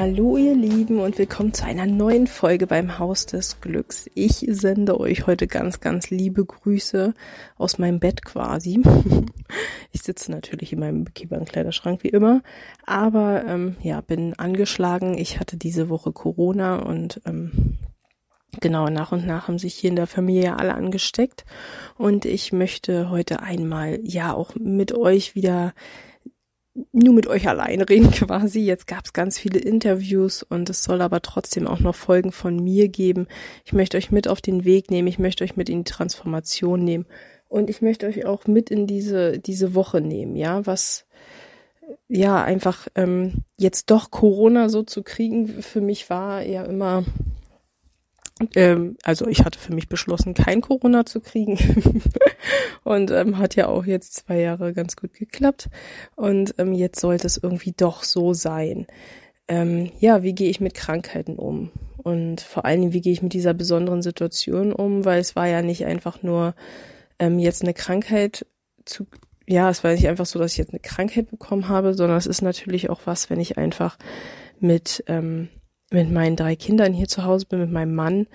Hallo 0.00 0.36
ihr 0.36 0.54
Lieben 0.54 1.00
und 1.00 1.18
willkommen 1.18 1.52
zu 1.52 1.64
einer 1.64 1.84
neuen 1.84 2.28
Folge 2.28 2.68
beim 2.68 3.00
Haus 3.00 3.26
des 3.26 3.60
Glücks. 3.60 4.08
Ich 4.14 4.46
sende 4.48 5.00
euch 5.00 5.26
heute 5.26 5.48
ganz, 5.48 5.80
ganz 5.80 6.10
liebe 6.10 6.44
Grüße 6.44 7.14
aus 7.56 7.78
meinem 7.78 7.98
Bett 7.98 8.24
quasi. 8.24 8.80
Ich 9.90 10.02
sitze 10.02 10.30
natürlich 10.30 10.72
in 10.72 10.78
meinem 10.78 11.04
Kleiderschrank 11.04 12.04
wie 12.04 12.10
immer, 12.10 12.42
aber 12.86 13.44
ähm, 13.46 13.76
ja, 13.80 14.00
bin 14.00 14.34
angeschlagen. 14.34 15.18
Ich 15.18 15.40
hatte 15.40 15.56
diese 15.56 15.88
Woche 15.88 16.12
Corona 16.12 16.76
und 16.76 17.20
ähm, 17.26 17.78
Genau, 18.60 18.88
nach 18.88 19.12
und 19.12 19.26
nach 19.26 19.48
haben 19.48 19.58
sich 19.58 19.74
hier 19.74 19.90
in 19.90 19.96
der 19.96 20.06
Familie 20.06 20.58
alle 20.58 20.74
angesteckt 20.74 21.44
und 21.98 22.24
ich 22.24 22.52
möchte 22.52 23.10
heute 23.10 23.42
einmal 23.42 23.98
ja 24.02 24.32
auch 24.32 24.54
mit 24.54 24.92
euch 24.92 25.34
wieder 25.34 25.74
nur 26.98 27.14
mit 27.14 27.26
euch 27.26 27.48
allein 27.48 27.80
reden 27.80 28.10
quasi. 28.12 28.60
Jetzt 28.60 28.86
gab 28.86 29.04
es 29.04 29.12
ganz 29.12 29.38
viele 29.38 29.58
Interviews 29.58 30.42
und 30.42 30.70
es 30.70 30.84
soll 30.84 31.00
aber 31.02 31.22
trotzdem 31.22 31.66
auch 31.66 31.80
noch 31.80 31.94
Folgen 31.94 32.32
von 32.32 32.56
mir 32.56 32.88
geben. 32.88 33.26
Ich 33.64 33.72
möchte 33.72 33.96
euch 33.96 34.10
mit 34.10 34.28
auf 34.28 34.40
den 34.40 34.64
Weg 34.64 34.90
nehmen, 34.90 35.08
ich 35.08 35.18
möchte 35.18 35.44
euch 35.44 35.56
mit 35.56 35.68
in 35.68 35.84
die 35.84 35.90
Transformation 35.90 36.84
nehmen 36.84 37.06
und 37.48 37.70
ich 37.70 37.82
möchte 37.82 38.06
euch 38.06 38.26
auch 38.26 38.46
mit 38.46 38.70
in 38.70 38.86
diese 38.86 39.38
diese 39.38 39.74
Woche 39.74 40.00
nehmen, 40.00 40.36
ja, 40.36 40.66
was 40.66 41.06
ja 42.08 42.42
einfach 42.42 42.88
ähm, 42.94 43.44
jetzt 43.56 43.90
doch 43.90 44.10
Corona 44.10 44.68
so 44.68 44.82
zu 44.82 45.02
kriegen 45.02 45.48
für 45.62 45.80
mich 45.80 46.10
war 46.10 46.42
ja 46.42 46.64
immer 46.64 47.04
ähm, 48.54 48.96
also 49.02 49.26
ich 49.26 49.44
hatte 49.44 49.58
für 49.58 49.74
mich 49.74 49.88
beschlossen, 49.88 50.34
kein 50.34 50.60
Corona 50.60 51.04
zu 51.06 51.20
kriegen. 51.20 51.58
und 52.84 53.10
ähm, 53.10 53.38
hat 53.38 53.56
ja 53.56 53.68
auch 53.68 53.84
jetzt 53.84 54.14
zwei 54.14 54.40
Jahre 54.40 54.72
ganz 54.72 54.96
gut 54.96 55.14
geklappt. 55.14 55.68
Und 56.16 56.54
ähm, 56.58 56.72
jetzt 56.72 57.00
sollte 57.00 57.26
es 57.26 57.36
irgendwie 57.36 57.72
doch 57.76 58.02
so 58.02 58.34
sein. 58.34 58.86
Ähm, 59.48 59.90
ja, 59.98 60.22
wie 60.22 60.34
gehe 60.34 60.50
ich 60.50 60.60
mit 60.60 60.74
Krankheiten 60.74 61.36
um? 61.36 61.70
Und 61.96 62.40
vor 62.40 62.64
allen 62.64 62.80
Dingen, 62.80 62.92
wie 62.92 63.00
gehe 63.00 63.12
ich 63.12 63.22
mit 63.22 63.32
dieser 63.32 63.54
besonderen 63.54 64.02
Situation 64.02 64.72
um? 64.72 65.04
Weil 65.04 65.20
es 65.20 65.36
war 65.36 65.46
ja 65.46 65.62
nicht 65.62 65.84
einfach 65.84 66.22
nur 66.22 66.54
ähm, 67.18 67.38
jetzt 67.38 67.62
eine 67.62 67.74
Krankheit 67.74 68.46
zu, 68.84 69.06
ja, 69.46 69.68
es 69.70 69.82
war 69.82 69.92
nicht 69.92 70.08
einfach 70.08 70.26
so, 70.26 70.38
dass 70.38 70.52
ich 70.52 70.58
jetzt 70.58 70.72
eine 70.72 70.80
Krankheit 70.80 71.30
bekommen 71.30 71.68
habe, 71.68 71.94
sondern 71.94 72.16
es 72.16 72.26
ist 72.26 72.42
natürlich 72.42 72.90
auch 72.90 73.00
was, 73.04 73.30
wenn 73.30 73.40
ich 73.40 73.58
einfach 73.58 73.98
mit 74.60 75.04
ähm, 75.06 75.48
mit 75.90 76.10
meinen 76.10 76.36
drei 76.36 76.56
Kindern 76.56 76.92
hier 76.92 77.08
zu 77.08 77.24
Hause 77.24 77.46
bin, 77.46 77.60
mit 77.60 77.70
meinem 77.70 77.94
Mann. 77.94 78.26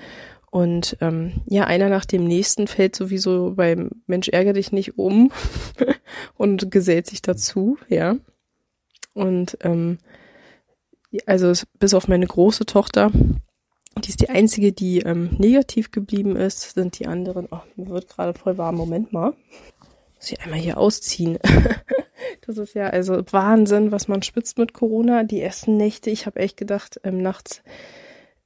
Und 0.49 0.97
ähm, 1.01 1.41
ja, 1.47 1.65
einer 1.65 1.89
nach 1.89 2.05
dem 2.05 2.25
nächsten 2.25 2.67
fällt 2.67 2.95
sowieso 2.95 3.53
beim 3.55 3.89
Mensch 4.05 4.29
ärgere 4.29 4.53
dich 4.53 4.71
nicht 4.71 4.97
um 4.97 5.31
und 6.37 6.69
gesellt 6.69 7.07
sich 7.07 7.21
dazu, 7.21 7.77
ja. 7.89 8.17
Und 9.13 9.57
ähm, 9.61 9.97
also 11.25 11.53
bis 11.79 11.93
auf 11.93 12.07
meine 12.07 12.27
große 12.27 12.65
Tochter, 12.65 13.11
die 14.03 14.09
ist 14.09 14.21
die 14.21 14.29
einzige, 14.29 14.73
die 14.73 14.99
ähm, 14.99 15.35
negativ 15.37 15.91
geblieben 15.91 16.35
ist, 16.35 16.73
sind 16.73 16.97
die 16.99 17.07
anderen, 17.07 17.47
oh, 17.51 17.61
mir 17.75 17.89
wird 17.89 18.09
gerade 18.09 18.37
voll 18.37 18.57
warm, 18.57 18.75
Moment 18.75 19.13
mal. 19.13 19.33
Muss 20.15 20.31
ich 20.31 20.41
einmal 20.41 20.59
hier 20.59 20.77
ausziehen. 20.77 21.37
Das 22.45 22.57
ist 22.57 22.75
ja 22.75 22.87
also 22.87 23.23
Wahnsinn, 23.31 23.91
was 23.91 24.07
man 24.07 24.21
spitzt 24.21 24.57
mit 24.57 24.73
Corona. 24.73 25.23
Die 25.23 25.41
ersten 25.41 25.77
Nächte, 25.77 26.09
ich 26.09 26.25
habe 26.25 26.39
echt 26.39 26.57
gedacht, 26.57 26.99
ähm, 27.03 27.21
nachts 27.21 27.63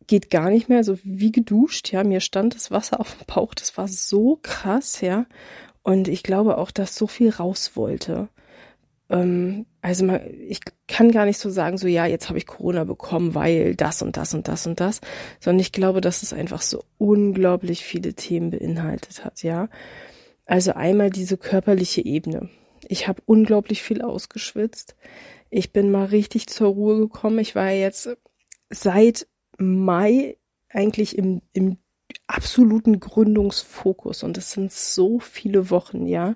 geht 0.08 0.30
gar 0.30 0.50
nicht 0.50 0.70
mehr, 0.70 0.84
so 0.84 0.98
wie 1.04 1.32
geduscht, 1.32 1.92
ja. 1.92 2.04
Mir 2.04 2.22
stand 2.22 2.56
das 2.56 2.72
Wasser 2.72 3.00
auf 3.00 3.16
dem 3.16 3.26
Bauch, 3.28 3.54
das 3.54 3.78
war 3.78 3.88
so 3.88 4.40
krass, 4.42 5.02
ja. 5.02 5.26
Und 5.84 6.08
ich 6.08 6.24
glaube 6.24 6.58
auch, 6.58 6.72
dass 6.72 6.96
so 6.96 7.08
viel 7.08 7.30
raus 7.30 7.72
wollte. 7.76 8.30
Ähm, 9.10 9.66
also 9.82 10.06
man, 10.06 10.22
ich 10.48 10.60
kann 10.88 11.12
gar 11.12 11.26
nicht 11.26 11.38
so 11.38 11.50
sagen, 11.50 11.78
so 11.78 11.88
ja, 11.88 12.06
jetzt 12.06 12.30
habe 12.30 12.38
ich 12.38 12.48
Corona 12.48 12.84
bekommen, 12.84 13.36
weil 13.36 13.76
das 13.76 14.02
und 14.02 14.18
das 14.18 14.34
und 14.34 14.48
das 14.48 14.68
und 14.68 14.80
das, 14.80 15.02
sondern 15.40 15.60
ich 15.60 15.72
glaube, 15.72 16.02
dass 16.02 16.24
es 16.24 16.34
einfach 16.34 16.62
so 16.62 16.84
unglaublich 16.98 17.84
viele 17.84 18.14
Themen 18.14 18.50
beinhaltet 18.50 19.24
hat, 19.24 19.44
ja. 19.44 19.70
Also 20.46 20.74
einmal 20.74 21.10
diese 21.10 21.38
körperliche 21.38 22.04
Ebene. 22.04 22.50
Ich 22.88 23.08
habe 23.08 23.22
unglaublich 23.26 23.84
viel 23.84 24.02
ausgeschwitzt. 24.02 24.96
Ich 25.50 25.72
bin 25.72 25.92
mal 25.92 26.06
richtig 26.06 26.48
zur 26.48 26.70
Ruhe 26.70 26.98
gekommen. 27.00 27.40
Ich 27.40 27.56
war 27.56 27.72
jetzt 27.72 28.10
seit 28.70 29.28
Mai 29.58 30.38
eigentlich 30.70 31.18
im, 31.18 31.42
im 31.54 31.78
absoluten 32.28 33.00
Gründungsfokus 33.00 34.24
und 34.24 34.38
das 34.38 34.52
sind 34.52 34.72
so 34.72 35.20
viele 35.20 35.70
Wochen, 35.70 36.06
ja. 36.06 36.36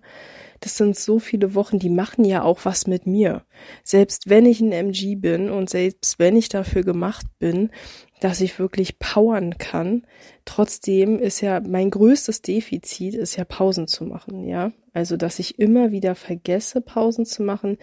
Das 0.59 0.77
sind 0.77 0.97
so 0.97 1.19
viele 1.19 1.55
Wochen, 1.55 1.79
die 1.79 1.89
machen 1.89 2.23
ja 2.23 2.43
auch 2.43 2.65
was 2.65 2.87
mit 2.87 3.07
mir. 3.07 3.45
Selbst 3.83 4.29
wenn 4.29 4.45
ich 4.45 4.61
ein 4.61 4.71
MG 4.71 5.15
bin 5.15 5.49
und 5.49 5.69
selbst 5.69 6.19
wenn 6.19 6.35
ich 6.35 6.49
dafür 6.49 6.83
gemacht 6.83 7.25
bin, 7.39 7.71
dass 8.21 8.39
ich 8.39 8.59
wirklich 8.59 8.99
powern 8.99 9.57
kann. 9.57 10.03
Trotzdem 10.45 11.19
ist 11.19 11.41
ja 11.41 11.59
mein 11.59 11.89
größtes 11.89 12.41
Defizit 12.41 13.15
ist 13.15 13.35
ja 13.35 13.43
Pausen 13.43 13.87
zu 13.87 14.05
machen, 14.05 14.47
ja. 14.47 14.71
Also, 14.93 15.17
dass 15.17 15.39
ich 15.39 15.57
immer 15.57 15.91
wieder 15.91 16.15
vergesse, 16.15 16.81
Pausen 16.81 17.25
zu 17.25 17.43
machen, 17.43 17.77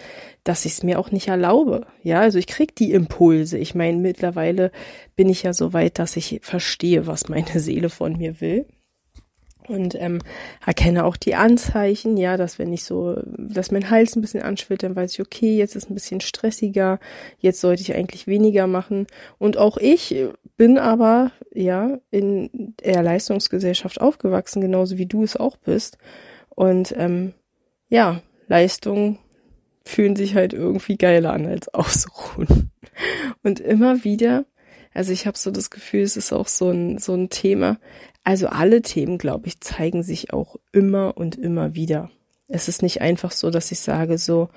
dass 0.45 0.65
ich 0.65 0.73
es 0.73 0.83
mir 0.83 0.99
auch 0.99 1.11
nicht 1.11 1.29
erlaube. 1.29 1.87
Ja, 2.03 2.21
also 2.21 2.39
ich 2.39 2.47
krieg 2.47 2.77
die 2.77 2.93
Impulse. 2.93 3.59
Ich 3.59 3.75
meine, 3.75 3.99
mittlerweile 3.99 4.71
bin 5.17 5.29
ich 5.29 5.43
ja 5.43 5.53
so 5.53 5.73
weit, 5.73 5.99
dass 5.99 6.17
ich 6.17 6.41
verstehe, 6.43 7.07
was 7.07 7.29
meine 7.29 7.59
Seele 7.61 7.89
von 7.89 8.17
mir 8.17 8.41
will 8.41 8.67
und 9.69 9.95
ähm, 10.01 10.21
erkenne 10.65 11.05
auch 11.05 11.17
die 11.17 11.35
Anzeichen, 11.35 12.17
ja, 12.17 12.37
dass 12.37 12.59
wenn 12.59 12.73
ich 12.73 12.85
so, 12.85 13.21
dass 13.37 13.71
mein 13.71 13.91
Hals 13.91 14.17
ein 14.17 14.21
bisschen 14.21 14.43
anschwillt, 14.43 14.83
dann 14.83 14.97
weiß 14.97 15.15
ich, 15.15 15.21
okay, 15.21 15.57
jetzt 15.57 15.77
ist 15.77 15.91
ein 15.91 15.95
bisschen 15.95 16.21
stressiger, 16.21 16.99
jetzt 17.39 17.61
sollte 17.61 17.83
ich 17.83 17.95
eigentlich 17.95 18.27
weniger 18.27 18.67
machen. 18.67 19.07
Und 19.39 19.57
auch 19.57 19.77
ich 19.77 20.15
bin 20.57 20.79
aber 20.79 21.33
ja 21.53 21.99
in 22.11 22.75
der 22.85 23.03
Leistungsgesellschaft 23.03 24.01
aufgewachsen, 24.01 24.61
genauso 24.61 24.99
wie 24.99 25.07
du 25.07 25.23
es 25.23 25.37
auch 25.37 25.57
bist. 25.57 25.99
Und 26.49 26.95
ähm, 26.97 27.35
ja, 27.89 28.21
Leistungen 28.49 29.19
fühlen 29.85 30.17
sich 30.17 30.35
halt 30.35 30.53
irgendwie 30.53 30.97
geiler 30.97 31.33
an 31.33 31.47
als 31.47 31.73
Ausruhen. 31.73 32.71
Und 33.43 33.61
immer 33.61 34.05
wieder 34.05 34.45
also 34.99 35.13
ich 35.13 35.29
habe 35.29 35.39
so 35.39 35.53
das 35.53 35.71
Gefühl, 35.71 36.03
es 36.03 36.17
ist 36.17 36.33
auch 36.33 36.49
so 36.49 36.71
ein, 36.71 36.99
so 36.99 37.15
ein 37.15 37.31
Thema. 37.31 37.79
Also 38.25 38.49
alle 38.49 38.83
Themen, 38.83 39.17
glaube 39.17 39.47
ich, 39.47 39.61
zeigen 39.61 40.03
sich 40.03 40.33
auch 40.33 40.57
immer 40.73 41.17
und 41.17 41.37
immer 41.37 41.77
wieder. 41.77 42.11
Es 42.49 42.67
ist 42.67 42.83
nicht 42.83 43.01
einfach 43.01 43.31
so, 43.31 43.51
dass 43.51 43.71
ich 43.71 43.79
sage 43.79 44.19
so, 44.19 44.49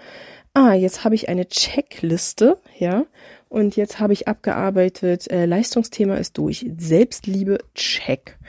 ah, 0.56 0.74
jetzt 0.74 1.04
habe 1.04 1.14
ich 1.14 1.30
eine 1.30 1.48
Checkliste, 1.48 2.58
ja, 2.80 3.06
und 3.50 3.76
jetzt 3.76 4.00
habe 4.00 4.14
ich 4.14 4.28
abgearbeitet, 4.28 5.30
äh, 5.30 5.46
Leistungsthema 5.46 6.16
ist 6.16 6.40
durch, 6.40 6.66
Selbstliebe, 6.76 7.60
check. 7.76 8.40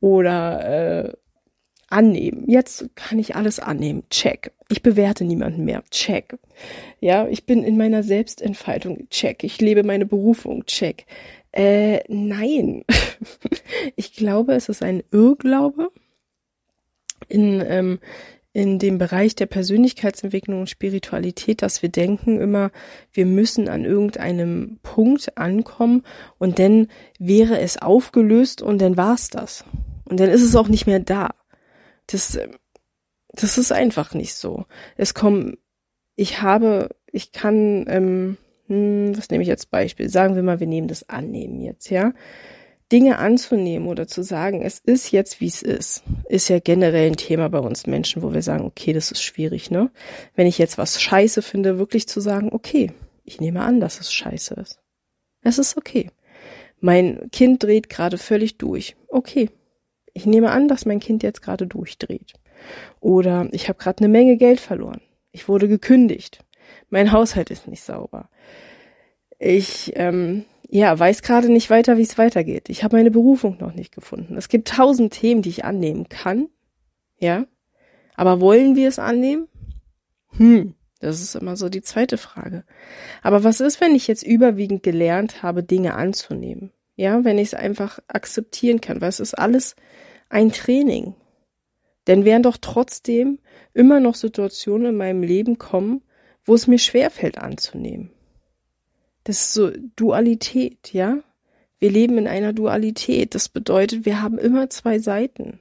Oder 0.00 1.04
äh, 1.04 1.12
annehmen. 1.92 2.44
Jetzt 2.48 2.88
kann 2.96 3.18
ich 3.18 3.36
alles 3.36 3.60
annehmen. 3.60 4.04
Check. 4.10 4.52
Ich 4.68 4.82
bewerte 4.82 5.24
niemanden 5.24 5.64
mehr. 5.64 5.84
Check. 5.90 6.38
Ja, 7.00 7.28
ich 7.28 7.44
bin 7.44 7.62
in 7.62 7.76
meiner 7.76 8.02
Selbstentfaltung. 8.02 9.08
Check. 9.10 9.44
Ich 9.44 9.60
lebe 9.60 9.84
meine 9.84 10.06
Berufung. 10.06 10.64
Check. 10.64 11.06
Äh, 11.52 12.00
nein. 12.08 12.84
ich 13.96 14.14
glaube, 14.14 14.54
es 14.54 14.68
ist 14.68 14.82
ein 14.82 15.02
Irrglaube 15.10 15.90
in, 17.28 17.62
ähm, 17.66 17.98
in 18.54 18.78
dem 18.78 18.98
Bereich 18.98 19.34
der 19.34 19.46
Persönlichkeitsentwicklung 19.46 20.60
und 20.60 20.70
Spiritualität, 20.70 21.62
dass 21.62 21.82
wir 21.82 21.88
denken 21.88 22.40
immer, 22.40 22.70
wir 23.12 23.26
müssen 23.26 23.68
an 23.68 23.84
irgendeinem 23.84 24.78
Punkt 24.82 25.38
ankommen 25.38 26.04
und 26.38 26.58
dann 26.58 26.88
wäre 27.18 27.58
es 27.60 27.80
aufgelöst 27.80 28.60
und 28.60 28.80
dann 28.80 28.96
war's 28.96 29.28
das. 29.28 29.64
Und 30.04 30.20
dann 30.20 30.28
ist 30.28 30.42
es 30.42 30.56
auch 30.56 30.68
nicht 30.68 30.86
mehr 30.86 31.00
da. 31.00 31.30
Das, 32.06 32.38
das 33.28 33.56
ist 33.56 33.72
einfach 33.72 34.12
nicht 34.12 34.34
so. 34.34 34.66
Es 34.96 35.14
kommen, 35.14 35.56
ich 36.16 36.42
habe, 36.42 36.90
ich 37.10 37.32
kann, 37.32 37.86
ähm, 37.88 38.36
hm, 38.72 39.16
was 39.16 39.28
nehme 39.28 39.42
ich 39.42 39.50
als 39.50 39.66
Beispiel? 39.66 40.08
Sagen 40.08 40.34
wir 40.34 40.42
mal, 40.42 40.58
wir 40.60 40.66
nehmen 40.66 40.88
das 40.88 41.08
Annehmen 41.08 41.60
jetzt, 41.60 41.90
ja. 41.90 42.12
Dinge 42.90 43.18
anzunehmen 43.18 43.88
oder 43.88 44.06
zu 44.06 44.22
sagen, 44.22 44.62
es 44.62 44.78
ist 44.78 45.12
jetzt, 45.12 45.40
wie 45.40 45.46
es 45.46 45.62
ist, 45.62 46.02
ist 46.28 46.48
ja 46.48 46.58
generell 46.58 47.10
ein 47.10 47.16
Thema 47.16 47.48
bei 47.48 47.58
uns 47.58 47.86
Menschen, 47.86 48.22
wo 48.22 48.34
wir 48.34 48.42
sagen, 48.42 48.64
okay, 48.64 48.92
das 48.92 49.10
ist 49.10 49.22
schwierig, 49.22 49.70
ne? 49.70 49.90
Wenn 50.34 50.46
ich 50.46 50.58
jetzt 50.58 50.76
was 50.76 51.00
scheiße 51.00 51.40
finde, 51.42 51.78
wirklich 51.78 52.06
zu 52.06 52.20
sagen, 52.20 52.50
okay, 52.52 52.92
ich 53.24 53.40
nehme 53.40 53.62
an, 53.62 53.80
dass 53.80 54.00
es 54.00 54.12
scheiße 54.12 54.54
ist. 54.54 54.78
Es 55.42 55.58
ist 55.58 55.76
okay. 55.76 56.10
Mein 56.80 57.30
Kind 57.30 57.62
dreht 57.62 57.88
gerade 57.88 58.18
völlig 58.18 58.58
durch. 58.58 58.96
Okay. 59.08 59.50
Ich 60.12 60.26
nehme 60.26 60.50
an, 60.50 60.68
dass 60.68 60.84
mein 60.84 61.00
Kind 61.00 61.22
jetzt 61.22 61.40
gerade 61.40 61.66
durchdreht. 61.66 62.34
Oder 63.00 63.48
ich 63.52 63.68
habe 63.68 63.78
gerade 63.78 63.98
eine 63.98 64.08
Menge 64.08 64.36
Geld 64.36 64.60
verloren. 64.60 65.00
Ich 65.30 65.48
wurde 65.48 65.68
gekündigt. 65.68 66.44
Mein 66.92 67.10
Haushalt 67.10 67.50
ist 67.50 67.68
nicht 67.68 67.82
sauber. 67.82 68.28
Ich 69.38 69.92
ähm, 69.96 70.44
ja, 70.68 70.96
weiß 70.96 71.22
gerade 71.22 71.50
nicht 71.50 71.70
weiter, 71.70 71.96
wie 71.96 72.02
es 72.02 72.18
weitergeht. 72.18 72.68
Ich 72.68 72.84
habe 72.84 72.96
meine 72.96 73.10
Berufung 73.10 73.56
noch 73.58 73.72
nicht 73.72 73.94
gefunden. 73.94 74.36
Es 74.36 74.50
gibt 74.50 74.68
tausend 74.68 75.14
Themen, 75.14 75.40
die 75.40 75.48
ich 75.48 75.64
annehmen 75.64 76.10
kann. 76.10 76.50
Ja. 77.18 77.46
Aber 78.14 78.42
wollen 78.42 78.76
wir 78.76 78.88
es 78.88 78.98
annehmen? 78.98 79.48
Hm, 80.36 80.74
das 81.00 81.22
ist 81.22 81.34
immer 81.34 81.56
so 81.56 81.70
die 81.70 81.80
zweite 81.80 82.18
Frage. 82.18 82.62
Aber 83.22 83.42
was 83.42 83.60
ist, 83.60 83.80
wenn 83.80 83.94
ich 83.94 84.06
jetzt 84.06 84.22
überwiegend 84.22 84.82
gelernt 84.82 85.42
habe, 85.42 85.62
Dinge 85.62 85.94
anzunehmen? 85.94 86.72
Ja, 86.94 87.24
wenn 87.24 87.38
ich 87.38 87.48
es 87.48 87.54
einfach 87.54 88.00
akzeptieren 88.06 88.82
kann, 88.82 89.00
weil 89.00 89.08
es 89.08 89.20
ist 89.20 89.32
alles 89.32 89.76
ein 90.28 90.52
Training. 90.52 91.14
Denn 92.06 92.26
werden 92.26 92.42
doch 92.42 92.58
trotzdem 92.60 93.38
immer 93.72 93.98
noch 93.98 94.14
Situationen 94.14 94.88
in 94.88 94.96
meinem 94.96 95.22
Leben 95.22 95.56
kommen, 95.56 96.02
wo 96.44 96.54
es 96.54 96.66
mir 96.66 96.78
schwerfällt 96.78 97.38
anzunehmen. 97.38 98.10
Das 99.24 99.40
ist 99.40 99.52
so 99.52 99.70
Dualität, 99.96 100.92
ja? 100.92 101.18
Wir 101.78 101.90
leben 101.90 102.18
in 102.18 102.28
einer 102.28 102.52
Dualität. 102.52 103.34
Das 103.34 103.48
bedeutet, 103.48 104.04
wir 104.04 104.22
haben 104.22 104.38
immer 104.38 104.70
zwei 104.70 104.98
Seiten. 104.98 105.60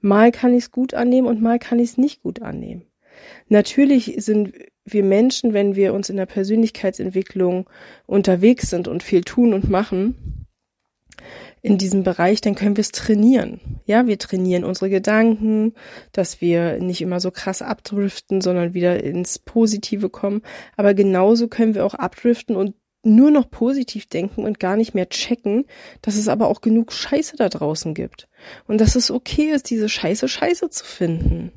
Mal 0.00 0.32
kann 0.32 0.52
ich 0.52 0.64
es 0.64 0.70
gut 0.70 0.94
annehmen 0.94 1.26
und 1.26 1.40
mal 1.40 1.58
kann 1.58 1.78
ich 1.78 1.90
es 1.90 1.98
nicht 1.98 2.22
gut 2.22 2.42
annehmen. 2.42 2.86
Natürlich 3.48 4.14
sind 4.18 4.52
wir 4.84 5.04
Menschen, 5.04 5.52
wenn 5.52 5.76
wir 5.76 5.94
uns 5.94 6.10
in 6.10 6.16
der 6.16 6.26
Persönlichkeitsentwicklung 6.26 7.68
unterwegs 8.06 8.68
sind 8.68 8.88
und 8.88 9.02
viel 9.02 9.22
tun 9.22 9.54
und 9.54 9.70
machen, 9.70 10.46
in 11.62 11.78
diesem 11.78 12.02
Bereich, 12.02 12.40
dann 12.40 12.56
können 12.56 12.76
wir 12.76 12.82
es 12.82 12.90
trainieren. 12.90 13.60
Ja, 13.84 14.08
wir 14.08 14.18
trainieren 14.18 14.64
unsere 14.64 14.90
Gedanken, 14.90 15.74
dass 16.10 16.40
wir 16.40 16.80
nicht 16.80 17.00
immer 17.00 17.20
so 17.20 17.30
krass 17.30 17.62
abdriften, 17.62 18.40
sondern 18.40 18.74
wieder 18.74 19.02
ins 19.02 19.38
Positive 19.38 20.10
kommen. 20.10 20.42
Aber 20.76 20.92
genauso 20.92 21.46
können 21.46 21.76
wir 21.76 21.86
auch 21.86 21.94
abdriften 21.94 22.56
und 22.56 22.74
nur 23.04 23.30
noch 23.30 23.50
positiv 23.50 24.06
denken 24.06 24.44
und 24.44 24.60
gar 24.60 24.76
nicht 24.76 24.94
mehr 24.94 25.08
checken, 25.08 25.64
dass 26.02 26.16
es 26.16 26.28
aber 26.28 26.48
auch 26.48 26.60
genug 26.60 26.92
Scheiße 26.92 27.36
da 27.36 27.48
draußen 27.48 27.94
gibt. 27.94 28.28
Und 28.66 28.80
dass 28.80 28.96
es 28.96 29.10
okay 29.10 29.50
ist, 29.50 29.70
diese 29.70 29.88
Scheiße 29.88 30.28
Scheiße 30.28 30.70
zu 30.70 30.84
finden. 30.84 31.52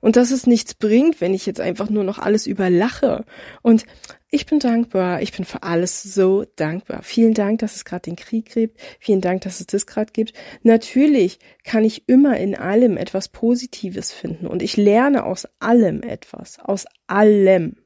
Und 0.00 0.16
dass 0.16 0.30
es 0.30 0.46
nichts 0.46 0.74
bringt, 0.74 1.20
wenn 1.20 1.34
ich 1.34 1.44
jetzt 1.44 1.60
einfach 1.60 1.90
nur 1.90 2.04
noch 2.04 2.18
alles 2.18 2.46
überlache. 2.46 3.24
Und 3.60 3.84
ich 4.30 4.46
bin 4.46 4.58
dankbar. 4.58 5.20
Ich 5.20 5.32
bin 5.32 5.44
für 5.44 5.62
alles 5.62 6.02
so 6.02 6.44
dankbar. 6.56 7.02
Vielen 7.02 7.34
Dank, 7.34 7.58
dass 7.58 7.76
es 7.76 7.84
gerade 7.84 8.02
den 8.02 8.16
Krieg 8.16 8.50
gibt. 8.52 8.80
Vielen 8.98 9.20
Dank, 9.20 9.42
dass 9.42 9.60
es 9.60 9.66
das 9.66 9.86
gerade 9.86 10.12
gibt. 10.12 10.32
Natürlich 10.62 11.38
kann 11.64 11.84
ich 11.84 12.08
immer 12.08 12.38
in 12.38 12.54
allem 12.54 12.96
etwas 12.96 13.28
Positives 13.28 14.12
finden. 14.12 14.46
Und 14.46 14.62
ich 14.62 14.76
lerne 14.76 15.24
aus 15.24 15.46
allem 15.58 16.02
etwas. 16.02 16.58
Aus 16.60 16.86
allem. 17.06 17.76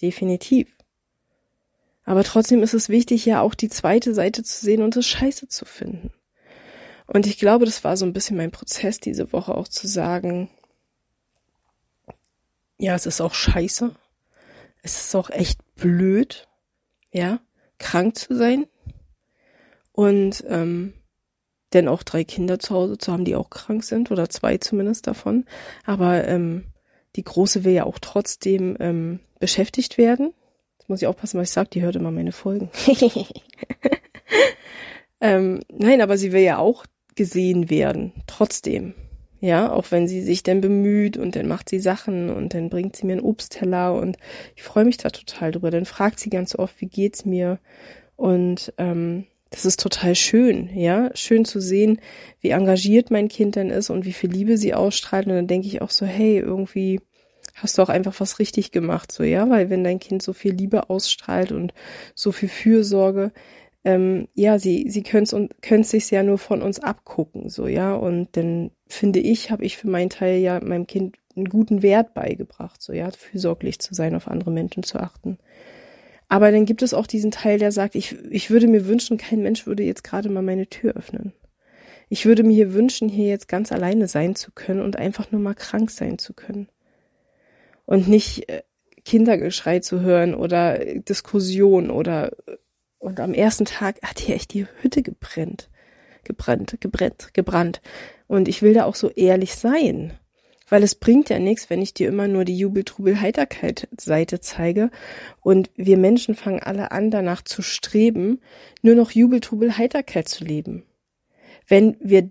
Definitiv. 0.00 0.74
Aber 2.04 2.24
trotzdem 2.24 2.62
ist 2.62 2.72
es 2.72 2.88
wichtig, 2.88 3.26
ja 3.26 3.42
auch 3.42 3.54
die 3.54 3.68
zweite 3.68 4.14
Seite 4.14 4.42
zu 4.42 4.64
sehen 4.64 4.80
und 4.80 4.96
das 4.96 5.06
Scheiße 5.06 5.48
zu 5.48 5.66
finden. 5.66 6.10
Und 7.06 7.26
ich 7.26 7.38
glaube, 7.38 7.66
das 7.66 7.84
war 7.84 7.98
so 7.98 8.06
ein 8.06 8.14
bisschen 8.14 8.36
mein 8.36 8.50
Prozess 8.50 9.00
diese 9.00 9.32
Woche 9.32 9.54
auch 9.54 9.68
zu 9.68 9.86
sagen, 9.86 10.48
ja, 12.78 12.94
es 12.94 13.06
ist 13.06 13.20
auch 13.20 13.34
scheiße. 13.34 13.94
Es 14.82 15.00
ist 15.00 15.14
auch 15.14 15.30
echt 15.30 15.60
blöd, 15.74 16.48
ja, 17.10 17.40
krank 17.78 18.16
zu 18.16 18.36
sein. 18.36 18.66
Und 19.92 20.44
ähm, 20.48 20.94
denn 21.72 21.88
auch 21.88 22.02
drei 22.02 22.24
Kinder 22.24 22.58
zu 22.58 22.74
Hause 22.74 22.98
zu 22.98 23.12
haben, 23.12 23.24
die 23.24 23.36
auch 23.36 23.50
krank 23.50 23.84
sind, 23.84 24.10
oder 24.10 24.30
zwei 24.30 24.58
zumindest 24.58 25.06
davon. 25.06 25.44
Aber 25.84 26.26
ähm, 26.26 26.64
die 27.16 27.24
Große 27.24 27.64
will 27.64 27.72
ja 27.72 27.84
auch 27.84 27.98
trotzdem 27.98 28.76
ähm, 28.80 29.20
beschäftigt 29.40 29.98
werden. 29.98 30.32
Jetzt 30.78 30.88
muss 30.88 31.02
ich 31.02 31.08
aufpassen, 31.08 31.38
was 31.38 31.48
ich 31.48 31.54
sage, 31.54 31.70
die 31.70 31.82
hört 31.82 31.96
immer 31.96 32.12
meine 32.12 32.32
Folgen. 32.32 32.70
ähm, 35.20 35.60
nein, 35.68 36.00
aber 36.00 36.16
sie 36.16 36.32
will 36.32 36.42
ja 36.42 36.58
auch 36.58 36.86
gesehen 37.16 37.68
werden, 37.68 38.12
trotzdem. 38.26 38.94
Ja, 39.40 39.72
auch 39.72 39.90
wenn 39.90 40.08
sie 40.08 40.20
sich 40.20 40.42
dann 40.42 40.60
bemüht 40.60 41.16
und 41.16 41.36
dann 41.36 41.46
macht 41.46 41.68
sie 41.68 41.78
Sachen 41.78 42.28
und 42.30 42.54
dann 42.54 42.70
bringt 42.70 42.96
sie 42.96 43.06
mir 43.06 43.12
einen 43.12 43.22
Obstteller 43.22 43.94
und 43.94 44.16
ich 44.56 44.64
freue 44.64 44.84
mich 44.84 44.96
da 44.96 45.10
total 45.10 45.52
drüber. 45.52 45.70
Dann 45.70 45.84
fragt 45.84 46.18
sie 46.18 46.30
ganz 46.30 46.56
oft, 46.56 46.80
wie 46.80 46.86
geht's 46.86 47.24
mir? 47.24 47.60
Und 48.16 48.72
ähm, 48.78 49.26
das 49.50 49.64
ist 49.64 49.80
total 49.80 50.14
schön, 50.14 50.68
ja, 50.74 51.10
schön 51.14 51.44
zu 51.44 51.60
sehen, 51.60 52.00
wie 52.40 52.50
engagiert 52.50 53.10
mein 53.10 53.28
Kind 53.28 53.56
dann 53.56 53.70
ist 53.70 53.90
und 53.90 54.04
wie 54.04 54.12
viel 54.12 54.30
Liebe 54.30 54.58
sie 54.58 54.74
ausstrahlt. 54.74 55.26
Und 55.26 55.34
dann 55.34 55.46
denke 55.46 55.68
ich 55.68 55.80
auch 55.82 55.90
so, 55.90 56.04
hey, 56.04 56.38
irgendwie 56.38 57.00
hast 57.54 57.78
du 57.78 57.82
auch 57.82 57.88
einfach 57.88 58.18
was 58.20 58.38
richtig 58.38 58.72
gemacht, 58.72 59.10
so 59.10 59.22
ja, 59.24 59.48
weil 59.48 59.70
wenn 59.70 59.84
dein 59.84 59.98
Kind 59.98 60.22
so 60.22 60.32
viel 60.32 60.52
Liebe 60.52 60.90
ausstrahlt 60.90 61.52
und 61.52 61.72
so 62.14 62.32
viel 62.32 62.48
Fürsorge, 62.48 63.32
ähm, 63.84 64.28
ja, 64.34 64.58
sie, 64.58 64.86
sie 64.90 65.02
können 65.02 65.50
es 65.60 65.90
sich 65.90 66.10
ja 66.10 66.22
nur 66.22 66.38
von 66.38 66.62
uns 66.62 66.80
abgucken, 66.80 67.48
so, 67.48 67.66
ja. 67.66 67.94
Und 67.94 68.36
dann 68.36 68.70
finde 68.86 69.20
ich, 69.20 69.50
habe 69.50 69.64
ich 69.64 69.76
für 69.76 69.88
meinen 69.88 70.10
Teil 70.10 70.38
ja 70.40 70.60
meinem 70.60 70.86
Kind 70.86 71.16
einen 71.36 71.48
guten 71.48 71.82
Wert 71.82 72.14
beigebracht, 72.14 72.82
so, 72.82 72.92
ja, 72.92 73.10
fürsorglich 73.10 73.78
zu 73.78 73.94
sein, 73.94 74.14
auf 74.14 74.28
andere 74.28 74.50
Menschen 74.50 74.82
zu 74.82 74.98
achten. 74.98 75.38
Aber 76.28 76.52
dann 76.52 76.66
gibt 76.66 76.82
es 76.82 76.92
auch 76.92 77.06
diesen 77.06 77.30
Teil, 77.30 77.58
der 77.58 77.72
sagt, 77.72 77.94
ich, 77.94 78.16
ich 78.30 78.50
würde 78.50 78.68
mir 78.68 78.86
wünschen, 78.86 79.16
kein 79.16 79.42
Mensch 79.42 79.66
würde 79.66 79.82
jetzt 79.82 80.04
gerade 80.04 80.28
mal 80.28 80.42
meine 80.42 80.66
Tür 80.66 80.94
öffnen. 80.94 81.32
Ich 82.10 82.26
würde 82.26 82.42
mir 82.42 82.54
hier 82.54 82.74
wünschen, 82.74 83.08
hier 83.08 83.28
jetzt 83.28 83.48
ganz 83.48 83.72
alleine 83.72 84.08
sein 84.08 84.34
zu 84.34 84.50
können 84.52 84.80
und 84.80 84.96
einfach 84.96 85.30
nur 85.30 85.40
mal 85.40 85.54
krank 85.54 85.90
sein 85.90 86.18
zu 86.18 86.34
können. 86.34 86.68
Und 87.86 88.08
nicht 88.08 88.48
äh, 88.50 88.62
Kindergeschrei 89.04 89.80
zu 89.80 90.00
hören 90.00 90.34
oder 90.34 90.78
Diskussion 90.78 91.90
oder 91.90 92.32
und 92.98 93.20
am 93.20 93.32
ersten 93.32 93.64
Tag 93.64 94.00
hat 94.02 94.18
hier 94.18 94.34
echt 94.34 94.52
die 94.52 94.66
Hütte 94.80 95.02
gebrennt. 95.02 95.68
Gebrannt, 96.24 96.76
gebrannt, 96.80 97.32
gebrannt. 97.32 97.80
Und 98.26 98.48
ich 98.48 98.60
will 98.60 98.74
da 98.74 98.84
auch 98.84 98.96
so 98.96 99.08
ehrlich 99.10 99.54
sein. 99.54 100.12
Weil 100.68 100.82
es 100.82 100.96
bringt 100.96 101.30
ja 101.30 101.38
nichts, 101.38 101.70
wenn 101.70 101.80
ich 101.80 101.94
dir 101.94 102.08
immer 102.08 102.28
nur 102.28 102.44
die 102.44 102.58
Jubel-Trubel-Heiterkeit-Seite 102.58 104.40
zeige 104.40 104.90
und 105.40 105.70
wir 105.76 105.96
Menschen 105.96 106.34
fangen 106.34 106.62
alle 106.62 106.90
an, 106.90 107.10
danach 107.10 107.40
zu 107.40 107.62
streben, 107.62 108.42
nur 108.82 108.94
noch 108.94 109.12
Jubel-Trubel-Heiterkeit 109.12 110.28
zu 110.28 110.44
leben. 110.44 110.84
Wenn 111.66 111.96
wir 112.00 112.30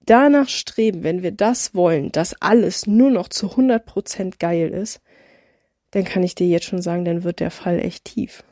danach 0.00 0.48
streben, 0.48 1.04
wenn 1.04 1.22
wir 1.22 1.30
das 1.30 1.76
wollen, 1.76 2.10
dass 2.10 2.40
alles 2.42 2.88
nur 2.88 3.10
noch 3.10 3.28
zu 3.28 3.50
100 3.50 3.86
Prozent 3.86 4.40
geil 4.40 4.70
ist, 4.70 5.00
dann 5.92 6.04
kann 6.04 6.24
ich 6.24 6.34
dir 6.34 6.48
jetzt 6.48 6.66
schon 6.66 6.82
sagen, 6.82 7.04
dann 7.04 7.22
wird 7.22 7.38
der 7.38 7.52
Fall 7.52 7.78
echt 7.78 8.06
tief 8.06 8.42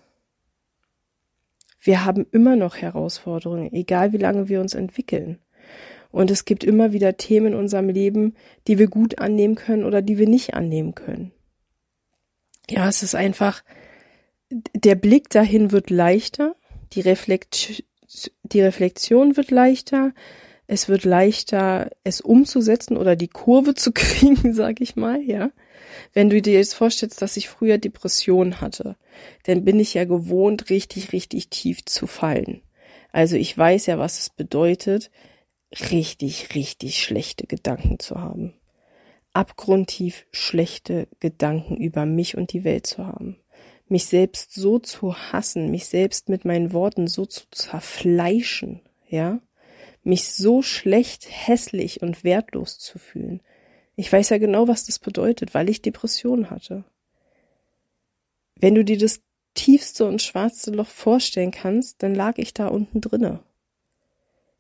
wir 1.85 2.05
haben 2.05 2.27
immer 2.33 2.57
noch 2.57 2.77
Herausforderungen, 2.77 3.73
egal 3.73 4.13
wie 4.13 4.19
lange 4.19 4.49
wir 4.49 4.61
uns 4.61 4.75
entwickeln. 4.75 5.39
Und 6.11 6.31
es 6.31 6.45
gibt 6.45 6.65
immer 6.65 6.93
wieder 6.93 7.17
Themen 7.17 7.49
in 7.49 7.55
unserem 7.55 7.89
Leben, 7.89 8.35
die 8.67 8.79
wir 8.79 8.89
gut 8.89 9.19
annehmen 9.19 9.55
können 9.55 9.85
oder 9.85 10.01
die 10.01 10.17
wir 10.17 10.29
nicht 10.29 10.55
annehmen 10.55 10.95
können. 10.95 11.33
Ja, 12.71 12.89
es 12.89 13.03
ist 13.03 13.15
einfach, 13.15 13.63
der 14.51 14.95
Blick 14.95 15.29
dahin 15.29 15.73
wird 15.73 15.91
leichter, 15.91 16.57
die, 16.93 17.01
Reflekt, 17.01 17.85
die 18.45 18.61
Reflexion 18.61 19.37
wird 19.37 19.51
leichter, 19.51 20.13
es 20.67 20.89
wird 20.89 21.05
leichter, 21.05 21.91
es 22.05 22.23
umzusetzen 22.23 22.97
oder 22.97 23.17
die 23.17 23.29
Kurve 23.29 23.75
zu 23.75 23.93
kriegen, 23.95 24.55
sag 24.55 24.81
ich 24.81 24.97
mal, 24.97 25.21
ja. 25.21 25.51
Wenn 26.15 26.31
du 26.31 26.41
dir 26.41 26.55
jetzt 26.55 26.75
vorstellst, 26.75 27.21
dass 27.21 27.37
ich 27.37 27.49
früher 27.49 27.77
Depressionen 27.77 28.61
hatte, 28.61 28.97
dann 29.43 29.65
bin 29.65 29.81
ich 29.81 29.95
ja 29.95 30.05
gewohnt, 30.05 30.71
richtig, 30.71 31.13
richtig 31.13 31.51
tief 31.51 31.85
zu 31.85 32.07
fallen. 32.07 32.63
Also 33.13 33.37
ich 33.37 33.57
weiß 33.57 33.87
ja, 33.87 33.99
was 33.99 34.21
es 34.21 34.31
bedeutet, 34.31 35.11
richtig, 35.91 36.55
richtig 36.55 37.03
schlechte 37.03 37.47
Gedanken 37.47 37.99
zu 37.99 38.21
haben. 38.21 38.55
Abgrundtief 39.33 40.27
schlechte 40.31 41.09
Gedanken 41.19 41.77
über 41.77 42.07
mich 42.07 42.37
und 42.37 42.53
die 42.53 42.63
Welt 42.63 42.87
zu 42.87 43.07
haben. 43.07 43.37
Mich 43.89 44.07
selbst 44.07 44.55
so 44.55 44.79
zu 44.79 45.17
hassen, 45.17 45.71
mich 45.71 45.87
selbst 45.87 46.29
mit 46.29 46.45
meinen 46.45 46.73
Worten 46.73 47.09
so 47.09 47.27
zu 47.27 47.43
zerfleischen, 47.51 48.81
ja? 49.09 49.41
Mich 50.05 50.29
so 50.29 50.63
schlecht, 50.63 51.27
hässlich 51.29 52.03
und 52.03 52.25
wertlos 52.25 52.79
zu 52.79 52.99
fühlen. 52.99 53.41
Ich 53.97 54.13
weiß 54.13 54.31
ja 54.31 54.39
genau, 54.39 54.69
was 54.69 54.85
das 54.87 54.99
bedeutet, 54.99 55.55
weil 55.55 55.69
ich 55.69 55.83
Depressionen 55.83 56.51
hatte. 56.51 56.85
Wenn 58.57 58.75
du 58.75 58.85
dir 58.85 58.99
das 58.99 59.21
tiefste 59.55 60.07
und 60.07 60.23
schwarze 60.23 60.71
Loch 60.73 60.89
vorstellen 60.89 61.53
kannst, 61.53 62.03
dann 62.03 62.15
lag 62.15 62.39
ich 62.39 62.55
da 62.55 62.69
unten 62.69 63.01
drinne. 63.01 63.41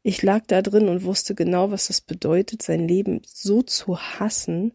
Ich 0.03 0.23
lag 0.23 0.43
da 0.47 0.63
drin 0.63 0.89
und 0.89 1.05
wusste 1.05 1.35
genau, 1.35 1.71
was 1.71 1.87
das 1.89 2.01
bedeutet, 2.01 2.63
sein 2.63 2.87
Leben 2.87 3.23
so 3.25 3.63
zu 3.63 3.99
hassen 3.99 4.73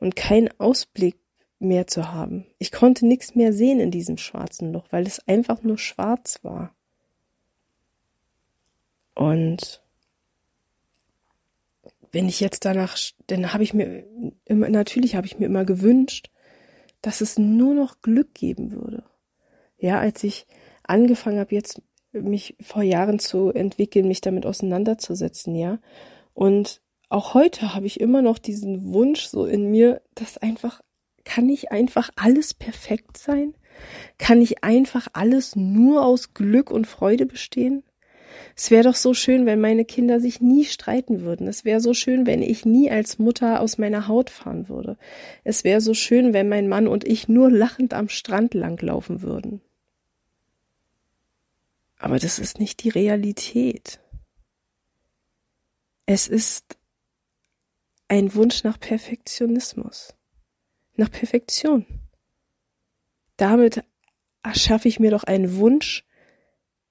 und 0.00 0.16
keinen 0.16 0.48
Ausblick 0.58 1.16
mehr 1.58 1.86
zu 1.86 2.12
haben. 2.12 2.46
Ich 2.58 2.72
konnte 2.72 3.06
nichts 3.06 3.34
mehr 3.34 3.52
sehen 3.52 3.80
in 3.80 3.90
diesem 3.90 4.18
schwarzen 4.18 4.72
Loch, 4.72 4.86
weil 4.90 5.06
es 5.06 5.26
einfach 5.28 5.62
nur 5.62 5.78
schwarz 5.78 6.40
war. 6.42 6.74
Und 9.14 9.81
wenn 12.12 12.28
ich 12.28 12.40
jetzt 12.40 12.64
danach, 12.64 12.96
dann 13.26 13.52
habe 13.52 13.64
ich 13.64 13.74
mir 13.74 14.04
immer, 14.44 14.68
natürlich 14.68 15.16
habe 15.16 15.26
ich 15.26 15.38
mir 15.38 15.46
immer 15.46 15.64
gewünscht, 15.64 16.30
dass 17.00 17.20
es 17.20 17.38
nur 17.38 17.74
noch 17.74 18.00
Glück 18.02 18.34
geben 18.34 18.72
würde. 18.72 19.02
Ja, 19.78 19.98
als 19.98 20.22
ich 20.22 20.46
angefangen 20.84 21.40
habe, 21.40 21.54
jetzt 21.54 21.82
mich 22.12 22.56
vor 22.60 22.82
Jahren 22.82 23.18
zu 23.18 23.50
entwickeln, 23.50 24.06
mich 24.06 24.20
damit 24.20 24.46
auseinanderzusetzen, 24.46 25.54
ja. 25.56 25.78
Und 26.34 26.82
auch 27.08 27.34
heute 27.34 27.74
habe 27.74 27.86
ich 27.86 28.00
immer 28.00 28.22
noch 28.22 28.38
diesen 28.38 28.92
Wunsch 28.92 29.24
so 29.24 29.46
in 29.46 29.70
mir, 29.70 30.02
dass 30.14 30.38
einfach, 30.38 30.80
kann 31.24 31.48
ich 31.48 31.72
einfach 31.72 32.10
alles 32.16 32.54
perfekt 32.54 33.16
sein? 33.16 33.54
Kann 34.18 34.42
ich 34.42 34.62
einfach 34.62 35.08
alles 35.14 35.56
nur 35.56 36.04
aus 36.04 36.34
Glück 36.34 36.70
und 36.70 36.86
Freude 36.86 37.26
bestehen? 37.26 37.82
Es 38.56 38.70
wäre 38.70 38.84
doch 38.84 38.94
so 38.94 39.14
schön, 39.14 39.46
wenn 39.46 39.60
meine 39.60 39.84
Kinder 39.84 40.20
sich 40.20 40.40
nie 40.40 40.64
streiten 40.64 41.22
würden. 41.22 41.46
Es 41.48 41.64
wäre 41.64 41.80
so 41.80 41.94
schön, 41.94 42.26
wenn 42.26 42.42
ich 42.42 42.64
nie 42.64 42.90
als 42.90 43.18
Mutter 43.18 43.60
aus 43.60 43.78
meiner 43.78 44.08
Haut 44.08 44.30
fahren 44.30 44.68
würde. 44.68 44.96
Es 45.44 45.64
wäre 45.64 45.80
so 45.80 45.94
schön, 45.94 46.32
wenn 46.32 46.48
mein 46.48 46.68
Mann 46.68 46.86
und 46.86 47.04
ich 47.06 47.28
nur 47.28 47.50
lachend 47.50 47.94
am 47.94 48.08
Strand 48.08 48.54
langlaufen 48.54 49.22
würden. 49.22 49.60
Aber 51.98 52.18
das 52.18 52.38
ist 52.38 52.58
nicht 52.58 52.82
die 52.82 52.88
Realität. 52.88 54.00
Es 56.06 56.26
ist 56.26 56.76
ein 58.08 58.34
Wunsch 58.34 58.64
nach 58.64 58.78
Perfektionismus, 58.78 60.14
nach 60.96 61.10
Perfektion. 61.10 61.86
Damit 63.36 63.84
erschaffe 64.42 64.88
ich 64.88 65.00
mir 65.00 65.10
doch 65.10 65.24
einen 65.24 65.56
Wunsch 65.56 66.04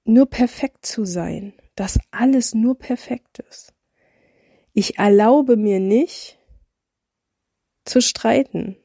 nur 0.04 0.26
perfekt 0.26 0.86
zu 0.86 1.06
sein, 1.06 1.54
dass 1.76 2.00
alles 2.12 2.54
nur 2.54 2.78
perfekt 2.78 3.40
ist. 3.40 3.74
Ich 4.74 4.98
erlaube 4.98 5.58
mir 5.58 5.80
nicht 5.80 6.40
zu 7.86 8.02
streiten, 8.02 8.78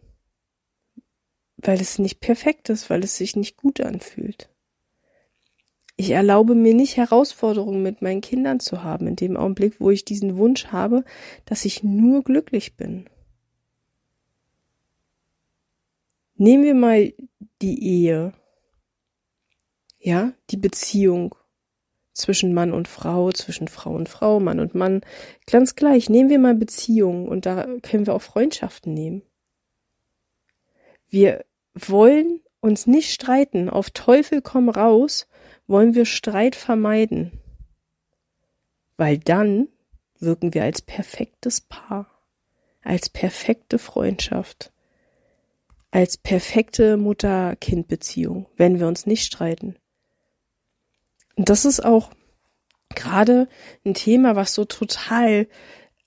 weil 1.56 1.80
es 1.80 1.98
nicht 1.98 2.20
perfekt 2.20 2.68
ist, 2.68 2.90
weil 2.90 3.04
es 3.04 3.16
sich 3.16 3.36
nicht 3.36 3.56
gut 3.56 3.80
anfühlt. 3.80 4.50
Ich 5.96 6.10
erlaube 6.10 6.54
mir 6.54 6.74
nicht 6.74 6.98
Herausforderungen 6.98 7.82
mit 7.82 8.02
meinen 8.02 8.20
Kindern 8.20 8.60
zu 8.60 8.82
haben, 8.82 9.06
in 9.06 9.16
dem 9.16 9.36
Augenblick, 9.36 9.80
wo 9.80 9.90
ich 9.90 10.04
diesen 10.04 10.36
Wunsch 10.36 10.66
habe, 10.66 11.04
dass 11.46 11.64
ich 11.64 11.82
nur 11.82 12.22
glücklich 12.22 12.76
bin. 12.76 13.08
Nehmen 16.34 16.64
wir 16.64 16.74
mal 16.74 17.14
die 17.62 17.82
Ehe 17.82 18.34
ja, 20.06 20.32
die 20.50 20.56
Beziehung 20.56 21.34
zwischen 22.12 22.54
Mann 22.54 22.72
und 22.72 22.86
Frau, 22.86 23.32
zwischen 23.32 23.66
Frau 23.66 23.90
und 23.92 24.08
Frau, 24.08 24.38
Mann 24.38 24.60
und 24.60 24.72
Mann, 24.72 25.00
ganz 25.46 25.74
gleich. 25.74 26.08
Nehmen 26.08 26.30
wir 26.30 26.38
mal 26.38 26.54
Beziehungen 26.54 27.26
und 27.26 27.44
da 27.44 27.66
können 27.82 28.06
wir 28.06 28.14
auch 28.14 28.22
Freundschaften 28.22 28.94
nehmen. 28.94 29.22
Wir 31.08 31.44
wollen 31.74 32.40
uns 32.60 32.86
nicht 32.86 33.12
streiten, 33.12 33.68
auf 33.68 33.90
Teufel 33.90 34.42
komm 34.42 34.68
raus, 34.68 35.26
wollen 35.66 35.96
wir 35.96 36.04
Streit 36.04 36.54
vermeiden. 36.54 37.40
Weil 38.96 39.18
dann 39.18 39.66
wirken 40.20 40.54
wir 40.54 40.62
als 40.62 40.82
perfektes 40.82 41.60
Paar, 41.60 42.06
als 42.84 43.10
perfekte 43.10 43.80
Freundschaft, 43.80 44.72
als 45.90 46.16
perfekte 46.16 46.96
Mutter-Kind-Beziehung, 46.96 48.46
wenn 48.56 48.78
wir 48.78 48.86
uns 48.86 49.04
nicht 49.06 49.24
streiten. 49.24 49.74
Und 51.36 51.48
das 51.50 51.64
ist 51.64 51.84
auch 51.84 52.10
gerade 52.94 53.48
ein 53.84 53.94
Thema, 53.94 54.34
was 54.34 54.54
so 54.54 54.64
total 54.64 55.46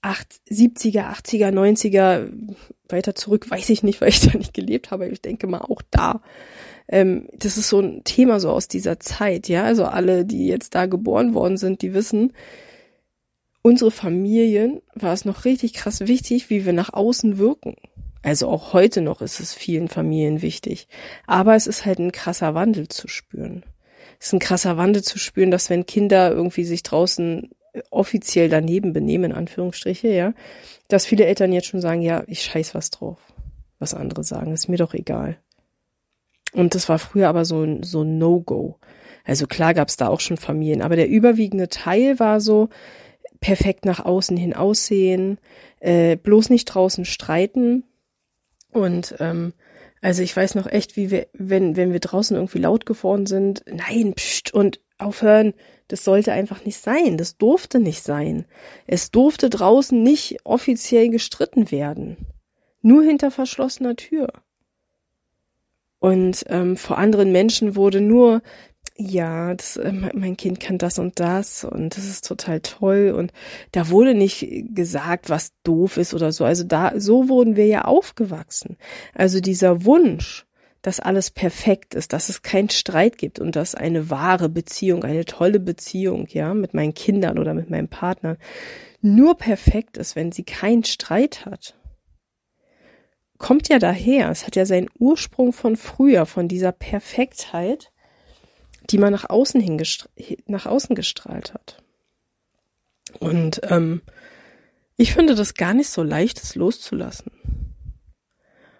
8, 0.01 0.27
70er, 0.49 1.11
80er, 1.11 1.51
90er, 1.51 2.29
weiter 2.87 3.15
zurück, 3.15 3.49
weiß 3.49 3.69
ich 3.69 3.83
nicht, 3.83 4.01
weil 4.01 4.09
ich 4.09 4.21
da 4.21 4.37
nicht 4.37 4.53
gelebt 4.53 4.91
habe. 4.91 5.07
Ich 5.07 5.21
denke 5.21 5.47
mal 5.47 5.61
auch 5.61 5.81
da. 5.91 6.21
Ähm, 6.87 7.27
das 7.33 7.57
ist 7.57 7.69
so 7.69 7.79
ein 7.79 8.03
Thema 8.03 8.39
so 8.39 8.49
aus 8.49 8.67
dieser 8.67 8.99
Zeit, 8.99 9.47
ja. 9.47 9.63
Also 9.63 9.85
alle, 9.85 10.25
die 10.25 10.47
jetzt 10.47 10.75
da 10.75 10.87
geboren 10.87 11.33
worden 11.33 11.57
sind, 11.57 11.81
die 11.81 11.93
wissen, 11.93 12.33
unsere 13.61 13.91
Familien 13.91 14.81
war 14.95 15.13
es 15.13 15.25
noch 15.25 15.45
richtig 15.45 15.73
krass 15.73 16.01
wichtig, 16.01 16.49
wie 16.49 16.65
wir 16.65 16.73
nach 16.73 16.93
außen 16.93 17.37
wirken. 17.37 17.75
Also 18.23 18.49
auch 18.49 18.73
heute 18.73 19.01
noch 19.01 19.21
ist 19.21 19.39
es 19.39 19.53
vielen 19.53 19.87
Familien 19.87 20.41
wichtig. 20.41 20.87
Aber 21.27 21.55
es 21.55 21.67
ist 21.67 21.85
halt 21.85 21.99
ein 21.99 22.11
krasser 22.11 22.53
Wandel 22.55 22.87
zu 22.87 23.07
spüren 23.07 23.63
ist 24.19 24.33
ein 24.33 24.39
krasser 24.39 24.77
Wandel 24.77 25.03
zu 25.03 25.17
spüren, 25.17 25.51
dass 25.51 25.69
wenn 25.69 25.85
Kinder 25.85 26.31
irgendwie 26.31 26.65
sich 26.65 26.83
draußen 26.83 27.49
offiziell 27.91 28.49
daneben 28.49 28.93
benehmen, 28.93 29.31
in 29.31 29.37
Anführungsstriche, 29.37 30.09
ja, 30.09 30.33
dass 30.87 31.05
viele 31.05 31.25
Eltern 31.25 31.53
jetzt 31.53 31.67
schon 31.67 31.81
sagen, 31.81 32.01
ja, 32.01 32.23
ich 32.27 32.41
scheiß 32.43 32.75
was 32.75 32.89
drauf. 32.89 33.19
Was 33.77 33.93
andere 33.93 34.23
sagen, 34.23 34.51
ist 34.51 34.67
mir 34.67 34.77
doch 34.77 34.93
egal. 34.93 35.37
Und 36.51 36.75
das 36.75 36.89
war 36.89 36.99
früher 36.99 37.29
aber 37.29 37.45
so, 37.45 37.63
ein 37.63 37.83
so 37.83 38.01
ein 38.01 38.17
No-Go. 38.17 38.77
Also 39.23 39.45
klar 39.47 39.73
gab's 39.73 39.97
da 39.97 40.07
auch 40.07 40.19
schon 40.19 40.37
Familien, 40.37 40.81
aber 40.81 40.95
der 40.95 41.07
überwiegende 41.07 41.69
Teil 41.69 42.19
war 42.19 42.41
so, 42.41 42.69
perfekt 43.39 43.85
nach 43.85 44.03
außen 44.03 44.35
hin 44.35 44.53
aussehen, 44.53 45.39
äh, 45.79 46.17
bloß 46.17 46.49
nicht 46.49 46.65
draußen 46.65 47.05
streiten 47.05 47.83
und 48.71 49.15
ähm, 49.19 49.53
also 50.01 50.23
ich 50.23 50.35
weiß 50.35 50.55
noch 50.55 50.67
echt, 50.67 50.95
wie 50.95 51.11
wir, 51.11 51.27
wenn, 51.33 51.75
wenn 51.75 51.91
wir 51.91 51.99
draußen 51.99 52.35
irgendwie 52.35 52.59
laut 52.59 52.85
geworden 52.85 53.25
sind, 53.25 53.63
nein, 53.67 54.13
pst, 54.15 54.53
und 54.53 54.79
aufhören, 54.97 55.53
das 55.87 56.03
sollte 56.03 56.31
einfach 56.31 56.65
nicht 56.65 56.77
sein. 56.77 57.17
Das 57.17 57.37
durfte 57.37 57.79
nicht 57.79 58.03
sein. 58.03 58.45
Es 58.87 59.11
durfte 59.11 59.49
draußen 59.49 60.01
nicht 60.01 60.45
offiziell 60.45 61.09
gestritten 61.09 61.71
werden. 61.71 62.17
Nur 62.81 63.03
hinter 63.03 63.31
verschlossener 63.31 63.95
Tür. 63.95 64.31
Und 65.99 66.45
ähm, 66.47 66.77
vor 66.77 66.97
anderen 66.97 67.31
Menschen 67.31 67.75
wurde 67.75 67.99
nur 67.99 68.41
ja, 68.99 69.53
das, 69.55 69.77
äh, 69.77 69.93
mein 70.13 70.35
Kind 70.35 70.59
kann 70.59 70.77
das 70.77 70.99
und 70.99 71.19
das 71.19 71.63
und 71.63 71.95
das 71.95 72.05
ist 72.05 72.27
total 72.27 72.59
toll 72.59 73.13
und 73.15 73.31
da 73.71 73.89
wurde 73.89 74.13
nicht 74.13 74.45
gesagt, 74.75 75.29
was 75.29 75.53
doof 75.63 75.95
ist 75.95 76.13
oder 76.13 76.33
so. 76.33 76.43
Also 76.43 76.65
da, 76.65 76.91
so 76.99 77.29
wurden 77.29 77.55
wir 77.55 77.65
ja 77.65 77.85
aufgewachsen. 77.85 78.77
Also 79.15 79.39
dieser 79.39 79.85
Wunsch, 79.85 80.45
dass 80.81 80.99
alles 80.99 81.31
perfekt 81.31 81.95
ist, 81.95 82.11
dass 82.11 82.27
es 82.27 82.41
keinen 82.41 82.69
Streit 82.69 83.17
gibt 83.17 83.39
und 83.39 83.55
dass 83.55 83.73
eine 83.73 84.09
wahre 84.09 84.49
Beziehung, 84.49 85.05
eine 85.05 85.23
tolle 85.23 85.61
Beziehung, 85.61 86.27
ja, 86.29 86.53
mit 86.53 86.73
meinen 86.73 86.93
Kindern 86.93 87.39
oder 87.39 87.53
mit 87.53 87.69
meinem 87.69 87.87
Partner 87.87 88.37
nur 89.01 89.37
perfekt 89.37 89.97
ist, 89.97 90.17
wenn 90.17 90.33
sie 90.33 90.43
keinen 90.43 90.83
Streit 90.83 91.45
hat. 91.45 91.75
Kommt 93.37 93.69
ja 93.69 93.79
daher, 93.79 94.29
es 94.29 94.45
hat 94.45 94.57
ja 94.57 94.65
seinen 94.65 94.89
Ursprung 94.99 95.53
von 95.53 95.77
früher, 95.77 96.25
von 96.25 96.49
dieser 96.49 96.73
Perfektheit, 96.73 97.93
die 98.89 98.97
man 98.97 99.11
nach 99.11 99.29
außen 99.29 99.61
hin 99.61 99.81
nach 100.45 100.65
außen 100.65 100.95
gestrahlt 100.95 101.53
hat. 101.53 101.81
Und 103.19 103.61
ähm, 103.63 104.01
ich 104.97 105.13
finde 105.13 105.35
das 105.35 105.53
gar 105.53 105.73
nicht 105.73 105.89
so 105.89 106.03
leicht, 106.03 106.41
das 106.41 106.55
loszulassen. 106.55 107.31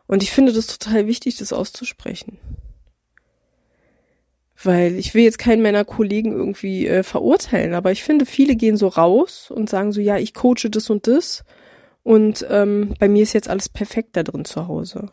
Und 0.08 0.24
ich 0.24 0.32
finde 0.32 0.54
das 0.54 0.68
total 0.68 1.08
wichtig, 1.08 1.38
das 1.38 1.54
auszusprechen. 1.54 2.40
Weil 4.62 4.96
ich 4.96 5.14
will 5.14 5.24
jetzt 5.24 5.38
keinen 5.38 5.62
meiner 5.62 5.86
Kollegen 5.86 6.32
irgendwie 6.32 6.88
äh, 6.88 7.04
verurteilen, 7.04 7.74
aber 7.74 7.92
ich 7.92 8.04
finde, 8.04 8.26
viele 8.26 8.56
gehen 8.56 8.76
so 8.76 8.88
raus 8.88 9.50
und 9.50 9.70
sagen 9.70 9.92
so, 9.92 10.02
ja, 10.02 10.18
ich 10.18 10.34
coache 10.34 10.70
das 10.70 10.90
und 10.90 11.08
das 11.08 11.46
und 12.04 12.46
ähm, 12.50 12.94
bei 13.00 13.08
mir 13.08 13.24
ist 13.24 13.34
jetzt 13.34 13.50
alles 13.50 13.70
perfekt 13.70 14.18
da 14.18 14.24
drin 14.24 14.46
zu 14.46 14.68
Hause. 14.68 15.12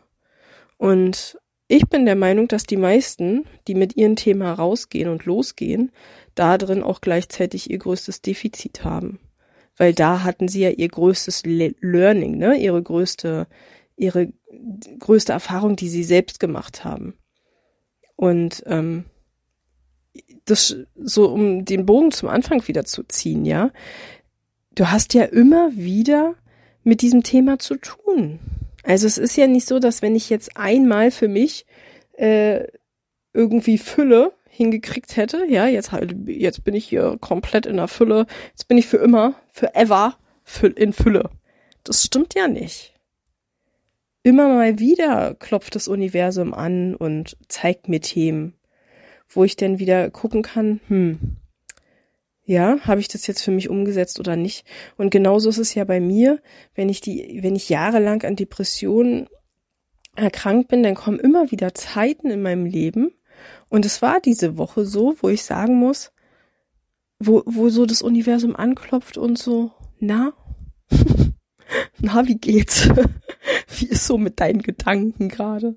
Und 0.77 1.37
ich 1.67 1.87
bin 1.87 2.05
der 2.05 2.15
Meinung, 2.15 2.47
dass 2.47 2.63
die 2.63 2.77
meisten, 2.77 3.45
die 3.67 3.75
mit 3.75 3.97
ihrem 3.97 4.15
Thema 4.15 4.53
rausgehen 4.53 5.09
und 5.09 5.25
losgehen, 5.25 5.91
da 6.33 6.57
drin 6.57 6.81
auch 6.81 7.01
gleichzeitig 7.01 7.69
ihr 7.69 7.77
größtes 7.77 8.21
Defizit 8.21 8.83
haben. 8.83 9.19
Weil 9.75 9.93
da 9.93 10.23
hatten 10.23 10.47
sie 10.47 10.61
ja 10.61 10.69
ihr 10.69 10.87
größtes 10.87 11.45
Le 11.45 11.75
Learning, 11.81 12.37
ne? 12.37 12.57
Ihre 12.57 12.81
größte, 12.81 13.47
ihre 13.95 14.31
größte 14.99 15.33
Erfahrung, 15.33 15.75
die 15.75 15.89
sie 15.89 16.03
selbst 16.03 16.39
gemacht 16.39 16.83
haben. 16.85 17.15
Und 18.15 18.63
ähm, 18.65 19.05
das 20.45 20.77
so, 20.95 21.29
um 21.29 21.65
den 21.65 21.85
Bogen 21.85 22.11
zum 22.11 22.29
Anfang 22.29 22.67
wieder 22.67 22.85
zu 22.85 23.03
ziehen, 23.03 23.45
ja. 23.45 23.71
Du 24.73 24.89
hast 24.89 25.13
ja 25.13 25.23
immer 25.23 25.75
wieder 25.75 26.35
mit 26.83 27.01
diesem 27.01 27.23
Thema 27.23 27.59
zu 27.59 27.75
tun. 27.75 28.39
Also 28.87 29.05
es 29.05 29.17
ist 29.17 29.35
ja 29.35 29.47
nicht 29.47 29.67
so, 29.67 29.79
dass 29.79 30.01
wenn 30.01 30.15
ich 30.15 30.29
jetzt 30.29 30.55
einmal 30.55 31.11
für 31.11 31.27
mich 31.27 31.65
äh, 32.13 32.63
irgendwie 33.33 33.77
fülle, 33.77 34.31
hingekriegt 34.49 35.17
hätte, 35.17 35.45
ja, 35.45 35.67
jetzt 35.67 35.91
halt, 35.91 36.15
jetzt 36.25 36.63
bin 36.63 36.73
ich 36.73 36.85
hier 36.85 37.17
komplett 37.19 37.65
in 37.65 37.75
der 37.75 37.89
Fülle, 37.89 38.27
jetzt 38.51 38.69
bin 38.69 38.77
ich 38.77 38.87
für 38.87 38.95
immer, 38.95 39.35
forever 39.51 40.17
in 40.77 40.93
Fülle. 40.93 41.29
Das 41.83 42.01
stimmt 42.01 42.33
ja 42.33 42.47
nicht. 42.47 42.93
Immer 44.23 44.47
mal 44.47 44.79
wieder 44.79 45.35
klopft 45.35 45.75
das 45.75 45.89
Universum 45.89 46.53
an 46.53 46.95
und 46.95 47.35
zeigt 47.49 47.89
mir 47.89 47.99
Themen, 47.99 48.53
wo 49.27 49.43
ich 49.43 49.57
dann 49.57 49.79
wieder 49.79 50.09
gucken 50.11 50.43
kann, 50.43 50.79
hm, 50.87 51.35
ja, 52.47 52.79
habe 52.85 53.01
ich 53.01 53.09
das 53.09 53.27
jetzt 53.27 53.43
für 53.43 53.51
mich 53.51 53.69
umgesetzt 53.69 54.21
oder 54.21 54.37
nicht? 54.37 54.65
Und 54.95 55.09
genauso 55.09 55.49
ist 55.49 55.57
es 55.57 55.75
ja 55.75 55.83
bei 55.83 55.99
mir, 55.99 56.41
wenn 56.75 56.87
ich 56.87 57.01
die, 57.01 57.39
wenn 57.43 57.57
ich 57.57 57.67
jahrelang 57.67 58.23
an 58.23 58.37
Depressionen 58.37 59.27
erkrankt 60.15 60.69
bin, 60.69 60.81
dann 60.81 60.95
kommen 60.95 61.19
immer 61.19 61.51
wieder 61.51 61.73
Zeiten 61.73 62.31
in 62.31 62.41
meinem 62.41 62.65
Leben. 62.65 63.11
Und 63.67 63.85
es 63.85 64.01
war 64.01 64.21
diese 64.21 64.57
Woche 64.57 64.85
so, 64.85 65.17
wo 65.19 65.27
ich 65.27 65.43
sagen 65.43 65.75
muss, 65.75 66.13
wo, 67.19 67.43
wo 67.45 67.67
so 67.67 67.85
das 67.85 68.01
Universum 68.01 68.55
anklopft 68.55 69.17
und 69.17 69.37
so, 69.37 69.71
na, 69.99 70.31
na, 71.99 72.27
wie 72.27 72.37
geht's? 72.37 72.87
wie 73.77 73.87
ist 73.87 74.07
so 74.07 74.17
mit 74.17 74.39
deinen 74.39 74.61
Gedanken 74.61 75.27
gerade? 75.27 75.75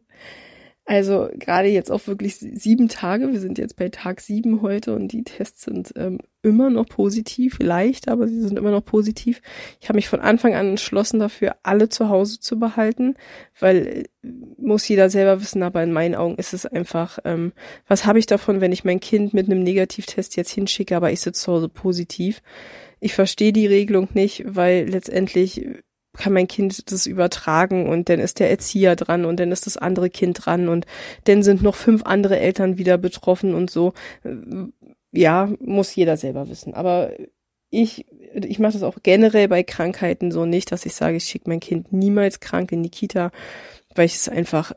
Also 0.91 1.29
gerade 1.39 1.69
jetzt 1.69 1.93
auch 1.93 2.09
wirklich 2.09 2.35
sieben 2.35 2.89
Tage. 2.89 3.31
Wir 3.31 3.39
sind 3.39 3.59
jetzt 3.59 3.77
bei 3.77 3.91
Tag 3.91 4.21
sieben 4.21 4.61
heute 4.61 4.93
und 4.93 5.13
die 5.13 5.23
Tests 5.23 5.63
sind 5.63 5.93
ähm, 5.95 6.19
immer 6.43 6.69
noch 6.69 6.87
positiv, 6.89 7.61
leicht, 7.61 8.09
aber 8.09 8.27
sie 8.27 8.41
sind 8.41 8.59
immer 8.59 8.73
noch 8.73 8.85
positiv. 8.85 9.41
Ich 9.81 9.89
habe 9.89 9.99
mich 9.99 10.09
von 10.09 10.19
Anfang 10.19 10.57
an 10.57 10.71
entschlossen 10.71 11.21
dafür, 11.21 11.55
alle 11.63 11.91
zu 11.91 12.09
Hause 12.09 12.41
zu 12.41 12.59
behalten, 12.59 13.15
weil 13.61 13.87
äh, 14.25 14.29
muss 14.59 14.89
jeder 14.89 15.11
selber 15.11 15.41
wissen, 15.41 15.63
aber 15.63 15.81
in 15.81 15.93
meinen 15.93 16.17
Augen 16.17 16.35
ist 16.39 16.55
es 16.55 16.67
einfach, 16.67 17.21
ähm, 17.25 17.53
was 17.87 18.05
habe 18.05 18.19
ich 18.19 18.27
davon, 18.27 18.61
wenn 18.61 18.73
ich 18.73 18.83
mein 18.83 18.99
Kind 18.99 19.33
mit 19.33 19.47
einem 19.47 19.63
Negativtest 19.63 20.35
jetzt 20.35 20.51
hinschicke, 20.51 20.97
aber 20.97 21.13
ich 21.13 21.21
sitze 21.21 21.43
zu 21.43 21.53
Hause 21.53 21.69
positiv. 21.69 22.43
Ich 22.99 23.15
verstehe 23.15 23.53
die 23.53 23.69
Regelung 23.69 24.09
nicht, 24.13 24.43
weil 24.45 24.89
letztendlich 24.89 25.65
kann 26.21 26.33
mein 26.33 26.47
Kind 26.47 26.93
das 26.93 27.07
übertragen 27.07 27.89
und 27.89 28.09
dann 28.09 28.21
ist 28.21 28.39
der 28.39 28.51
Erzieher 28.51 28.95
dran 28.95 29.25
und 29.25 29.41
dann 29.41 29.51
ist 29.51 29.67
das 29.67 29.77
andere 29.77 30.11
Kind 30.11 30.45
dran 30.45 30.69
und 30.69 30.87
dann 31.25 31.43
sind 31.43 31.63
noch 31.63 31.75
fünf 31.75 32.05
andere 32.05 32.39
Eltern 32.39 32.79
wieder 32.79 32.99
betroffen 32.99 33.55
und 33.55 33.71
so. 33.71 33.95
Ja, 35.13 35.51
muss 35.59 35.95
jeder 35.97 36.17
selber 36.17 36.49
wissen. 36.49 36.75
Aber 36.75 37.13
ich, 37.71 38.07
ich 38.35 38.59
mache 38.59 38.75
das 38.75 38.83
auch 38.83 38.99
generell 39.03 39.49
bei 39.49 39.63
Krankheiten 39.63 40.31
so 40.31 40.45
nicht, 40.45 40.71
dass 40.73 40.87
ich 40.87 40.95
sage, 40.95 41.17
ich 41.17 41.25
schicke 41.25 41.49
mein 41.49 41.61
Kind 41.61 41.93
niemals 41.93 42.41
krank 42.41 42.71
in 42.73 42.83
die 42.83 42.91
Kita, 42.91 43.31
weil 43.95 44.07
ich 44.07 44.17
es 44.17 44.29
einfach 44.29 44.73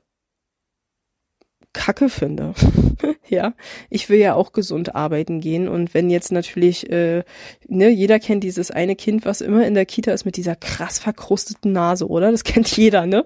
Kacke 1.73 2.09
finde. 2.09 2.53
ja, 3.27 3.53
ich 3.89 4.09
will 4.09 4.19
ja 4.19 4.35
auch 4.35 4.53
gesund 4.53 4.95
arbeiten 4.95 5.41
gehen 5.41 5.67
und 5.67 5.93
wenn 5.93 6.09
jetzt 6.09 6.31
natürlich, 6.31 6.89
äh, 6.91 7.23
ne, 7.67 7.89
jeder 7.89 8.19
kennt 8.19 8.43
dieses 8.43 8.71
eine 8.71 8.95
Kind, 8.95 9.25
was 9.25 9.41
immer 9.41 9.65
in 9.65 9.73
der 9.73 9.85
Kita 9.85 10.11
ist 10.11 10.25
mit 10.25 10.37
dieser 10.37 10.55
krass 10.55 10.99
verkrusteten 10.99 11.71
Nase, 11.71 12.07
oder? 12.07 12.31
Das 12.31 12.43
kennt 12.45 12.75
jeder, 12.75 13.05
ne? 13.05 13.25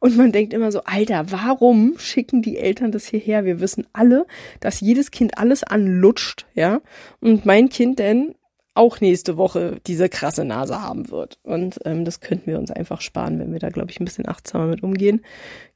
Und 0.00 0.16
man 0.16 0.32
denkt 0.32 0.52
immer 0.54 0.72
so, 0.72 0.82
Alter, 0.84 1.30
warum 1.30 1.94
schicken 1.98 2.42
die 2.42 2.58
Eltern 2.58 2.90
das 2.90 3.06
hierher? 3.06 3.44
Wir 3.44 3.60
wissen 3.60 3.86
alle, 3.92 4.26
dass 4.60 4.80
jedes 4.80 5.10
Kind 5.10 5.38
alles 5.38 5.62
anlutscht, 5.62 6.46
ja? 6.54 6.80
Und 7.20 7.46
mein 7.46 7.68
Kind 7.68 7.98
denn 7.98 8.34
auch 8.74 9.00
nächste 9.00 9.36
Woche 9.36 9.80
diese 9.86 10.08
krasse 10.08 10.44
Nase 10.44 10.80
haben 10.80 11.10
wird. 11.10 11.38
Und 11.42 11.78
ähm, 11.84 12.04
das 12.04 12.20
könnten 12.20 12.46
wir 12.46 12.58
uns 12.58 12.70
einfach 12.70 13.00
sparen, 13.00 13.38
wenn 13.38 13.52
wir 13.52 13.58
da, 13.58 13.68
glaube 13.68 13.90
ich, 13.90 14.00
ein 14.00 14.04
bisschen 14.04 14.28
achtsamer 14.28 14.66
mit 14.66 14.82
umgehen. 14.82 15.22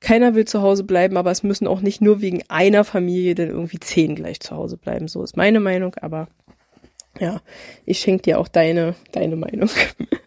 Keiner 0.00 0.34
will 0.34 0.46
zu 0.46 0.62
Hause 0.62 0.84
bleiben, 0.84 1.16
aber 1.16 1.30
es 1.30 1.42
müssen 1.42 1.66
auch 1.66 1.82
nicht 1.82 2.00
nur 2.00 2.20
wegen 2.20 2.42
einer 2.48 2.84
Familie 2.84 3.34
denn 3.34 3.50
irgendwie 3.50 3.80
zehn 3.80 4.14
gleich 4.14 4.40
zu 4.40 4.56
Hause 4.56 4.78
bleiben. 4.78 5.08
So 5.08 5.22
ist 5.22 5.36
meine 5.36 5.60
Meinung, 5.60 5.94
aber 5.96 6.28
ja, 7.18 7.40
ich 7.84 7.98
schenke 7.98 8.22
dir 8.22 8.38
auch 8.38 8.48
deine, 8.48 8.94
deine 9.12 9.36
Meinung, 9.36 9.68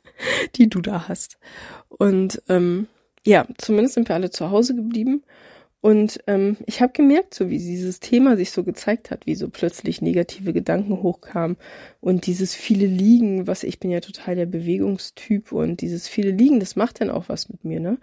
die 0.56 0.70
du 0.70 0.82
da 0.82 1.08
hast. 1.08 1.40
Und 1.88 2.42
ähm, 2.50 2.88
ja, 3.26 3.46
zumindest 3.58 3.96
sind 3.96 4.10
wir 4.10 4.16
alle 4.16 4.30
zu 4.30 4.52
Hause 4.52 4.76
geblieben. 4.76 5.24
Und 5.82 6.20
ähm, 6.28 6.58
ich 6.66 6.82
habe 6.82 6.92
gemerkt, 6.92 7.34
so 7.34 7.50
wie 7.50 7.58
dieses 7.58 8.02
Thema 8.02 8.36
sich 8.36 8.52
so 8.52 8.66
gezeigt 8.66 9.12
hat, 9.12 9.26
wie 9.26 9.36
so 9.36 9.48
plötzlich 9.48 10.02
negative 10.02 10.52
Gedanken 10.52 11.02
hochkamen 11.02 11.56
und 12.02 12.26
dieses 12.26 12.54
viele 12.54 12.86
Liegen, 12.86 13.48
was 13.48 13.64
ich 13.64 13.80
bin 13.80 13.90
ja 13.90 14.02
total 14.02 14.36
der 14.36 14.46
Bewegungstyp 14.46 15.54
und 15.54 15.80
dieses 15.80 16.10
viele 16.10 16.32
Liegen, 16.32 16.60
das 16.60 16.76
macht 16.76 17.00
dann 17.00 17.10
auch 17.10 17.30
was 17.30 17.48
mit 17.48 17.64
mir, 17.64 17.80
ne? 17.80 17.98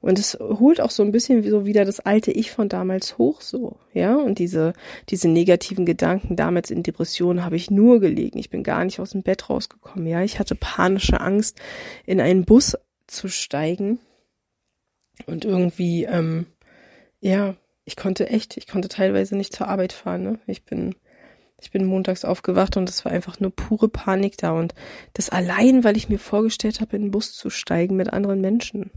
Und 0.00 0.18
es 0.18 0.38
holt 0.40 0.80
auch 0.80 0.90
so 0.90 1.02
ein 1.02 1.10
bisschen 1.10 1.42
so 1.42 1.66
wieder 1.66 1.84
das 1.84 2.00
alte 2.00 2.30
Ich 2.30 2.52
von 2.52 2.68
damals 2.68 3.18
hoch, 3.18 3.42
so, 3.42 3.76
ja? 3.92 4.14
Und 4.14 4.38
diese, 4.38 4.72
diese 5.10 5.28
negativen 5.28 5.84
Gedanken, 5.84 6.34
damals 6.34 6.70
in 6.70 6.82
Depressionen 6.82 7.44
habe 7.44 7.56
ich 7.56 7.70
nur 7.70 8.00
gelegen. 8.00 8.38
Ich 8.38 8.48
bin 8.48 8.62
gar 8.62 8.84
nicht 8.84 9.00
aus 9.00 9.10
dem 9.10 9.22
Bett 9.22 9.50
rausgekommen, 9.50 10.06
ja? 10.06 10.22
Ich 10.22 10.38
hatte 10.38 10.54
panische 10.54 11.20
Angst, 11.20 11.60
in 12.06 12.22
einen 12.22 12.46
Bus 12.46 12.78
zu 13.06 13.28
steigen 13.28 13.98
und 15.26 15.44
irgendwie, 15.44 16.04
ähm, 16.04 16.46
ja, 17.20 17.56
ich 17.84 17.96
konnte 17.96 18.28
echt, 18.28 18.56
ich 18.56 18.66
konnte 18.66 18.88
teilweise 18.88 19.36
nicht 19.36 19.54
zur 19.54 19.68
Arbeit 19.68 19.92
fahren. 19.92 20.22
Ne? 20.22 20.38
Ich 20.46 20.64
bin, 20.64 20.94
ich 21.60 21.70
bin 21.70 21.84
montags 21.84 22.24
aufgewacht 22.24 22.76
und 22.76 22.88
es 22.88 23.04
war 23.04 23.12
einfach 23.12 23.40
nur 23.40 23.50
pure 23.50 23.88
Panik 23.88 24.36
da. 24.36 24.52
Und 24.52 24.74
das 25.14 25.30
allein, 25.30 25.84
weil 25.84 25.96
ich 25.96 26.08
mir 26.08 26.18
vorgestellt 26.18 26.80
habe, 26.80 26.96
in 26.96 27.02
den 27.02 27.10
Bus 27.10 27.32
zu 27.32 27.50
steigen 27.50 27.96
mit 27.96 28.12
anderen 28.12 28.40
Menschen. 28.40 28.90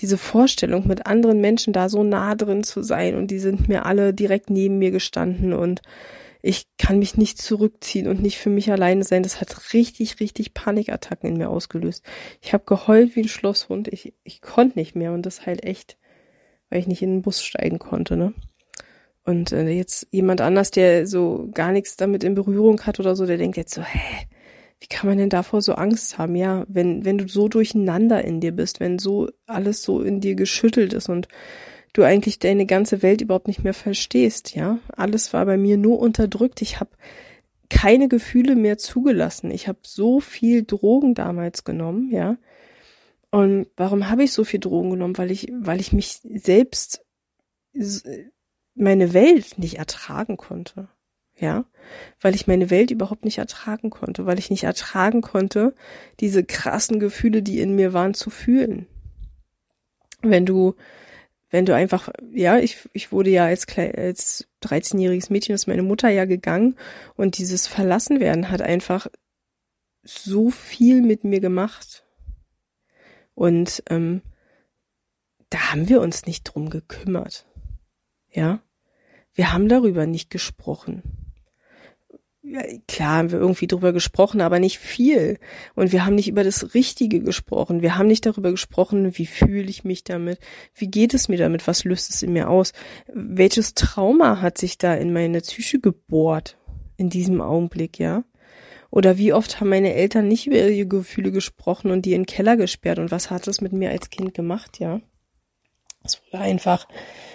Diese 0.00 0.18
Vorstellung, 0.18 0.88
mit 0.88 1.06
anderen 1.06 1.40
Menschen 1.40 1.72
da 1.72 1.88
so 1.88 2.02
nah 2.02 2.34
drin 2.34 2.64
zu 2.64 2.82
sein 2.82 3.14
und 3.14 3.30
die 3.30 3.38
sind 3.38 3.68
mir 3.68 3.86
alle 3.86 4.12
direkt 4.12 4.50
neben 4.50 4.78
mir 4.78 4.90
gestanden 4.90 5.52
und 5.52 5.82
ich 6.42 6.66
kann 6.78 6.98
mich 6.98 7.16
nicht 7.16 7.40
zurückziehen 7.40 8.08
und 8.08 8.20
nicht 8.20 8.38
für 8.38 8.50
mich 8.50 8.70
alleine 8.70 9.04
sein. 9.04 9.22
Das 9.22 9.40
hat 9.40 9.72
richtig, 9.72 10.20
richtig 10.20 10.52
Panikattacken 10.52 11.30
in 11.30 11.36
mir 11.38 11.48
ausgelöst. 11.48 12.04
Ich 12.42 12.52
habe 12.52 12.64
geheult 12.66 13.16
wie 13.16 13.22
ein 13.22 13.28
Schlosshund. 13.28 13.88
Ich, 13.88 14.12
ich 14.24 14.42
konnte 14.42 14.78
nicht 14.78 14.94
mehr 14.94 15.12
und 15.12 15.24
das 15.24 15.46
halt 15.46 15.64
echt 15.64 15.96
weil 16.70 16.80
ich 16.80 16.86
nicht 16.86 17.02
in 17.02 17.10
den 17.10 17.22
Bus 17.22 17.42
steigen 17.42 17.78
konnte, 17.78 18.16
ne? 18.16 18.34
Und 19.24 19.52
äh, 19.52 19.68
jetzt 19.70 20.06
jemand 20.10 20.40
anders, 20.42 20.70
der 20.70 21.06
so 21.06 21.48
gar 21.54 21.72
nichts 21.72 21.96
damit 21.96 22.24
in 22.24 22.34
Berührung 22.34 22.82
hat 22.82 23.00
oder 23.00 23.16
so, 23.16 23.24
der 23.24 23.38
denkt 23.38 23.56
jetzt 23.56 23.72
so, 23.72 23.82
hä, 23.82 24.26
wie 24.80 24.86
kann 24.86 25.08
man 25.08 25.16
denn 25.16 25.30
davor 25.30 25.62
so 25.62 25.74
Angst 25.74 26.18
haben? 26.18 26.36
Ja, 26.36 26.64
wenn, 26.68 27.06
wenn 27.06 27.16
du 27.16 27.26
so 27.26 27.48
durcheinander 27.48 28.22
in 28.22 28.40
dir 28.40 28.52
bist, 28.52 28.80
wenn 28.80 28.98
so 28.98 29.30
alles 29.46 29.82
so 29.82 30.02
in 30.02 30.20
dir 30.20 30.34
geschüttelt 30.34 30.92
ist 30.92 31.08
und 31.08 31.28
du 31.94 32.02
eigentlich 32.02 32.38
deine 32.38 32.66
ganze 32.66 33.02
Welt 33.02 33.22
überhaupt 33.22 33.48
nicht 33.48 33.64
mehr 33.64 33.72
verstehst, 33.72 34.54
ja. 34.54 34.78
Alles 34.94 35.32
war 35.32 35.46
bei 35.46 35.56
mir 35.56 35.78
nur 35.78 36.00
unterdrückt. 36.00 36.60
Ich 36.60 36.80
habe 36.80 36.90
keine 37.70 38.08
Gefühle 38.08 38.56
mehr 38.56 38.76
zugelassen. 38.76 39.50
Ich 39.50 39.68
habe 39.68 39.78
so 39.82 40.20
viel 40.20 40.64
Drogen 40.64 41.14
damals 41.14 41.64
genommen, 41.64 42.10
ja. 42.12 42.36
Und 43.34 43.66
warum 43.76 44.08
habe 44.08 44.22
ich 44.22 44.30
so 44.30 44.44
viel 44.44 44.60
Drogen 44.60 44.90
genommen? 44.90 45.18
Weil 45.18 45.32
ich, 45.32 45.50
weil 45.52 45.80
ich 45.80 45.92
mich 45.92 46.20
selbst, 46.22 47.04
meine 48.76 49.12
Welt 49.12 49.58
nicht 49.58 49.78
ertragen 49.78 50.36
konnte. 50.36 50.86
Ja, 51.36 51.64
weil 52.20 52.36
ich 52.36 52.46
meine 52.46 52.70
Welt 52.70 52.92
überhaupt 52.92 53.24
nicht 53.24 53.38
ertragen 53.38 53.90
konnte, 53.90 54.24
weil 54.24 54.38
ich 54.38 54.50
nicht 54.50 54.62
ertragen 54.62 55.20
konnte, 55.20 55.74
diese 56.20 56.44
krassen 56.44 57.00
Gefühle, 57.00 57.42
die 57.42 57.58
in 57.58 57.74
mir 57.74 57.92
waren, 57.92 58.14
zu 58.14 58.30
fühlen. 58.30 58.86
Wenn 60.22 60.46
du, 60.46 60.76
wenn 61.50 61.66
du 61.66 61.74
einfach, 61.74 62.10
ja, 62.32 62.58
ich, 62.58 62.88
ich 62.92 63.10
wurde 63.10 63.30
ja 63.30 63.46
als, 63.46 63.66
als 63.76 64.46
13-jähriges 64.62 65.32
Mädchen, 65.32 65.56
ist 65.56 65.66
meine 65.66 65.82
Mutter 65.82 66.08
ja 66.08 66.24
gegangen 66.24 66.76
und 67.16 67.38
dieses 67.38 67.66
Verlassenwerden 67.66 68.52
hat 68.52 68.62
einfach 68.62 69.08
so 70.04 70.50
viel 70.50 71.02
mit 71.02 71.24
mir 71.24 71.40
gemacht. 71.40 72.03
Und 73.34 73.82
ähm, 73.90 74.22
da 75.50 75.72
haben 75.72 75.88
wir 75.88 76.00
uns 76.00 76.26
nicht 76.26 76.44
drum 76.44 76.70
gekümmert. 76.70 77.46
Ja, 78.30 78.60
wir 79.34 79.52
haben 79.52 79.68
darüber 79.68 80.06
nicht 80.06 80.30
gesprochen. 80.30 81.02
Ja, 82.46 82.60
klar 82.86 83.16
haben 83.16 83.32
wir 83.32 83.38
irgendwie 83.38 83.66
drüber 83.66 83.92
gesprochen, 83.92 84.40
aber 84.42 84.58
nicht 84.58 84.78
viel. 84.78 85.38
Und 85.74 85.92
wir 85.92 86.04
haben 86.04 86.14
nicht 86.14 86.28
über 86.28 86.44
das 86.44 86.74
Richtige 86.74 87.20
gesprochen. 87.20 87.80
Wir 87.80 87.96
haben 87.96 88.06
nicht 88.06 88.26
darüber 88.26 88.50
gesprochen, 88.50 89.16
wie 89.16 89.26
fühle 89.26 89.70
ich 89.70 89.82
mich 89.82 90.04
damit, 90.04 90.38
wie 90.74 90.88
geht 90.88 91.14
es 91.14 91.28
mir 91.28 91.38
damit, 91.38 91.66
was 91.66 91.84
löst 91.84 92.10
es 92.10 92.22
in 92.22 92.34
mir 92.34 92.50
aus, 92.50 92.72
welches 93.12 93.74
Trauma 93.74 94.42
hat 94.42 94.58
sich 94.58 94.76
da 94.76 94.94
in 94.94 95.12
meine 95.12 95.40
Psyche 95.40 95.80
gebohrt 95.80 96.58
in 96.96 97.08
diesem 97.08 97.40
Augenblick, 97.40 97.98
ja. 97.98 98.24
Oder 98.94 99.18
wie 99.18 99.32
oft 99.32 99.58
haben 99.58 99.70
meine 99.70 99.92
Eltern 99.92 100.28
nicht 100.28 100.46
über 100.46 100.68
ihre 100.68 100.86
Gefühle 100.86 101.32
gesprochen 101.32 101.90
und 101.90 102.06
die 102.06 102.12
in 102.12 102.20
den 102.20 102.26
Keller 102.26 102.56
gesperrt 102.56 103.00
und 103.00 103.10
was 103.10 103.28
hat 103.28 103.48
das 103.48 103.60
mit 103.60 103.72
mir 103.72 103.90
als 103.90 104.08
Kind 104.08 104.34
gemacht, 104.34 104.78
ja? 104.78 105.00
Es 106.04 106.22
wurde 106.22 106.44
einfach, 106.44 106.86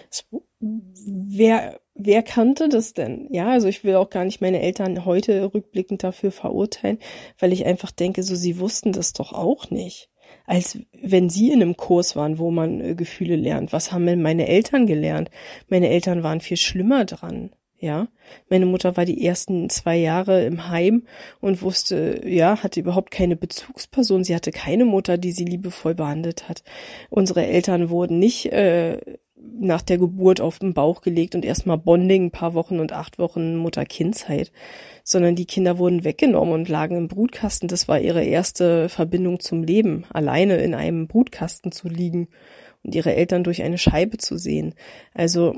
es, 0.09 0.25
wer, 0.61 1.81
wer 1.95 2.23
kannte 2.23 2.69
das 2.69 2.93
denn? 2.93 3.27
Ja, 3.33 3.49
also 3.49 3.67
ich 3.67 3.83
will 3.83 3.95
auch 3.95 4.09
gar 4.09 4.23
nicht 4.23 4.39
meine 4.39 4.61
Eltern 4.61 5.03
heute 5.03 5.53
rückblickend 5.53 6.01
dafür 6.01 6.31
verurteilen, 6.31 6.97
weil 7.39 7.51
ich 7.51 7.65
einfach 7.65 7.91
denke, 7.91 8.23
so 8.23 8.35
sie 8.35 8.57
wussten 8.59 8.93
das 8.93 9.11
doch 9.11 9.33
auch 9.33 9.69
nicht. 9.69 10.09
Als 10.45 10.79
wenn 10.93 11.29
sie 11.29 11.51
in 11.51 11.61
einem 11.61 11.75
Kurs 11.75 12.15
waren, 12.15 12.37
wo 12.37 12.51
man 12.51 12.79
äh, 12.79 12.95
Gefühle 12.95 13.35
lernt. 13.35 13.73
Was 13.73 13.91
haben 13.91 14.05
denn 14.05 14.21
meine 14.21 14.47
Eltern 14.47 14.85
gelernt? 14.85 15.29
Meine 15.67 15.89
Eltern 15.89 16.23
waren 16.23 16.39
viel 16.39 16.57
schlimmer 16.57 17.03
dran. 17.03 17.51
Ja, 17.81 18.09
meine 18.49 18.65
Mutter 18.65 18.97
war 18.97 19.05
die 19.05 19.25
ersten 19.25 19.69
zwei 19.69 19.95
Jahre 19.95 20.43
im 20.43 20.67
Heim 20.67 21.03
und 21.39 21.61
wusste, 21.61 22.21
ja, 22.25 22.61
hatte 22.61 22.81
überhaupt 22.81 23.09
keine 23.09 23.37
Bezugsperson. 23.37 24.25
Sie 24.25 24.35
hatte 24.35 24.51
keine 24.51 24.83
Mutter, 24.83 25.17
die 25.17 25.31
sie 25.31 25.45
liebevoll 25.45 25.95
behandelt 25.95 26.49
hat. 26.49 26.63
Unsere 27.09 27.45
Eltern 27.45 27.89
wurden 27.89 28.19
nicht 28.19 28.47
äh, 28.51 28.99
nach 29.37 29.81
der 29.81 29.97
Geburt 29.97 30.41
auf 30.41 30.59
den 30.59 30.73
Bauch 30.73 30.99
gelegt 30.99 31.35
und 31.35 31.45
erstmal 31.45 31.77
Bonding, 31.77 32.25
ein 32.25 32.31
paar 32.31 32.53
Wochen 32.53 32.81
und 32.81 32.91
acht 32.91 33.17
Wochen 33.17 33.55
Mutter-Kind-Zeit, 33.55 34.51
sondern 35.05 35.35
die 35.35 35.45
Kinder 35.45 35.77
wurden 35.77 36.03
weggenommen 36.03 36.53
und 36.53 36.67
lagen 36.67 36.97
im 36.97 37.07
Brutkasten. 37.07 37.69
Das 37.69 37.87
war 37.87 38.01
ihre 38.01 38.23
erste 38.23 38.89
Verbindung 38.89 39.39
zum 39.39 39.63
Leben, 39.63 40.03
alleine 40.11 40.57
in 40.57 40.73
einem 40.75 41.07
Brutkasten 41.07 41.71
zu 41.71 41.87
liegen 41.87 42.27
und 42.83 42.93
ihre 42.93 43.15
Eltern 43.15 43.45
durch 43.45 43.63
eine 43.63 43.77
Scheibe 43.77 44.17
zu 44.17 44.37
sehen. 44.37 44.75
Also 45.13 45.55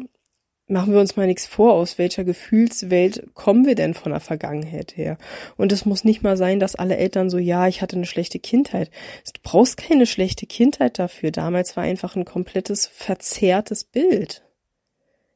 machen 0.72 0.94
wir 0.94 1.00
uns 1.00 1.16
mal 1.16 1.28
nichts 1.28 1.46
vor, 1.46 1.74
aus 1.74 1.98
welcher 1.98 2.24
Gefühlswelt 2.24 3.28
kommen 3.34 3.66
wir 3.66 3.76
denn 3.76 3.94
von 3.94 4.12
der 4.12 4.22
Vergangenheit 4.22 4.98
her? 4.98 5.18
Und 5.58 5.72
es 5.72 5.86
muss 5.86 6.04
nicht 6.04 6.24
mal 6.24 6.38
sein, 6.38 6.60
dass 6.60 6.76
alle 6.76 6.98
Eltern 6.98 7.30
so, 7.30 7.38
ja, 7.38 7.68
ich 7.68 7.82
hatte 7.82 7.98
eine 7.98 8.06
schlechte 8.06 8.40
Kindheit. 8.40 8.90
Du 9.26 9.40
brauchst 9.44 9.78
keine 9.78 10.06
schlechte 10.06 10.46
Kindheit 10.46 10.98
dafür. 11.00 11.32
Damals 11.32 11.78
war 11.78 11.84
einfach 11.84 12.16
ein 12.16 12.26
komplettes 12.26 12.88
verzerrtes 12.88 13.84
Bild. 13.84 14.44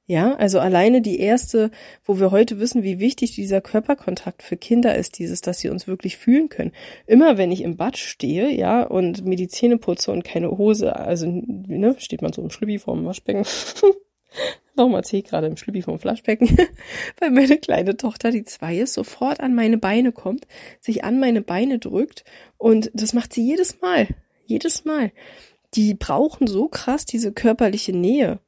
Ja, 0.08 0.36
also 0.36 0.60
alleine 0.60 1.02
die 1.02 1.20
erste, 1.20 1.72
wo 2.04 2.20
wir 2.20 2.30
heute 2.30 2.60
wissen, 2.60 2.84
wie 2.84 3.00
wichtig 3.00 3.34
dieser 3.34 3.60
Körperkontakt 3.60 4.44
für 4.44 4.56
Kinder 4.56 4.96
ist, 4.96 5.18
dieses, 5.18 5.42
dass 5.42 5.60
sie 5.60 5.70
uns 5.70 5.88
wirklich 5.88 6.18
fühlen 6.18 6.48
können. 6.50 6.74
Immer 7.08 7.40
wenn 7.40 7.52
ich 7.52 7.62
im 7.62 7.76
Bad 7.76 7.98
stehe, 7.98 8.52
ja, 8.52 8.84
und 8.84 9.24
Zähne 9.50 9.80
putze 9.80 10.12
und 10.12 10.24
keine 10.24 10.52
Hose, 10.52 10.96
also, 10.96 11.26
ne, 11.28 11.96
steht 11.98 12.22
man 12.22 12.34
so 12.34 12.44
im 12.44 12.52
Schlüppi 12.52 12.78
vorm 12.78 13.04
Waschbecken. 13.06 13.46
Erzähle 14.78 15.24
ich 15.24 15.30
gerade 15.30 15.48
im 15.48 15.58
Schlüppi 15.58 15.82
vom 15.82 16.00
Flaschbecken? 16.00 16.58
Weil 17.20 17.32
meine 17.32 17.58
kleine 17.58 17.98
Tochter, 17.98 18.32
die 18.32 18.44
zwei 18.44 18.78
ist, 18.78 18.94
sofort 18.94 19.40
an 19.40 19.56
meine 19.56 19.78
Beine 19.78 20.12
kommt, 20.12 20.48
sich 20.82 21.04
an 21.04 21.20
meine 21.20 21.42
Beine 21.42 21.80
drückt 21.80 22.24
und 22.58 22.92
das 22.94 23.14
macht 23.14 23.34
sie 23.34 23.46
jedes 23.46 23.82
Mal. 23.82 24.08
Jedes 24.46 24.86
Mal. 24.86 25.12
Die 25.74 25.94
brauchen 25.94 26.48
so 26.48 26.68
krass 26.68 27.06
diese 27.06 27.32
körperliche 27.32 27.94
Nähe. 27.94 28.40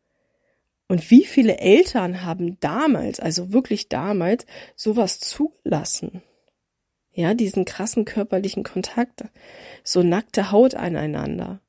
Und 0.87 1.11
wie 1.11 1.25
viele 1.25 1.57
Eltern 1.57 2.23
haben 2.23 2.59
damals, 2.59 3.19
also 3.19 3.51
wirklich 3.51 3.89
damals, 3.89 4.45
sowas 4.75 5.19
zugelassen? 5.19 6.21
Ja, 7.11 7.33
diesen 7.33 7.65
krassen 7.65 8.05
körperlichen 8.05 8.63
Kontakt, 8.63 9.25
so 9.83 10.03
nackte 10.03 10.51
Haut 10.51 10.75
aneinander. 10.75 11.61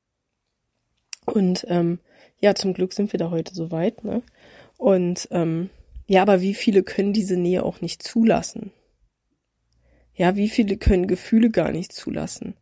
Und 1.25 1.67
ähm, 1.69 2.01
ja, 2.41 2.55
zum 2.55 2.73
Glück 2.75 2.93
sind 2.93 3.13
wir 3.13 3.19
da 3.19 3.31
heute 3.31 3.55
so 3.55 3.71
weit, 3.71 4.05
ne? 4.05 4.23
Und 4.77 5.29
ähm, 5.33 5.71
ja, 6.07 6.23
aber 6.23 6.41
wie 6.41 6.55
viele 6.55 6.83
können 6.83 7.13
diese 7.13 7.37
Nähe 7.37 7.65
auch 7.65 7.81
nicht 7.81 8.03
zulassen? 8.03 8.71
Ja, 10.15 10.37
wie 10.37 10.49
viele 10.49 10.77
können 10.77 11.07
Gefühle 11.07 11.51
gar 11.51 11.71
nicht 11.71 11.93
zulassen? 11.93 12.55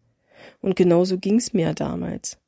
Und 0.60 0.76
genauso 0.76 1.18
ging's 1.18 1.52
mir 1.52 1.74
damals. 1.74 2.38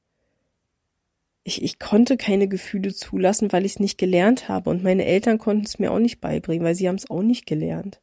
Ich, 1.44 1.62
ich 1.62 1.78
konnte 1.78 2.16
keine 2.16 2.48
Gefühle 2.48 2.92
zulassen, 2.92 3.52
weil 3.52 3.64
ich 3.64 3.72
es 3.72 3.80
nicht 3.80 3.96
gelernt 3.96 4.48
habe. 4.48 4.70
Und 4.70 4.82
meine 4.82 5.04
Eltern 5.04 5.38
konnten 5.38 5.64
es 5.64 5.78
mir 5.78 5.92
auch 5.92 5.98
nicht 5.98 6.20
beibringen, 6.20 6.64
weil 6.64 6.74
sie 6.74 6.88
haben 6.88 6.96
es 6.96 7.10
auch 7.10 7.22
nicht 7.22 7.46
gelernt. 7.46 8.00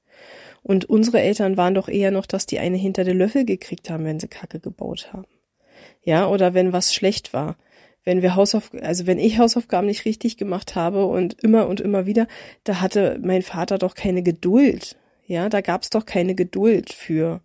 Und 0.64 0.86
unsere 0.86 1.22
Eltern 1.22 1.58
waren 1.58 1.76
doch 1.76 1.88
eher 1.88 2.10
noch, 2.10 2.26
dass 2.26 2.48
die 2.48 2.58
eine 2.58 2.78
hinter 2.78 3.04
der 3.04 3.14
Löffel 3.14 3.46
gekriegt 3.46 3.90
haben, 3.90 4.06
wenn 4.06 4.20
sie 4.20 4.28
Kacke 4.28 4.60
gebaut 4.60 5.14
haben. 5.14 5.28
Ja, 6.04 6.28
oder 6.28 6.54
wenn 6.54 6.74
was 6.74 6.94
schlecht 6.94 7.34
war 7.34 7.58
wenn 8.06 8.22
wir 8.22 8.36
Hausaufgaben, 8.36 8.86
also 8.86 9.08
wenn 9.08 9.20
ich 9.20 9.40
Hausaufgaben 9.40 9.88
nicht 9.88 10.06
richtig 10.06 10.38
gemacht 10.38 10.76
habe 10.76 11.06
und 11.06 11.42
immer 11.44 11.68
und 11.68 11.82
immer 11.82 12.06
wieder, 12.06 12.28
da 12.64 12.80
hatte 12.80 13.20
mein 13.22 13.42
Vater 13.42 13.78
doch 13.78 13.96
keine 13.96 14.24
Geduld. 14.24 14.96
Ja, 15.28 15.50
da 15.50 15.62
gab's 15.62 15.90
doch 15.90 16.06
keine 16.06 16.36
Geduld 16.36 16.94
für, 16.94 17.42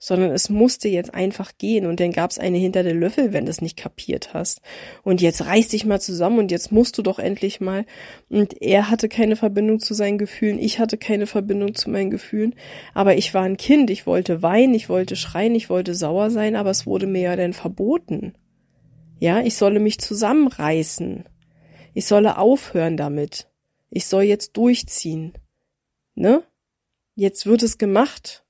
sondern 0.00 0.32
es 0.32 0.48
musste 0.48 0.88
jetzt 0.88 1.14
einfach 1.14 1.52
gehen 1.58 1.86
und 1.86 2.00
dann 2.00 2.10
gab's 2.10 2.40
eine 2.40 2.58
hinter 2.58 2.82
der 2.82 2.94
Löffel, 2.94 3.32
wenn 3.32 3.44
du 3.44 3.50
es 3.50 3.60
nicht 3.60 3.76
kapiert 3.76 4.34
hast. 4.34 4.62
Und 5.04 5.20
jetzt 5.20 5.46
reiß 5.46 5.68
dich 5.68 5.84
mal 5.84 6.00
zusammen 6.00 6.40
und 6.40 6.50
jetzt 6.50 6.72
musst 6.72 6.98
du 6.98 7.02
doch 7.02 7.20
endlich 7.20 7.60
mal. 7.60 7.84
Und 8.28 8.60
er 8.60 8.90
hatte 8.90 9.08
keine 9.08 9.36
Verbindung 9.36 9.78
zu 9.78 9.94
seinen 9.94 10.18
Gefühlen, 10.18 10.58
ich 10.58 10.80
hatte 10.80 10.98
keine 10.98 11.28
Verbindung 11.28 11.76
zu 11.76 11.88
meinen 11.88 12.10
Gefühlen, 12.10 12.56
aber 12.94 13.16
ich 13.16 13.32
war 13.32 13.42
ein 13.42 13.58
Kind, 13.58 13.90
ich 13.90 14.06
wollte 14.06 14.42
weinen, 14.42 14.74
ich 14.74 14.88
wollte 14.88 15.14
schreien, 15.14 15.54
ich 15.54 15.70
wollte 15.70 15.94
sauer 15.94 16.30
sein, 16.30 16.56
aber 16.56 16.70
es 16.70 16.84
wurde 16.84 17.06
mir 17.06 17.20
ja 17.20 17.36
dann 17.36 17.52
verboten. 17.52 18.34
Ja, 19.20 19.42
ich 19.42 19.54
solle 19.54 19.80
mich 19.80 19.98
zusammenreißen. 20.00 21.24
Ich 21.92 22.06
solle 22.06 22.38
aufhören 22.38 22.96
damit. 22.96 23.48
Ich 23.90 24.06
soll 24.06 24.22
jetzt 24.22 24.56
durchziehen. 24.56 25.34
Ne? 26.14 26.42
Jetzt 27.14 27.44
wird 27.44 27.62
es 27.62 27.76
gemacht. 27.76 28.44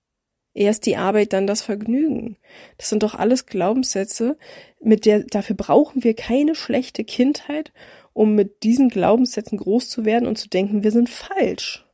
Erst 0.55 0.87
die 0.87 0.97
Arbeit, 0.97 1.33
dann 1.33 1.49
das 1.49 1.63
Vergnügen. 1.63 2.37
Das 2.79 2.89
sind 2.89 3.03
doch 3.03 3.17
alles 3.17 3.47
Glaubenssätze, 3.47 4.39
mit 4.81 5.07
der, 5.07 5.25
dafür 5.25 5.57
brauchen 5.57 6.05
wir 6.05 6.15
keine 6.15 6.55
schlechte 6.55 7.03
Kindheit, 7.03 7.73
um 8.13 8.37
mit 8.37 8.63
diesen 8.63 8.91
Glaubenssätzen 8.91 9.59
groß 9.59 9.89
zu 9.89 10.05
werden 10.05 10.29
und 10.29 10.39
zu 10.39 10.49
denken, 10.49 10.85
wir 10.85 10.93
sind 10.93 11.09
falsch. 11.09 11.85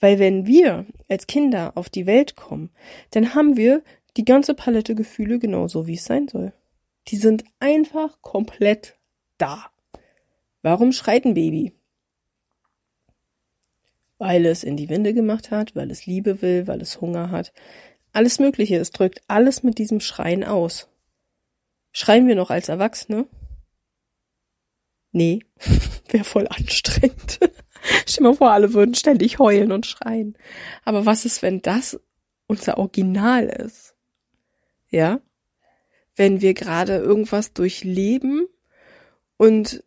Weil 0.00 0.18
wenn 0.18 0.46
wir 0.46 0.86
als 1.08 1.28
Kinder 1.28 1.72
auf 1.76 1.88
die 1.88 2.06
Welt 2.06 2.34
kommen, 2.34 2.70
dann 3.10 3.36
haben 3.36 3.56
wir 3.56 3.84
die 4.16 4.24
ganze 4.24 4.54
Palette 4.54 4.96
Gefühle 4.96 5.38
genauso, 5.38 5.86
wie 5.86 5.94
es 5.94 6.04
sein 6.04 6.26
soll. 6.26 6.52
Die 7.08 7.16
sind 7.16 7.44
einfach 7.58 8.20
komplett 8.22 8.98
da. 9.38 9.70
Warum 10.62 10.92
schreit 10.92 11.24
ein 11.24 11.34
Baby? 11.34 11.72
Weil 14.18 14.46
es 14.46 14.62
in 14.62 14.76
die 14.76 14.88
Winde 14.88 15.14
gemacht 15.14 15.50
hat, 15.50 15.74
weil 15.74 15.90
es 15.90 16.06
Liebe 16.06 16.42
will, 16.42 16.68
weil 16.68 16.80
es 16.80 17.00
Hunger 17.00 17.30
hat. 17.30 17.52
Alles 18.12 18.38
Mögliche. 18.38 18.76
Es 18.76 18.90
drückt 18.90 19.22
alles 19.26 19.62
mit 19.62 19.78
diesem 19.78 20.00
Schreien 20.00 20.44
aus. 20.44 20.88
Schreien 21.92 22.28
wir 22.28 22.36
noch 22.36 22.50
als 22.50 22.68
Erwachsene? 22.68 23.26
Nee, 25.10 25.40
wäre 26.08 26.24
voll 26.24 26.46
anstrengend. 26.48 27.40
Stell 28.06 28.24
mal 28.24 28.34
vor, 28.34 28.52
alle 28.52 28.72
würden 28.72 28.94
ständig 28.94 29.38
heulen 29.38 29.72
und 29.72 29.86
schreien. 29.86 30.36
Aber 30.84 31.04
was 31.04 31.24
ist, 31.24 31.42
wenn 31.42 31.60
das 31.60 32.00
unser 32.46 32.78
Original 32.78 33.46
ist? 33.46 33.94
Ja? 34.88 35.20
Wenn 36.16 36.40
wir 36.40 36.54
gerade 36.54 36.96
irgendwas 36.96 37.52
durchleben 37.52 38.46
und 39.36 39.82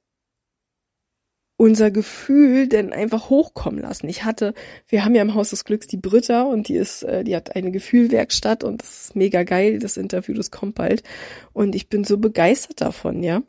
unser 1.58 1.90
Gefühl 1.90 2.68
denn 2.68 2.92
einfach 2.92 3.30
hochkommen 3.30 3.80
lassen. 3.80 4.10
Ich 4.10 4.26
hatte, 4.26 4.54
wir 4.88 5.06
haben 5.06 5.16
ja 5.16 5.22
im 5.22 5.36
Haus 5.36 5.52
des 5.52 5.64
Glücks 5.64 5.88
die 5.88 5.98
Britta 5.98 6.44
und 6.44 6.68
die 6.68 6.76
ist, 6.76 7.04
äh, 7.04 7.24
die 7.24 7.36
hat 7.36 7.56
eine 7.56 7.72
Gefühlwerkstatt 7.72 8.64
und 8.64 8.82
das 8.82 9.06
ist 9.06 9.16
mega 9.16 9.44
geil, 9.44 9.80
das 9.80 9.96
Interview, 9.96 10.34
das 10.34 10.52
kommt 10.52 10.76
bald. 10.76 11.04
Und 11.54 11.76
ich 11.76 11.88
bin 11.88 12.04
so 12.04 12.18
begeistert 12.18 12.82
davon, 12.82 13.24
ja. 13.24 13.42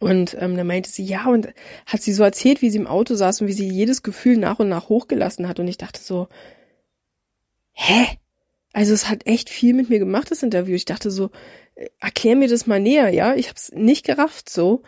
Und 0.00 0.36
ähm, 0.40 0.56
dann 0.56 0.66
meinte 0.66 0.90
sie, 0.90 1.04
ja, 1.04 1.28
und 1.28 1.48
hat 1.86 2.02
sie 2.02 2.12
so 2.12 2.24
erzählt, 2.24 2.62
wie 2.62 2.70
sie 2.70 2.78
im 2.78 2.88
Auto 2.88 3.14
saß 3.14 3.42
und 3.42 3.46
wie 3.46 3.52
sie 3.52 3.68
jedes 3.68 4.02
Gefühl 4.02 4.36
nach 4.36 4.58
und 4.58 4.68
nach 4.68 4.88
hochgelassen 4.88 5.46
hat. 5.46 5.60
Und 5.60 5.68
ich 5.68 5.78
dachte 5.78 6.00
so, 6.02 6.28
hä? 7.72 8.18
Also 8.72 8.94
es 8.94 9.08
hat 9.08 9.26
echt 9.26 9.50
viel 9.50 9.74
mit 9.74 9.90
mir 9.90 9.98
gemacht, 9.98 10.30
das 10.30 10.42
Interview. 10.42 10.74
Ich 10.74 10.84
dachte 10.84 11.10
so, 11.10 11.30
äh, 11.74 11.88
erklär 12.00 12.36
mir 12.36 12.48
das 12.48 12.66
mal 12.66 12.80
näher, 12.80 13.10
ja? 13.10 13.34
Ich 13.34 13.48
hab's 13.48 13.70
nicht 13.72 14.04
gerafft 14.04 14.48
so, 14.48 14.82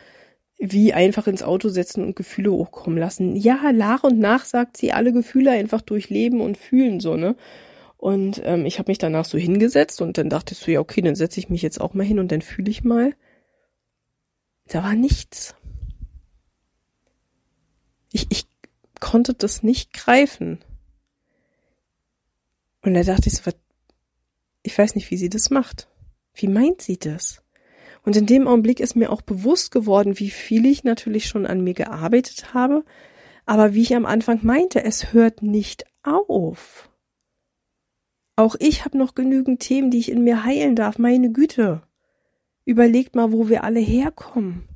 wie 0.59 0.95
einfach 0.95 1.27
ins 1.27 1.43
Auto 1.43 1.69
setzen 1.69 2.05
und 2.05 2.17
Gefühle 2.17 2.53
hochkommen 2.53 2.99
lassen. 2.99 3.37
Ja, 3.37 3.73
nach 3.73 4.05
und 4.05 4.19
nach 4.19 4.45
sagt 4.45 4.77
sie, 4.77 4.93
alle 4.93 5.13
Gefühle 5.13 5.51
einfach 5.51 5.83
durchleben 5.83 6.41
und 6.41 6.57
fühlen 6.57 7.01
so, 7.01 7.17
ne? 7.17 7.37
Und 7.97 8.43
ähm, 8.45 8.67
ich 8.67 8.79
habe 8.79 8.91
mich 8.91 8.99
danach 8.99 9.25
so 9.25 9.39
hingesetzt 9.39 10.03
und 10.03 10.19
dann 10.19 10.29
dachte 10.29 10.53
ich 10.53 10.59
so, 10.59 10.71
ja, 10.71 10.81
okay, 10.81 11.01
dann 11.01 11.15
setze 11.15 11.41
ich 11.41 11.49
mich 11.49 11.63
jetzt 11.63 11.81
auch 11.81 11.95
mal 11.95 12.05
hin 12.05 12.19
und 12.19 12.33
dann 12.33 12.43
fühle 12.43 12.71
ich 12.71 12.85
mal. 12.85 13.15
Da 14.67 14.83
war 14.83 14.95
nichts. 14.95 15.55
Ich, 18.13 18.27
ich 18.31 18.47
konnte 19.01 19.35
das 19.35 19.63
nicht 19.63 19.93
greifen. 19.93 20.59
Und 22.83 22.95
da 22.95 23.03
dachte 23.03 23.29
ich 23.29 23.35
so, 23.35 23.47
was 23.47 23.57
ich 24.65 24.77
weiß 24.77 24.97
nicht, 24.97 25.11
wie 25.13 25.17
sie 25.17 25.29
das 25.29 25.51
macht. 25.51 25.89
Wie 26.33 26.49
meint 26.49 26.83
sie 26.83 26.99
das? 26.99 27.43
Und 28.03 28.17
in 28.17 28.27
dem 28.27 28.49
Augenblick 28.49 28.81
ist 28.81 28.97
mir 28.97 29.13
auch 29.13 29.23
bewusst 29.23 29.71
geworden, 29.71 30.19
wie 30.19 30.31
viel 30.31 30.67
ich 30.67 30.83
natürlich 30.83 31.29
schon 31.29 31.47
an 31.47 31.63
mir 31.63 31.75
gearbeitet 31.75 32.53
habe, 32.53 32.85
aber 33.47 33.75
wie 33.75 33.83
ich 33.83 33.95
am 33.95 34.07
Anfang 34.07 34.41
meinte, 34.43 34.83
es 34.83 35.13
hört 35.13 35.43
nicht 35.43 35.85
auf. 36.03 36.91
Auch 38.37 38.57
ich 38.59 38.85
habe 38.85 38.99
noch 38.99 39.15
genügend 39.15 39.61
Themen, 39.61 39.91
die 39.91 39.99
ich 39.99 40.11
in 40.11 40.25
mir 40.25 40.45
heilen 40.45 40.75
darf, 40.75 40.99
meine 40.99 41.31
Güte. 41.31 41.83
Überlegt 42.65 43.15
mal, 43.15 43.33
wo 43.33 43.49
wir 43.49 43.65
alle 43.65 43.81
herkommen. 43.81 44.67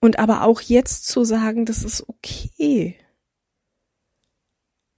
Und 0.00 0.18
aber 0.20 0.42
auch 0.44 0.60
jetzt 0.60 1.06
zu 1.06 1.24
sagen, 1.24 1.64
das 1.64 1.82
ist 1.82 2.08
okay. 2.08 2.96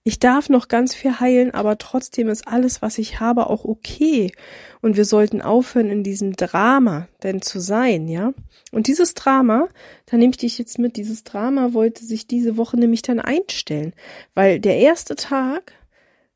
Ich 0.05 0.19
darf 0.19 0.49
noch 0.49 0.69
ganz 0.69 0.95
viel 0.95 1.21
heilen, 1.21 1.53
aber 1.53 1.77
trotzdem 1.77 2.29
ist 2.29 2.49
alles, 2.49 2.81
was 2.81 2.99
ich 2.99 3.21
habe, 3.21 3.49
auch 3.49 3.65
okay. 3.65 4.33
Und 4.81 4.97
wir 4.97 5.05
sollten 5.05 5.43
aufhören, 5.43 5.91
in 5.91 6.03
diesem 6.03 6.35
Drama 6.35 7.09
denn 7.23 7.43
zu 7.43 7.61
sein, 7.61 8.09
ja? 8.09 8.33
Und 8.73 8.87
dieses 8.87 9.15
Drama, 9.15 9.69
da 10.07 10.17
nehme 10.17 10.31
ich 10.31 10.39
dich 10.39 10.57
jetzt 10.57 10.79
mit, 10.79 10.97
dieses 10.97 11.25
Drama 11.25 11.75
wollte 11.75 12.05
sich 12.05 12.27
diese 12.27 12.57
Woche 12.57 12.79
nämlich 12.79 13.03
dann 13.03 13.21
einstellen. 13.21 13.93
Weil 14.35 14.61
der 14.61 14.79
erste 14.79 15.15
Tag, 15.15 15.75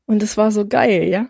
und 0.05 0.21
es 0.21 0.37
war 0.37 0.51
so 0.51 0.67
geil, 0.67 1.05
ja? 1.05 1.29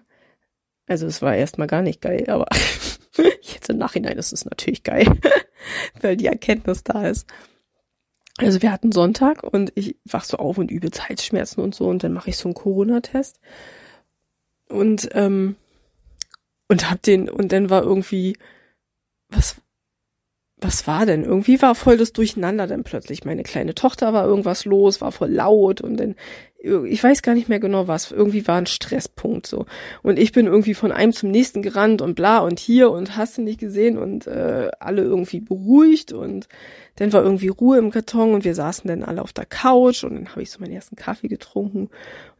Also 0.88 1.08
es 1.08 1.22
war 1.22 1.36
erstmal 1.36 1.67
gar 1.67 1.82
nicht 1.82 2.02
geil, 2.02 2.26
aber 2.28 2.48
jetzt 3.41 3.69
im 3.69 3.78
Nachhinein 3.78 4.17
ist 4.17 4.34
es 4.34 4.43
natürlich 4.43 4.84
geil, 4.84 5.08
weil 6.02 6.17
die 6.17 6.28
Erkenntnis 6.28 6.84
da 6.84 7.08
ist. 7.08 7.28
Also 8.38 8.62
wir 8.62 8.72
hatten 8.72 8.91
Sonntag 8.91 9.43
und 9.43 9.72
ich 9.76 9.98
wach 10.06 10.24
so 10.24 10.38
auf 10.38 10.58
und 10.58 10.72
übe 10.72 10.91
Zeitschmerzen 10.91 11.62
und 11.62 11.76
so 11.76 11.88
und 11.88 12.04
dann 12.04 12.13
mache 12.13 12.30
ich 12.30 12.38
so 12.38 12.48
einen 12.48 12.56
Corona-Test 12.56 13.39
und 14.69 15.10
ähm, 15.13 15.56
und 16.67 16.89
hab 16.89 17.02
den 17.04 17.30
und 17.30 17.52
dann 17.52 17.69
war 17.69 17.84
irgendwie 17.84 18.38
was 19.30 19.58
was 20.63 20.88
war 20.88 21.06
denn? 21.06 21.24
Irgendwie 21.24 21.62
war 21.62 21.76
voll 21.76 21.98
das 21.98 22.13
Durcheinander 22.13 22.67
dann 22.67 22.84
plötzlich. 22.84 23.26
Meine 23.26 23.43
kleine 23.43 23.76
Tochter 23.76 24.13
war 24.13 24.26
irgendwas 24.26 24.65
los, 24.65 25.02
war 25.02 25.12
voll 25.12 25.32
laut 25.32 25.82
und 25.82 25.98
dann, 25.98 26.15
ich 26.63 27.04
weiß 27.04 27.21
gar 27.21 27.36
nicht 27.36 27.49
mehr 27.49 27.60
genau 27.60 27.88
was. 27.88 28.12
Irgendwie 28.12 28.47
war 28.47 28.58
ein 28.58 28.65
Stresspunkt 28.65 29.47
so. 29.47 29.65
Und 30.02 30.17
ich 30.17 30.32
bin 30.32 30.47
irgendwie 30.47 30.73
von 30.73 30.91
einem 30.91 31.12
zum 31.12 31.30
nächsten 31.30 31.62
gerannt 31.62 32.02
und 32.02 32.15
bla 32.15 32.39
und 32.39 32.60
hier 32.60 32.89
und 32.91 33.17
hast 33.17 33.38
du 33.38 33.41
nicht 33.41 33.60
gesehen 33.60 33.97
und 33.97 34.28
äh, 34.28 34.71
alle 34.80 35.02
irgendwie 35.02 35.41
beruhigt 35.41 36.13
und 36.13 36.47
dann 36.95 37.12
war 37.12 37.23
irgendwie 37.23 37.49
Ruhe 37.49 37.78
im 37.78 37.91
Karton 37.91 38.34
und 38.34 38.45
wir 38.45 38.56
saßen 38.56 38.88
dann 38.88 39.04
alle 39.04 39.21
auf 39.21 39.34
der 39.34 39.45
Couch 39.45 40.04
und 40.04 40.15
dann 40.15 40.30
habe 40.30 40.41
ich 40.41 40.52
so 40.52 40.60
meinen 40.60 40.73
ersten 40.73 40.95
Kaffee 40.95 41.28
getrunken 41.28 41.88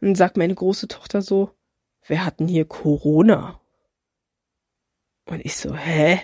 dann 0.00 0.14
sagt 0.14 0.36
meine 0.36 0.54
große 0.54 0.88
Tochter 0.88 1.20
so, 1.22 1.50
wer 2.06 2.24
hat 2.24 2.40
denn 2.40 2.48
hier 2.48 2.64
Corona? 2.64 3.60
Und 5.26 5.44
ich 5.44 5.56
so, 5.56 5.74
hä? 5.74 6.20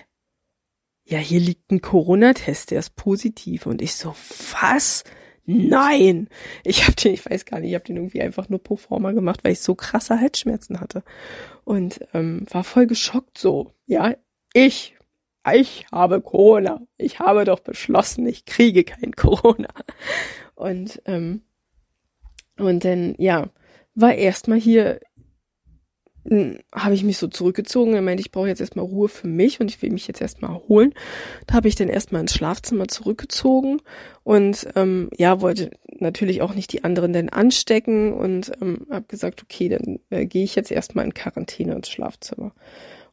ja, 1.11 1.17
hier 1.17 1.39
liegt 1.39 1.71
ein 1.71 1.81
Corona-Test, 1.81 2.71
der 2.71 2.79
ist 2.79 2.95
positiv. 2.95 3.65
Und 3.65 3.81
ich 3.81 3.95
so, 3.95 4.15
was? 4.61 5.03
Nein! 5.45 6.29
Ich 6.63 6.83
habe 6.83 6.95
den, 6.95 7.13
ich 7.13 7.25
weiß 7.29 7.45
gar 7.45 7.59
nicht, 7.59 7.69
ich 7.69 7.75
habe 7.75 7.85
den 7.85 7.97
irgendwie 7.97 8.21
einfach 8.21 8.49
nur 8.49 8.61
pro 8.61 8.75
forma 8.75 9.11
gemacht, 9.11 9.43
weil 9.43 9.53
ich 9.53 9.61
so 9.61 9.75
krasse 9.75 10.19
Halsschmerzen 10.19 10.79
hatte. 10.79 11.03
Und 11.63 11.99
ähm, 12.13 12.45
war 12.49 12.63
voll 12.63 12.87
geschockt 12.87 13.37
so. 13.37 13.73
Ja, 13.85 14.15
ich, 14.53 14.95
ich 15.53 15.85
habe 15.91 16.21
Corona. 16.21 16.81
Ich 16.97 17.19
habe 17.19 17.45
doch 17.45 17.59
beschlossen, 17.59 18.27
ich 18.27 18.45
kriege 18.45 18.83
kein 18.83 19.13
Corona. 19.13 19.69
Und, 20.55 21.01
ähm, 21.05 21.41
und 22.57 22.85
dann, 22.85 23.15
ja, 23.17 23.49
war 23.95 24.13
erstmal 24.13 24.59
hier 24.59 24.99
habe 26.25 26.93
ich 26.93 27.03
mich 27.03 27.17
so 27.17 27.27
zurückgezogen. 27.27 27.95
Er 27.95 28.01
meinte, 28.01 28.21
ich 28.21 28.31
brauche 28.31 28.47
jetzt 28.47 28.61
erstmal 28.61 28.85
Ruhe 28.85 29.09
für 29.09 29.27
mich 29.27 29.59
und 29.59 29.69
ich 29.71 29.81
will 29.81 29.91
mich 29.91 30.07
jetzt 30.07 30.21
erstmal 30.21 30.51
erholen. 30.51 30.93
Da 31.47 31.55
habe 31.55 31.67
ich 31.67 31.75
dann 31.75 31.89
erstmal 31.89 32.21
ins 32.21 32.35
Schlafzimmer 32.35 32.87
zurückgezogen 32.87 33.81
und 34.23 34.67
ähm, 34.75 35.09
ja, 35.17 35.41
wollte 35.41 35.71
natürlich 35.99 36.41
auch 36.41 36.53
nicht 36.53 36.71
die 36.73 36.83
anderen 36.83 37.13
denn 37.13 37.29
anstecken 37.29 38.13
und 38.13 38.51
ähm, 38.61 38.85
habe 38.91 39.05
gesagt, 39.07 39.41
okay, 39.43 39.69
dann 39.69 39.99
äh, 40.09 40.25
gehe 40.25 40.43
ich 40.43 40.55
jetzt 40.55 40.71
erstmal 40.71 41.05
in 41.05 41.13
Quarantäne 41.13 41.73
ins 41.73 41.89
Schlafzimmer. 41.89 42.53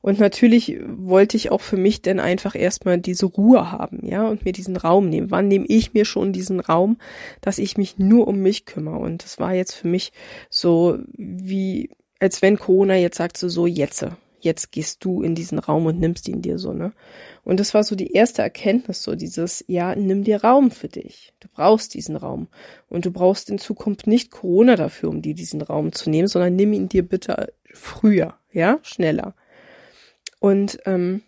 Und 0.00 0.20
natürlich 0.20 0.78
wollte 0.86 1.36
ich 1.36 1.50
auch 1.50 1.60
für 1.60 1.76
mich 1.76 2.02
dann 2.02 2.20
einfach 2.20 2.54
erstmal 2.54 2.98
diese 2.98 3.26
Ruhe 3.26 3.72
haben, 3.72 4.06
ja, 4.06 4.28
und 4.28 4.44
mir 4.44 4.52
diesen 4.52 4.76
Raum 4.76 5.08
nehmen. 5.08 5.32
Wann 5.32 5.48
nehme 5.48 5.66
ich 5.66 5.92
mir 5.92 6.04
schon 6.04 6.32
diesen 6.32 6.60
Raum, 6.60 6.98
dass 7.40 7.58
ich 7.58 7.76
mich 7.76 7.98
nur 7.98 8.28
um 8.28 8.38
mich 8.38 8.64
kümmere? 8.64 8.98
Und 8.98 9.24
das 9.24 9.40
war 9.40 9.54
jetzt 9.54 9.74
für 9.74 9.88
mich 9.88 10.12
so 10.50 10.98
wie 11.16 11.90
als 12.20 12.42
wenn 12.42 12.58
Corona 12.58 12.96
jetzt 12.96 13.16
sagt 13.16 13.36
so, 13.36 13.48
so 13.48 13.66
jetzt, 13.66 14.04
jetzt 14.40 14.72
gehst 14.72 15.04
du 15.04 15.22
in 15.22 15.34
diesen 15.34 15.58
Raum 15.58 15.86
und 15.86 15.98
nimmst 15.98 16.28
ihn 16.28 16.42
dir 16.42 16.58
so, 16.58 16.72
ne? 16.72 16.92
Und 17.44 17.60
das 17.60 17.74
war 17.74 17.82
so 17.82 17.96
die 17.96 18.12
erste 18.12 18.42
Erkenntnis, 18.42 19.02
so 19.02 19.14
dieses, 19.14 19.64
ja, 19.68 19.94
nimm 19.94 20.24
dir 20.24 20.42
Raum 20.42 20.70
für 20.70 20.88
dich. 20.88 21.32
Du 21.40 21.48
brauchst 21.48 21.94
diesen 21.94 22.16
Raum. 22.16 22.48
Und 22.88 23.06
du 23.06 23.10
brauchst 23.10 23.50
in 23.50 23.58
Zukunft 23.58 24.06
nicht 24.06 24.30
Corona 24.30 24.76
dafür, 24.76 25.08
um 25.08 25.22
dir 25.22 25.34
diesen 25.34 25.62
Raum 25.62 25.92
zu 25.92 26.10
nehmen, 26.10 26.28
sondern 26.28 26.56
nimm 26.56 26.72
ihn 26.72 26.88
dir 26.88 27.06
bitte 27.06 27.52
früher, 27.72 28.34
ja, 28.52 28.78
schneller. 28.82 29.34
Und, 30.40 30.78
ähm, 30.86 31.22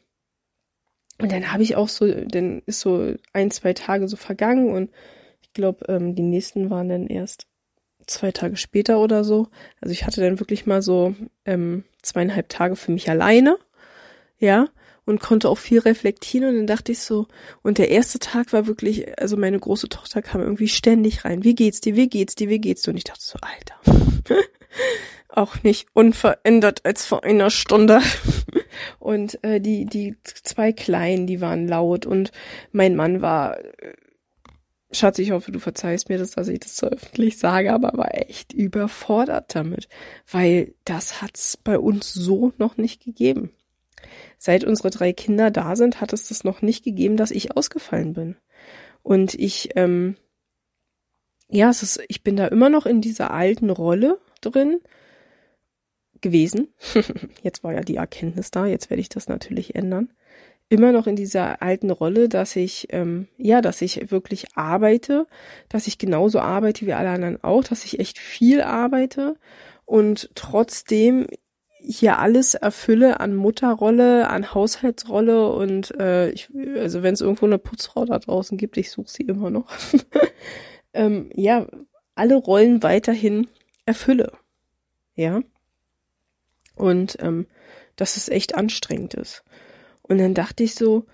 und 1.18 1.32
dann 1.32 1.52
habe 1.52 1.62
ich 1.62 1.76
auch 1.76 1.88
so, 1.88 2.06
dann 2.06 2.62
ist 2.66 2.80
so 2.80 3.14
ein, 3.32 3.50
zwei 3.50 3.72
Tage 3.72 4.08
so 4.08 4.16
vergangen 4.16 4.70
und 4.72 4.90
ich 5.42 5.52
glaube, 5.52 5.84
ähm, 5.88 6.14
die 6.14 6.22
nächsten 6.22 6.70
waren 6.70 6.88
dann 6.88 7.06
erst 7.06 7.46
zwei 8.10 8.32
Tage 8.32 8.56
später 8.56 8.98
oder 9.00 9.24
so. 9.24 9.48
Also 9.80 9.92
ich 9.92 10.06
hatte 10.06 10.20
dann 10.20 10.40
wirklich 10.40 10.66
mal 10.66 10.82
so 10.82 11.14
ähm, 11.44 11.84
zweieinhalb 12.02 12.48
Tage 12.48 12.76
für 12.76 12.92
mich 12.92 13.08
alleine, 13.10 13.56
ja, 14.38 14.68
und 15.06 15.20
konnte 15.20 15.48
auch 15.48 15.58
viel 15.58 15.80
reflektieren 15.80 16.50
und 16.50 16.56
dann 16.56 16.66
dachte 16.66 16.92
ich 16.92 17.00
so, 17.00 17.26
und 17.62 17.78
der 17.78 17.90
erste 17.90 18.18
Tag 18.18 18.52
war 18.52 18.66
wirklich, 18.66 19.18
also 19.18 19.36
meine 19.36 19.58
große 19.58 19.88
Tochter 19.88 20.22
kam 20.22 20.40
irgendwie 20.40 20.68
ständig 20.68 21.24
rein. 21.24 21.42
Wie 21.42 21.54
geht's 21.54 21.80
dir? 21.80 21.96
Wie 21.96 22.08
geht's 22.08 22.34
dir? 22.34 22.48
Wie 22.48 22.60
geht's 22.60 22.82
dir? 22.82 22.90
Und 22.90 22.96
ich 22.96 23.04
dachte 23.04 23.22
so, 23.22 23.38
Alter. 23.40 24.36
auch 25.28 25.62
nicht 25.62 25.88
unverändert 25.92 26.84
als 26.84 27.06
vor 27.06 27.24
einer 27.24 27.50
Stunde. 27.50 28.00
Und 28.98 29.42
äh, 29.44 29.60
die, 29.60 29.86
die 29.86 30.16
zwei 30.22 30.72
Kleinen, 30.72 31.26
die 31.26 31.40
waren 31.40 31.68
laut 31.68 32.06
und 32.06 32.30
mein 32.72 32.96
Mann 32.96 33.20
war 33.20 33.58
Schatz, 34.92 35.18
ich 35.20 35.30
hoffe, 35.30 35.52
du 35.52 35.60
verzeihst 35.60 36.08
mir 36.08 36.18
das, 36.18 36.32
dass 36.32 36.48
ich 36.48 36.60
das 36.60 36.76
so 36.76 36.88
öffentlich 36.88 37.38
sage, 37.38 37.72
aber 37.72 37.92
war 37.96 38.14
echt 38.14 38.52
überfordert 38.52 39.54
damit, 39.54 39.88
weil 40.30 40.74
das 40.84 41.22
hat's 41.22 41.56
bei 41.56 41.78
uns 41.78 42.12
so 42.12 42.52
noch 42.58 42.76
nicht 42.76 43.04
gegeben. 43.04 43.50
Seit 44.38 44.64
unsere 44.64 44.90
drei 44.90 45.12
Kinder 45.12 45.50
da 45.50 45.76
sind, 45.76 46.00
hat 46.00 46.12
es 46.12 46.28
das 46.28 46.42
noch 46.42 46.60
nicht 46.62 46.82
gegeben, 46.82 47.16
dass 47.16 47.30
ich 47.30 47.56
ausgefallen 47.56 48.14
bin. 48.14 48.36
Und 49.02 49.34
ich, 49.34 49.70
ähm, 49.76 50.16
ja, 51.48 51.70
es 51.70 51.82
ist, 51.82 52.02
ich 52.08 52.24
bin 52.24 52.36
da 52.36 52.46
immer 52.48 52.68
noch 52.68 52.86
in 52.86 53.00
dieser 53.00 53.30
alten 53.32 53.70
Rolle 53.70 54.18
drin 54.40 54.80
gewesen. 56.20 56.68
jetzt 57.42 57.62
war 57.62 57.72
ja 57.74 57.82
die 57.82 57.96
Erkenntnis 57.96 58.50
da, 58.50 58.66
jetzt 58.66 58.90
werde 58.90 59.00
ich 59.00 59.08
das 59.08 59.28
natürlich 59.28 59.74
ändern 59.76 60.10
immer 60.70 60.92
noch 60.92 61.06
in 61.06 61.16
dieser 61.16 61.60
alten 61.62 61.90
Rolle, 61.90 62.28
dass 62.28 62.56
ich, 62.56 62.86
ähm, 62.90 63.26
ja, 63.36 63.60
dass 63.60 63.82
ich 63.82 64.10
wirklich 64.10 64.56
arbeite, 64.56 65.26
dass 65.68 65.88
ich 65.88 65.98
genauso 65.98 66.38
arbeite 66.38 66.86
wie 66.86 66.94
alle 66.94 67.10
anderen 67.10 67.42
auch, 67.42 67.64
dass 67.64 67.84
ich 67.84 67.98
echt 67.98 68.18
viel 68.18 68.62
arbeite 68.62 69.36
und 69.84 70.30
trotzdem 70.36 71.26
hier 71.82 72.18
alles 72.18 72.54
erfülle 72.54 73.18
an 73.18 73.34
Mutterrolle, 73.34 74.28
an 74.28 74.54
Haushaltsrolle 74.54 75.50
und 75.52 75.90
äh, 75.98 76.30
ich, 76.30 76.48
also 76.76 77.02
wenn 77.02 77.14
es 77.14 77.20
irgendwo 77.20 77.46
eine 77.46 77.58
Putzfrau 77.58 78.04
da 78.04 78.18
draußen 78.18 78.56
gibt, 78.56 78.76
ich 78.76 78.92
suche 78.92 79.10
sie 79.10 79.24
immer 79.24 79.50
noch. 79.50 79.66
ähm, 80.92 81.30
ja, 81.34 81.66
alle 82.14 82.36
Rollen 82.36 82.84
weiterhin 82.84 83.48
erfülle. 83.86 84.32
Ja. 85.16 85.40
Und 86.76 87.16
ähm, 87.20 87.46
dass 87.96 88.16
es 88.16 88.28
echt 88.28 88.54
anstrengend 88.54 89.14
ist. 89.14 89.42
Und 90.10 90.18
dann 90.18 90.34
dachte 90.34 90.64
ich 90.64 90.74
so, 90.74 91.06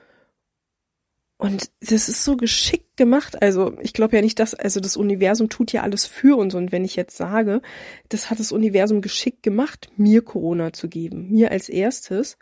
und 1.36 1.70
das 1.80 2.08
ist 2.08 2.24
so 2.24 2.38
geschickt 2.38 2.96
gemacht. 2.96 3.42
Also 3.42 3.78
ich 3.82 3.92
glaube 3.92 4.16
ja 4.16 4.22
nicht, 4.22 4.38
dass, 4.38 4.54
also 4.54 4.80
das 4.80 4.96
Universum 4.96 5.50
tut 5.50 5.70
ja 5.70 5.82
alles 5.82 6.06
für 6.06 6.38
uns. 6.38 6.54
Und 6.54 6.72
wenn 6.72 6.82
ich 6.82 6.96
jetzt 6.96 7.14
sage, 7.14 7.60
das 8.08 8.30
hat 8.30 8.38
das 8.38 8.52
Universum 8.52 9.02
geschickt 9.02 9.42
gemacht, 9.42 9.90
mir 9.98 10.22
Corona 10.22 10.72
zu 10.72 10.88
geben, 10.88 11.28
mir 11.28 11.50
als 11.50 11.68
erstes, 11.68 12.38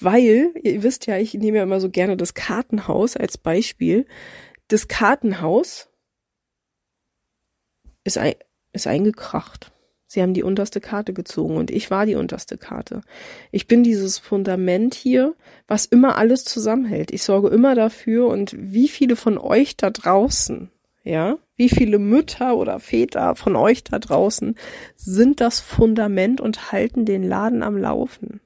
weil, 0.00 0.52
ihr 0.64 0.82
wisst 0.82 1.06
ja, 1.06 1.16
ich 1.16 1.32
nehme 1.34 1.58
ja 1.58 1.62
immer 1.62 1.78
so 1.78 1.90
gerne 1.90 2.16
das 2.16 2.34
Kartenhaus 2.34 3.16
als 3.16 3.38
Beispiel. 3.38 4.04
Das 4.66 4.88
Kartenhaus 4.88 5.88
ist, 8.02 8.18
ein, 8.18 8.34
ist 8.72 8.88
eingekracht. 8.88 9.70
Sie 10.14 10.22
haben 10.22 10.32
die 10.32 10.44
unterste 10.44 10.80
Karte 10.80 11.12
gezogen 11.12 11.56
und 11.56 11.72
ich 11.72 11.90
war 11.90 12.06
die 12.06 12.14
unterste 12.14 12.56
Karte. 12.56 13.00
Ich 13.50 13.66
bin 13.66 13.82
dieses 13.82 14.20
Fundament 14.20 14.94
hier, 14.94 15.34
was 15.66 15.86
immer 15.86 16.16
alles 16.16 16.44
zusammenhält. 16.44 17.10
Ich 17.10 17.24
sorge 17.24 17.48
immer 17.48 17.74
dafür 17.74 18.28
und 18.28 18.54
wie 18.56 18.86
viele 18.86 19.16
von 19.16 19.38
euch 19.38 19.76
da 19.76 19.90
draußen, 19.90 20.70
ja, 21.02 21.38
wie 21.56 21.68
viele 21.68 21.98
Mütter 21.98 22.56
oder 22.56 22.78
Väter 22.78 23.34
von 23.34 23.56
euch 23.56 23.82
da 23.82 23.98
draußen 23.98 24.54
sind 24.94 25.40
das 25.40 25.58
Fundament 25.58 26.40
und 26.40 26.70
halten 26.70 27.06
den 27.06 27.24
Laden 27.24 27.64
am 27.64 27.76
Laufen? 27.76 28.40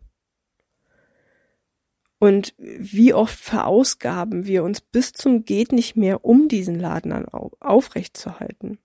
Und 2.18 2.54
wie 2.56 3.12
oft 3.12 3.38
verausgaben 3.38 4.46
wir 4.46 4.64
uns 4.64 4.80
bis 4.80 5.12
zum 5.12 5.44
geht 5.44 5.72
nicht 5.72 5.96
mehr, 5.96 6.24
um 6.24 6.48
diesen 6.48 6.80
Laden 6.80 7.12
aufrecht 7.60 8.16
zu 8.16 8.40
halten? 8.40 8.78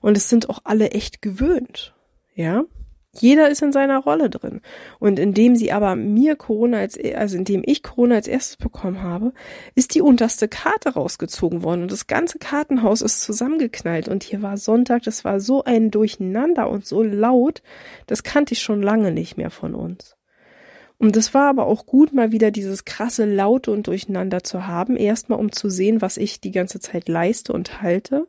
Und 0.00 0.16
es 0.16 0.28
sind 0.28 0.48
auch 0.48 0.60
alle 0.62 0.92
echt 0.92 1.20
gewöhnt. 1.20 1.93
Ja? 2.34 2.64
Jeder 3.16 3.48
ist 3.48 3.62
in 3.62 3.72
seiner 3.72 3.98
Rolle 3.98 4.28
drin. 4.28 4.60
Und 4.98 5.18
indem 5.18 5.54
sie 5.54 5.72
aber 5.72 5.94
mir 5.94 6.36
Corona 6.36 6.78
als, 6.78 6.98
also 7.14 7.36
indem 7.36 7.62
ich 7.64 7.82
Corona 7.82 8.16
als 8.16 8.26
erstes 8.26 8.56
bekommen 8.56 9.02
habe, 9.02 9.32
ist 9.74 9.94
die 9.94 10.00
unterste 10.00 10.48
Karte 10.48 10.94
rausgezogen 10.94 11.62
worden 11.62 11.82
und 11.82 11.92
das 11.92 12.06
ganze 12.06 12.38
Kartenhaus 12.38 13.02
ist 13.02 13.22
zusammengeknallt. 13.22 14.08
Und 14.08 14.24
hier 14.24 14.42
war 14.42 14.56
Sonntag, 14.56 15.02
das 15.04 15.24
war 15.24 15.40
so 15.40 15.64
ein 15.64 15.90
Durcheinander 15.90 16.68
und 16.68 16.86
so 16.86 17.02
laut, 17.02 17.62
das 18.06 18.22
kannte 18.22 18.54
ich 18.54 18.62
schon 18.62 18.82
lange 18.82 19.12
nicht 19.12 19.36
mehr 19.36 19.50
von 19.50 19.74
uns. 19.74 20.16
Und 20.98 21.16
es 21.16 21.34
war 21.34 21.50
aber 21.50 21.66
auch 21.66 21.86
gut, 21.86 22.12
mal 22.12 22.32
wieder 22.32 22.50
dieses 22.50 22.84
krasse 22.84 23.26
Laute 23.26 23.70
und 23.70 23.86
Durcheinander 23.86 24.42
zu 24.42 24.66
haben. 24.66 24.96
Erstmal, 24.96 25.38
um 25.38 25.52
zu 25.52 25.68
sehen, 25.68 26.00
was 26.00 26.16
ich 26.16 26.40
die 26.40 26.52
ganze 26.52 26.80
Zeit 26.80 27.08
leiste 27.08 27.52
und 27.52 27.82
halte. 27.82 28.26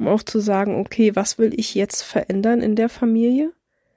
Um 0.00 0.08
auch 0.08 0.22
zu 0.22 0.40
sagen, 0.40 0.80
okay, 0.80 1.14
was 1.14 1.36
will 1.36 1.52
ich 1.54 1.74
jetzt 1.74 2.02
verändern 2.02 2.62
in 2.62 2.74
der 2.74 2.88
Familie? 2.88 3.52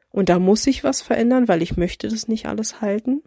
Und 0.09 0.27
da 0.27 0.37
muss 0.37 0.67
ich 0.67 0.83
was 0.83 1.01
verändern, 1.01 1.47
weil 1.47 1.61
ich 1.61 1.77
möchte 1.77 2.09
das 2.09 2.27
nicht 2.27 2.45
alles 2.45 2.81
halten. 2.81 3.23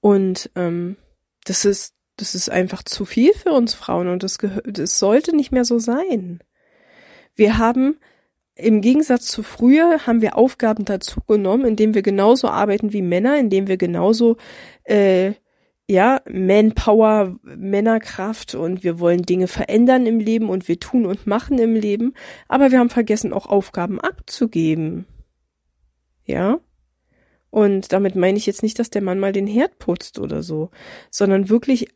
Und 0.00 0.48
ähm, 0.54 0.96
das 1.44 1.64
ist, 1.64 1.94
das 2.16 2.36
ist 2.36 2.50
einfach 2.50 2.84
zu 2.84 3.04
viel 3.04 3.32
für 3.32 3.50
uns 3.50 3.74
Frauen 3.74 4.06
und 4.06 4.22
das, 4.22 4.38
das 4.64 5.00
sollte 5.00 5.34
nicht 5.34 5.50
mehr 5.50 5.64
so 5.64 5.80
sein. 5.80 6.38
Wir 7.34 7.58
haben 7.58 7.98
im 8.54 8.80
Gegensatz 8.80 9.26
zu 9.26 9.42
früher 9.42 10.06
haben 10.06 10.22
wir 10.22 10.38
Aufgaben 10.38 10.84
dazu 10.84 11.20
genommen, 11.26 11.64
indem 11.64 11.94
wir 11.94 12.02
genauso 12.02 12.46
arbeiten 12.46 12.92
wie 12.92 13.02
Männer, 13.02 13.38
indem 13.38 13.66
wir 13.66 13.76
genauso 13.76 14.36
äh, 14.84 15.32
ja, 15.90 16.20
Manpower, 16.30 17.36
Männerkraft 17.42 18.54
und 18.54 18.84
wir 18.84 19.00
wollen 19.00 19.22
Dinge 19.22 19.48
verändern 19.48 20.06
im 20.06 20.20
Leben 20.20 20.48
und 20.48 20.68
wir 20.68 20.78
tun 20.78 21.04
und 21.04 21.26
machen 21.26 21.58
im 21.58 21.74
Leben, 21.74 22.14
aber 22.46 22.70
wir 22.70 22.78
haben 22.78 22.90
vergessen, 22.90 23.32
auch 23.32 23.46
Aufgaben 23.46 24.00
abzugeben. 24.00 25.06
Ja? 26.24 26.60
Und 27.50 27.92
damit 27.92 28.14
meine 28.14 28.38
ich 28.38 28.46
jetzt 28.46 28.62
nicht, 28.62 28.78
dass 28.78 28.90
der 28.90 29.02
Mann 29.02 29.18
mal 29.18 29.32
den 29.32 29.48
Herd 29.48 29.80
putzt 29.80 30.20
oder 30.20 30.44
so, 30.44 30.70
sondern 31.10 31.48
wirklich 31.48 31.88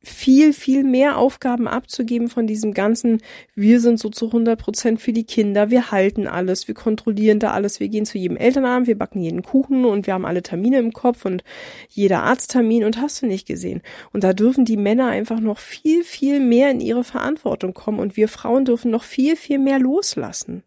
viel, 0.00 0.52
viel 0.52 0.84
mehr 0.84 1.18
Aufgaben 1.18 1.66
abzugeben 1.66 2.28
von 2.28 2.46
diesem 2.46 2.72
ganzen, 2.72 3.20
wir 3.54 3.80
sind 3.80 3.98
so 3.98 4.08
zu 4.08 4.26
100 4.26 4.58
Prozent 4.58 5.00
für 5.00 5.12
die 5.12 5.24
Kinder, 5.24 5.70
wir 5.70 5.90
halten 5.90 6.28
alles, 6.28 6.68
wir 6.68 6.74
kontrollieren 6.74 7.40
da 7.40 7.50
alles, 7.50 7.80
wir 7.80 7.88
gehen 7.88 8.06
zu 8.06 8.16
jedem 8.16 8.36
Elternabend, 8.36 8.86
wir 8.86 8.96
backen 8.96 9.20
jeden 9.20 9.42
Kuchen 9.42 9.84
und 9.84 10.06
wir 10.06 10.14
haben 10.14 10.24
alle 10.24 10.42
Termine 10.42 10.78
im 10.78 10.92
Kopf 10.92 11.24
und 11.24 11.42
jeder 11.88 12.22
Arzttermin. 12.22 12.84
Und 12.84 13.00
hast 13.00 13.22
du 13.22 13.26
nicht 13.26 13.46
gesehen. 13.46 13.82
Und 14.12 14.22
da 14.22 14.32
dürfen 14.32 14.64
die 14.64 14.76
Männer 14.76 15.08
einfach 15.08 15.40
noch 15.40 15.58
viel, 15.58 16.04
viel 16.04 16.40
mehr 16.40 16.70
in 16.70 16.80
ihre 16.80 17.04
Verantwortung 17.04 17.74
kommen. 17.74 17.98
Und 17.98 18.16
wir 18.16 18.28
Frauen 18.28 18.64
dürfen 18.64 18.90
noch 18.90 19.02
viel, 19.02 19.36
viel 19.36 19.58
mehr 19.58 19.78
loslassen. 19.78 20.62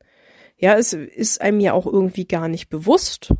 Ja, 0.57 0.77
es 0.77 0.93
ist 0.93 1.41
einem 1.41 1.59
ja 1.59 1.73
auch 1.73 1.85
irgendwie 1.85 2.25
gar 2.25 2.47
nicht 2.47 2.69
bewusst. 2.69 3.33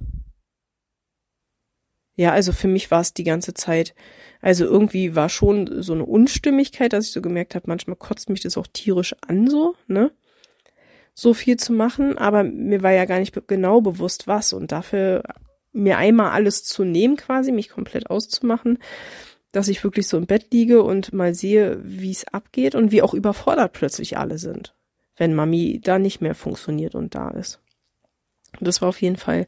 Ja, 2.16 2.32
also 2.32 2.52
für 2.52 2.68
mich 2.68 2.92
war 2.92 3.02
es 3.02 3.14
die 3.14 3.24
ganze 3.24 3.54
Zeit, 3.54 3.94
also 4.42 4.66
irgendwie 4.66 5.16
war 5.16 5.30
schon 5.30 5.82
so 5.82 5.94
eine 5.94 6.06
Unstimmigkeit, 6.06 6.94
dass 6.94 7.06
ich 7.06 7.12
so 7.12 7.22
gemerkt 7.22 7.56
habe, 7.56 7.66
manchmal 7.68 7.96
kotzt 7.96 8.30
mich 8.30 8.42
das 8.42 8.58
auch 8.58 8.68
tierisch 8.68 9.16
an, 9.22 9.48
so, 9.48 9.76
ne? 9.88 10.12
So 11.14 11.34
viel 11.34 11.58
zu 11.58 11.74
machen, 11.74 12.18
aber 12.18 12.44
mir 12.44 12.84
war 12.84 12.92
ja 12.92 13.06
gar 13.06 13.20
nicht 13.20 13.36
genau 13.48 13.82
bewusst, 13.82 14.28
was. 14.28 14.54
Und 14.54 14.72
dafür 14.72 15.24
mir 15.74 15.98
einmal 15.98 16.32
alles 16.32 16.64
zu 16.64 16.84
nehmen, 16.84 17.18
quasi, 17.18 17.52
mich 17.52 17.70
komplett 17.70 18.10
auszumachen, 18.10 18.80
dass 19.52 19.68
ich 19.68 19.84
wirklich 19.84 20.08
so 20.08 20.18
im 20.18 20.26
Bett 20.26 20.48
liege 20.52 20.82
und 20.84 21.14
mal 21.14 21.36
sehe, 21.36 21.80
wie 21.84 22.12
es 22.12 22.28
abgeht 22.28 22.76
und 22.76 22.92
wie 22.92 23.02
auch 23.02 23.14
überfordert 23.14 23.74
plötzlich 23.74 24.18
alle 24.18 24.38
sind, 24.38 24.74
wenn 25.18 25.36
Mami 25.36 25.82
da 25.84 26.00
nicht 26.00 26.22
mehr 26.22 26.36
funktioniert 26.36 26.96
und 26.96 27.14
da 27.14 27.30
ist. 27.30 27.60
Das 28.60 28.82
war 28.82 28.90
auf 28.90 29.02
jeden 29.02 29.18
Fall 29.18 29.48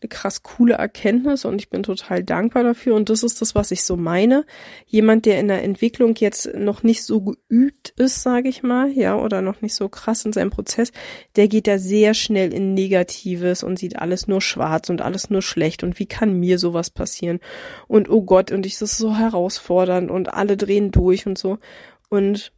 eine 0.00 0.08
krass 0.08 0.42
coole 0.42 0.74
Erkenntnis 0.74 1.44
und 1.44 1.60
ich 1.60 1.70
bin 1.70 1.82
total 1.82 2.22
dankbar 2.22 2.62
dafür. 2.62 2.94
Und 2.94 3.08
das 3.08 3.22
ist 3.22 3.40
das, 3.40 3.54
was 3.54 3.70
ich 3.70 3.84
so 3.84 3.96
meine. 3.96 4.44
Jemand, 4.86 5.26
der 5.26 5.40
in 5.40 5.48
der 5.48 5.62
Entwicklung 5.62 6.14
jetzt 6.16 6.54
noch 6.54 6.82
nicht 6.82 7.02
so 7.04 7.22
geübt 7.22 7.94
ist, 7.96 8.22
sage 8.22 8.48
ich 8.48 8.62
mal, 8.62 8.90
ja, 8.90 9.16
oder 9.16 9.42
noch 9.42 9.62
nicht 9.62 9.74
so 9.74 9.88
krass 9.88 10.24
in 10.24 10.32
seinem 10.32 10.50
Prozess, 10.50 10.92
der 11.36 11.48
geht 11.48 11.66
da 11.66 11.78
sehr 11.78 12.14
schnell 12.14 12.52
in 12.52 12.74
Negatives 12.74 13.62
und 13.62 13.78
sieht 13.78 13.98
alles 13.98 14.28
nur 14.28 14.40
schwarz 14.40 14.90
und 14.90 15.02
alles 15.02 15.30
nur 15.30 15.42
schlecht. 15.42 15.82
Und 15.82 15.98
wie 15.98 16.06
kann 16.06 16.38
mir 16.38 16.58
sowas 16.58 16.90
passieren? 16.90 17.40
Und 17.88 18.10
oh 18.10 18.22
Gott, 18.22 18.52
und 18.52 18.66
ich 18.66 18.78
das 18.78 18.92
ist 18.92 18.98
so 18.98 19.16
herausfordernd 19.16 20.10
und 20.10 20.34
alle 20.34 20.56
drehen 20.56 20.90
durch 20.90 21.26
und 21.26 21.38
so. 21.38 21.58
Und 22.08 22.52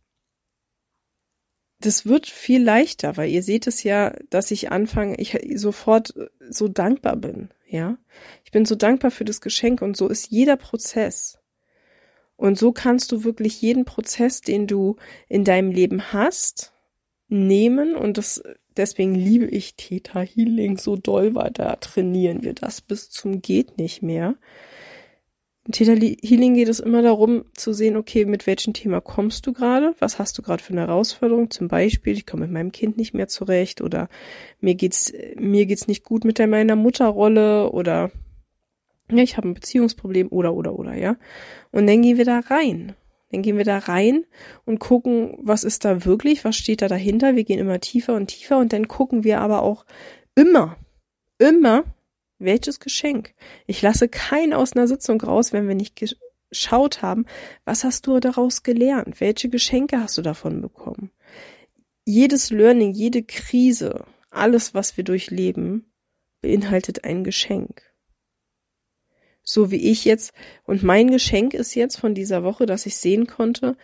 das 1.80 2.06
wird 2.06 2.26
viel 2.26 2.62
leichter, 2.62 3.16
weil 3.16 3.30
ihr 3.30 3.42
seht 3.42 3.66
es 3.66 3.82
ja, 3.82 4.14
dass 4.30 4.50
ich 4.50 4.72
anfange, 4.72 5.16
ich 5.16 5.38
sofort 5.54 6.14
so 6.48 6.68
dankbar 6.68 7.16
bin, 7.16 7.50
ja. 7.66 7.98
Ich 8.44 8.50
bin 8.50 8.64
so 8.64 8.74
dankbar 8.74 9.10
für 9.10 9.24
das 9.24 9.40
Geschenk 9.40 9.82
und 9.82 9.96
so 9.96 10.08
ist 10.08 10.30
jeder 10.30 10.56
Prozess. 10.56 11.38
Und 12.36 12.58
so 12.58 12.72
kannst 12.72 13.12
du 13.12 13.24
wirklich 13.24 13.60
jeden 13.60 13.84
Prozess, 13.84 14.40
den 14.40 14.66
du 14.66 14.96
in 15.28 15.44
deinem 15.44 15.70
Leben 15.70 16.12
hast, 16.12 16.72
nehmen 17.28 17.94
und 17.94 18.16
das, 18.16 18.42
deswegen 18.76 19.14
liebe 19.14 19.46
ich 19.46 19.74
Theta 19.74 20.20
Healing 20.20 20.78
so 20.78 20.96
doll, 20.96 21.34
weil 21.34 21.50
da 21.50 21.76
trainieren 21.76 22.42
wir 22.42 22.54
das 22.54 22.80
bis 22.80 23.10
zum 23.10 23.42
geht 23.42 23.76
nicht 23.76 24.02
mehr. 24.02 24.36
Im 25.68 25.72
Theta 25.72 25.92
Healing 25.92 26.54
geht 26.54 26.68
es 26.68 26.80
immer 26.80 27.02
darum 27.02 27.44
zu 27.52 27.74
sehen, 27.74 27.98
okay, 27.98 28.24
mit 28.24 28.46
welchem 28.46 28.72
Thema 28.72 29.02
kommst 29.02 29.46
du 29.46 29.52
gerade? 29.52 29.94
Was 29.98 30.18
hast 30.18 30.38
du 30.38 30.42
gerade 30.42 30.62
für 30.62 30.72
eine 30.72 30.80
Herausforderung? 30.80 31.50
Zum 31.50 31.68
Beispiel, 31.68 32.14
ich 32.14 32.24
komme 32.24 32.46
mit 32.46 32.52
meinem 32.52 32.72
Kind 32.72 32.96
nicht 32.96 33.12
mehr 33.12 33.28
zurecht 33.28 33.82
oder 33.82 34.08
mir 34.62 34.74
geht's, 34.76 35.12
mir 35.36 35.66
geht's 35.66 35.86
nicht 35.86 36.04
gut 36.04 36.24
mit 36.24 36.38
meiner 36.38 36.74
Mutterrolle 36.74 37.70
oder 37.70 38.10
ja, 39.10 39.22
ich 39.22 39.36
habe 39.36 39.46
ein 39.46 39.52
Beziehungsproblem 39.52 40.28
oder 40.28 40.54
oder 40.54 40.78
oder, 40.78 40.94
ja. 40.94 41.16
Und 41.70 41.86
dann 41.86 42.00
gehen 42.00 42.16
wir 42.16 42.24
da 42.24 42.38
rein. 42.38 42.94
Dann 43.30 43.42
gehen 43.42 43.58
wir 43.58 43.64
da 43.64 43.76
rein 43.76 44.24
und 44.64 44.78
gucken, 44.78 45.36
was 45.42 45.64
ist 45.64 45.84
da 45.84 46.06
wirklich, 46.06 46.46
was 46.46 46.56
steht 46.56 46.80
da 46.80 46.88
dahinter. 46.88 47.36
Wir 47.36 47.44
gehen 47.44 47.58
immer 47.58 47.78
tiefer 47.78 48.14
und 48.14 48.28
tiefer 48.28 48.56
und 48.56 48.72
dann 48.72 48.88
gucken 48.88 49.22
wir 49.22 49.42
aber 49.42 49.60
auch 49.60 49.84
immer, 50.34 50.78
immer, 51.36 51.84
welches 52.38 52.80
Geschenk? 52.80 53.34
Ich 53.66 53.82
lasse 53.82 54.08
keinen 54.08 54.52
aus 54.52 54.74
einer 54.74 54.88
Sitzung 54.88 55.20
raus, 55.20 55.52
wenn 55.52 55.68
wir 55.68 55.74
nicht 55.74 55.96
geschaut 56.50 57.02
haben, 57.02 57.26
was 57.64 57.84
hast 57.84 58.06
du 58.06 58.20
daraus 58.20 58.62
gelernt? 58.62 59.20
Welche 59.20 59.48
Geschenke 59.48 60.00
hast 60.00 60.18
du 60.18 60.22
davon 60.22 60.60
bekommen? 60.60 61.10
Jedes 62.04 62.50
Learning, 62.50 62.92
jede 62.92 63.22
Krise, 63.22 64.04
alles, 64.30 64.74
was 64.74 64.96
wir 64.96 65.04
durchleben, 65.04 65.92
beinhaltet 66.40 67.04
ein 67.04 67.24
Geschenk. 67.24 67.82
So 69.42 69.70
wie 69.70 69.90
ich 69.90 70.04
jetzt, 70.04 70.32
und 70.64 70.82
mein 70.82 71.10
Geschenk 71.10 71.54
ist 71.54 71.74
jetzt 71.74 71.96
von 71.96 72.14
dieser 72.14 72.44
Woche, 72.44 72.66
dass 72.66 72.86
ich 72.86 72.96
sehen 72.96 73.26
konnte, 73.26 73.76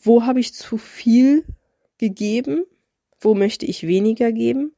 wo 0.00 0.24
habe 0.24 0.40
ich 0.40 0.54
zu 0.54 0.78
viel 0.78 1.44
gegeben, 1.98 2.64
wo 3.20 3.34
möchte 3.34 3.66
ich 3.66 3.86
weniger 3.86 4.30
geben, 4.32 4.74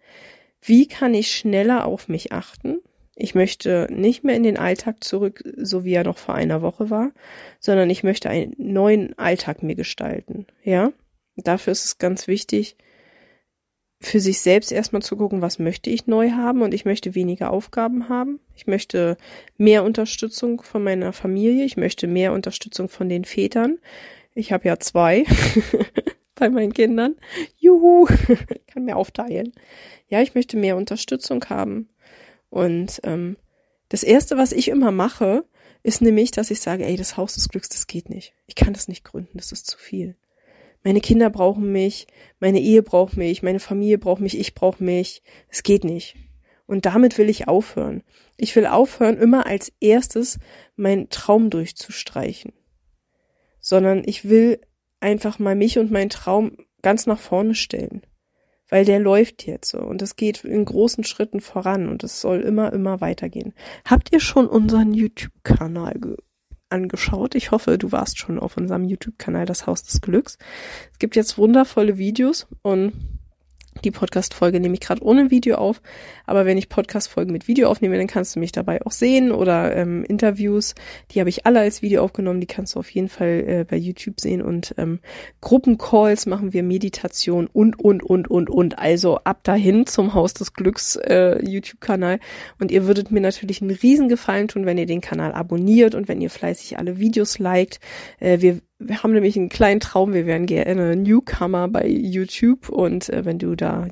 wie 0.62 0.86
kann 0.86 1.14
ich 1.14 1.30
schneller 1.30 1.84
auf 1.84 2.08
mich 2.08 2.32
achten, 2.32 2.80
ich 3.20 3.34
möchte 3.34 3.86
nicht 3.90 4.24
mehr 4.24 4.34
in 4.34 4.42
den 4.42 4.56
Alltag 4.56 5.04
zurück, 5.04 5.44
so 5.56 5.84
wie 5.84 5.92
er 5.92 6.04
noch 6.04 6.16
vor 6.16 6.34
einer 6.34 6.62
Woche 6.62 6.88
war, 6.88 7.12
sondern 7.58 7.90
ich 7.90 8.02
möchte 8.02 8.30
einen 8.30 8.54
neuen 8.56 9.18
Alltag 9.18 9.62
mir 9.62 9.74
gestalten. 9.74 10.46
Ja, 10.64 10.92
dafür 11.36 11.72
ist 11.72 11.84
es 11.84 11.98
ganz 11.98 12.28
wichtig, 12.28 12.76
für 14.00 14.20
sich 14.20 14.40
selbst 14.40 14.72
erstmal 14.72 15.02
zu 15.02 15.16
gucken, 15.16 15.42
was 15.42 15.58
möchte 15.58 15.90
ich 15.90 16.06
neu 16.06 16.30
haben 16.30 16.62
und 16.62 16.72
ich 16.72 16.86
möchte 16.86 17.14
weniger 17.14 17.50
Aufgaben 17.50 18.08
haben. 18.08 18.40
Ich 18.56 18.66
möchte 18.66 19.18
mehr 19.58 19.84
Unterstützung 19.84 20.62
von 20.62 20.82
meiner 20.82 21.12
Familie. 21.12 21.66
Ich 21.66 21.76
möchte 21.76 22.06
mehr 22.06 22.32
Unterstützung 22.32 22.88
von 22.88 23.10
den 23.10 23.26
Vätern. 23.26 23.78
Ich 24.34 24.52
habe 24.52 24.66
ja 24.66 24.78
zwei 24.78 25.24
bei 26.36 26.48
meinen 26.48 26.72
Kindern. 26.72 27.16
Juhu, 27.58 28.06
kann 28.66 28.86
mir 28.86 28.96
aufteilen. 28.96 29.52
Ja, 30.08 30.22
ich 30.22 30.34
möchte 30.34 30.56
mehr 30.56 30.78
Unterstützung 30.78 31.44
haben. 31.50 31.90
Und 32.50 33.00
ähm, 33.04 33.36
das 33.88 34.02
Erste, 34.02 34.36
was 34.36 34.52
ich 34.52 34.68
immer 34.68 34.90
mache, 34.90 35.44
ist 35.82 36.02
nämlich, 36.02 36.30
dass 36.30 36.50
ich 36.50 36.60
sage, 36.60 36.84
ey, 36.84 36.96
das 36.96 37.16
Haus 37.16 37.34
des 37.34 37.48
Glücks, 37.48 37.68
das 37.68 37.86
geht 37.86 38.10
nicht. 38.10 38.34
Ich 38.46 38.54
kann 38.54 38.74
das 38.74 38.88
nicht 38.88 39.04
gründen, 39.04 39.38
das 39.38 39.52
ist 39.52 39.66
zu 39.66 39.78
viel. 39.78 40.16
Meine 40.82 41.00
Kinder 41.00 41.30
brauchen 41.30 41.72
mich, 41.72 42.06
meine 42.38 42.60
Ehe 42.60 42.82
braucht 42.82 43.16
mich, 43.16 43.42
meine 43.42 43.60
Familie 43.60 43.98
braucht 43.98 44.20
mich, 44.20 44.38
ich 44.38 44.54
brauche 44.54 44.82
mich. 44.82 45.22
Es 45.48 45.62
geht 45.62 45.84
nicht. 45.84 46.16
Und 46.66 46.86
damit 46.86 47.18
will 47.18 47.28
ich 47.28 47.48
aufhören. 47.48 48.02
Ich 48.36 48.54
will 48.56 48.66
aufhören, 48.66 49.18
immer 49.18 49.46
als 49.46 49.72
erstes 49.80 50.38
meinen 50.76 51.08
Traum 51.10 51.50
durchzustreichen. 51.50 52.52
Sondern 53.60 54.02
ich 54.06 54.28
will 54.28 54.60
einfach 55.00 55.38
mal 55.38 55.54
mich 55.54 55.78
und 55.78 55.90
meinen 55.90 56.10
Traum 56.10 56.56
ganz 56.82 57.06
nach 57.06 57.18
vorne 57.18 57.54
stellen 57.54 58.02
weil 58.70 58.84
der 58.84 59.00
läuft 59.00 59.46
jetzt 59.46 59.70
so 59.70 59.78
und 59.80 60.00
es 60.00 60.16
geht 60.16 60.44
in 60.44 60.64
großen 60.64 61.04
Schritten 61.04 61.40
voran 61.40 61.88
und 61.88 62.02
es 62.02 62.20
soll 62.20 62.40
immer, 62.40 62.72
immer 62.72 63.00
weitergehen. 63.00 63.52
Habt 63.84 64.12
ihr 64.12 64.20
schon 64.20 64.46
unseren 64.46 64.94
YouTube-Kanal 64.94 66.16
angeschaut? 66.70 67.34
Ich 67.34 67.50
hoffe, 67.50 67.76
du 67.76 67.92
warst 67.92 68.18
schon 68.18 68.38
auf 68.38 68.56
unserem 68.56 68.84
YouTube-Kanal 68.84 69.44
Das 69.44 69.66
Haus 69.66 69.82
des 69.82 70.00
Glücks. 70.00 70.38
Es 70.92 70.98
gibt 70.98 71.16
jetzt 71.16 71.36
wundervolle 71.36 71.98
Videos 71.98 72.46
und 72.62 73.19
Die 73.84 73.90
Podcast-Folge 73.90 74.60
nehme 74.60 74.74
ich 74.74 74.80
gerade 74.80 75.02
ohne 75.02 75.30
Video 75.30 75.56
auf, 75.56 75.80
aber 76.26 76.46
wenn 76.46 76.58
ich 76.58 76.68
Podcast-Folgen 76.68 77.32
mit 77.32 77.48
Video 77.48 77.68
aufnehme, 77.68 77.96
dann 77.96 78.06
kannst 78.06 78.36
du 78.36 78.40
mich 78.40 78.52
dabei 78.52 78.84
auch 78.84 78.92
sehen 78.92 79.32
oder 79.32 79.74
ähm, 79.76 80.04
Interviews, 80.04 80.74
die 81.10 81.20
habe 81.20 81.30
ich 81.30 81.46
alle 81.46 81.60
als 81.60 81.82
Video 81.82 82.02
aufgenommen, 82.02 82.40
die 82.40 82.46
kannst 82.46 82.74
du 82.74 82.78
auf 82.78 82.90
jeden 82.90 83.08
Fall 83.08 83.44
äh, 83.46 83.64
bei 83.68 83.76
YouTube 83.76 84.20
sehen. 84.20 84.42
Und 84.42 84.74
ähm, 84.78 85.00
Gruppencalls 85.40 86.26
machen 86.26 86.52
wir 86.52 86.62
Meditation 86.62 87.46
und, 87.46 87.78
und, 87.78 88.02
und, 88.02 88.28
und, 88.28 88.50
und. 88.50 88.78
Also 88.78 89.18
ab 89.18 89.44
dahin 89.44 89.86
zum 89.86 90.14
Haus 90.14 90.34
des 90.34 90.52
Glücks 90.52 90.96
äh, 90.96 91.44
YouTube-Kanal. 91.44 92.20
Und 92.58 92.70
ihr 92.70 92.86
würdet 92.86 93.10
mir 93.10 93.20
natürlich 93.20 93.62
einen 93.62 93.70
riesen 93.70 94.08
Gefallen 94.08 94.48
tun, 94.48 94.66
wenn 94.66 94.78
ihr 94.78 94.86
den 94.86 95.00
Kanal 95.00 95.32
abonniert 95.32 95.94
und 95.94 96.08
wenn 96.08 96.20
ihr 96.20 96.30
fleißig 96.30 96.78
alle 96.78 96.98
Videos 96.98 97.38
liked. 97.38 97.80
Äh, 98.18 98.40
wir 98.40 98.60
wir 98.80 99.02
haben 99.02 99.12
nämlich 99.12 99.36
einen 99.36 99.50
kleinen 99.50 99.80
Traum, 99.80 100.14
wir 100.14 100.26
wären 100.26 100.46
gerne 100.46 100.96
Newcomer 100.96 101.68
bei 101.68 101.86
YouTube 101.86 102.70
und 102.70 103.10
äh, 103.10 103.24
wenn 103.24 103.38
du 103.38 103.54
da 103.54 103.86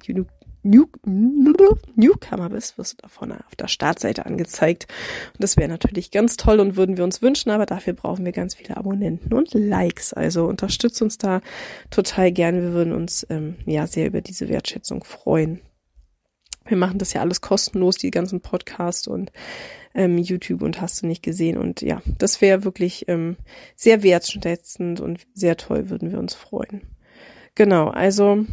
New, 0.62 0.86
New, 1.04 1.76
Newcomer 1.94 2.48
bist, 2.48 2.78
wirst 2.78 2.94
du 2.94 2.96
da 3.02 3.08
vorne 3.08 3.40
auf 3.46 3.54
der 3.54 3.68
Startseite 3.68 4.26
angezeigt. 4.26 4.86
Und 5.34 5.42
das 5.42 5.56
wäre 5.56 5.68
natürlich 5.68 6.10
ganz 6.10 6.36
toll 6.36 6.58
und 6.58 6.76
würden 6.76 6.96
wir 6.96 7.04
uns 7.04 7.22
wünschen, 7.22 7.50
aber 7.50 7.64
dafür 7.64 7.92
brauchen 7.92 8.24
wir 8.24 8.32
ganz 8.32 8.54
viele 8.54 8.76
Abonnenten 8.76 9.32
und 9.32 9.54
Likes. 9.54 10.12
Also 10.12 10.46
unterstützt 10.46 11.00
uns 11.00 11.16
da 11.16 11.42
total 11.90 12.32
gerne. 12.32 12.62
Wir 12.62 12.72
würden 12.72 12.92
uns 12.92 13.26
ähm, 13.30 13.56
ja 13.66 13.86
sehr 13.86 14.06
über 14.06 14.20
diese 14.20 14.48
Wertschätzung 14.48 15.04
freuen. 15.04 15.60
Wir 16.68 16.76
machen 16.76 16.98
das 16.98 17.12
ja 17.12 17.20
alles 17.22 17.40
kostenlos, 17.40 17.96
die 17.96 18.10
ganzen 18.10 18.40
Podcasts 18.40 19.08
und 19.08 19.32
ähm, 19.94 20.18
YouTube 20.18 20.62
und 20.62 20.80
hast 20.80 21.02
du 21.02 21.06
nicht 21.06 21.22
gesehen. 21.22 21.56
Und 21.56 21.80
ja, 21.80 22.02
das 22.18 22.40
wäre 22.40 22.64
wirklich 22.64 23.08
ähm, 23.08 23.36
sehr 23.74 24.02
wertschätzend 24.02 25.00
und 25.00 25.26
sehr 25.34 25.56
toll, 25.56 25.90
würden 25.90 26.12
wir 26.12 26.18
uns 26.18 26.34
freuen. 26.34 26.82
Genau, 27.54 27.88
also 27.88 28.44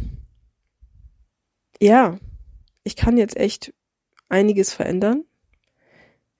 ja, 1.80 2.18
ich 2.82 2.96
kann 2.96 3.18
jetzt 3.18 3.36
echt 3.36 3.72
einiges 4.28 4.72
verändern. 4.72 5.24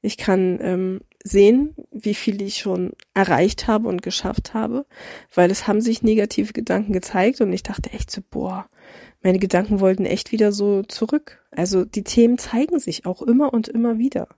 Ich 0.01 0.17
kann 0.17 0.59
ähm, 0.61 1.01
sehen, 1.25 1.75
wie 1.91 2.15
viel 2.15 2.41
ich 2.43 2.59
schon 2.59 2.93
erreicht 3.15 3.67
habe 3.67 3.89
und 3.89 4.03
geschafft 4.03 4.55
habe, 4.55 4.87
weil 5.35 5.51
es 5.51 5.67
haben 5.67 5.81
sich 5.81 6.03
negative 6.03 6.53
Gedanken 6.53 6.93
gezeigt 6.93 7.41
und 7.41 7.53
ich 7.53 7.63
dachte 7.63 7.91
echt 7.93 8.11
so, 8.11 8.21
boah, 8.29 8.69
meine 9.27 9.41
Gedanken 9.41 9.81
wollten 9.81 10.07
echt 10.07 10.31
wieder 10.31 10.53
so 10.53 10.85
zurück. 10.85 11.45
Also 11.51 11.85
die 11.85 12.05
Themen 12.05 12.39
zeigen 12.39 12.79
sich 12.79 13.07
auch 13.07 13.23
immer 13.23 13.53
und 13.53 13.67
immer 13.67 13.99
wieder. 13.99 14.29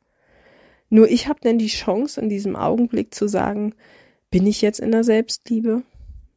Nur 0.88 1.10
ich 1.10 1.28
habe 1.28 1.40
dann 1.42 1.58
die 1.58 1.66
Chance 1.66 2.18
in 2.18 2.30
diesem 2.30 2.56
Augenblick 2.56 3.14
zu 3.14 3.28
sagen, 3.28 3.74
bin 4.30 4.46
ich 4.46 4.62
jetzt 4.62 4.80
in 4.80 4.90
der 4.90 5.04
Selbstliebe? 5.04 5.82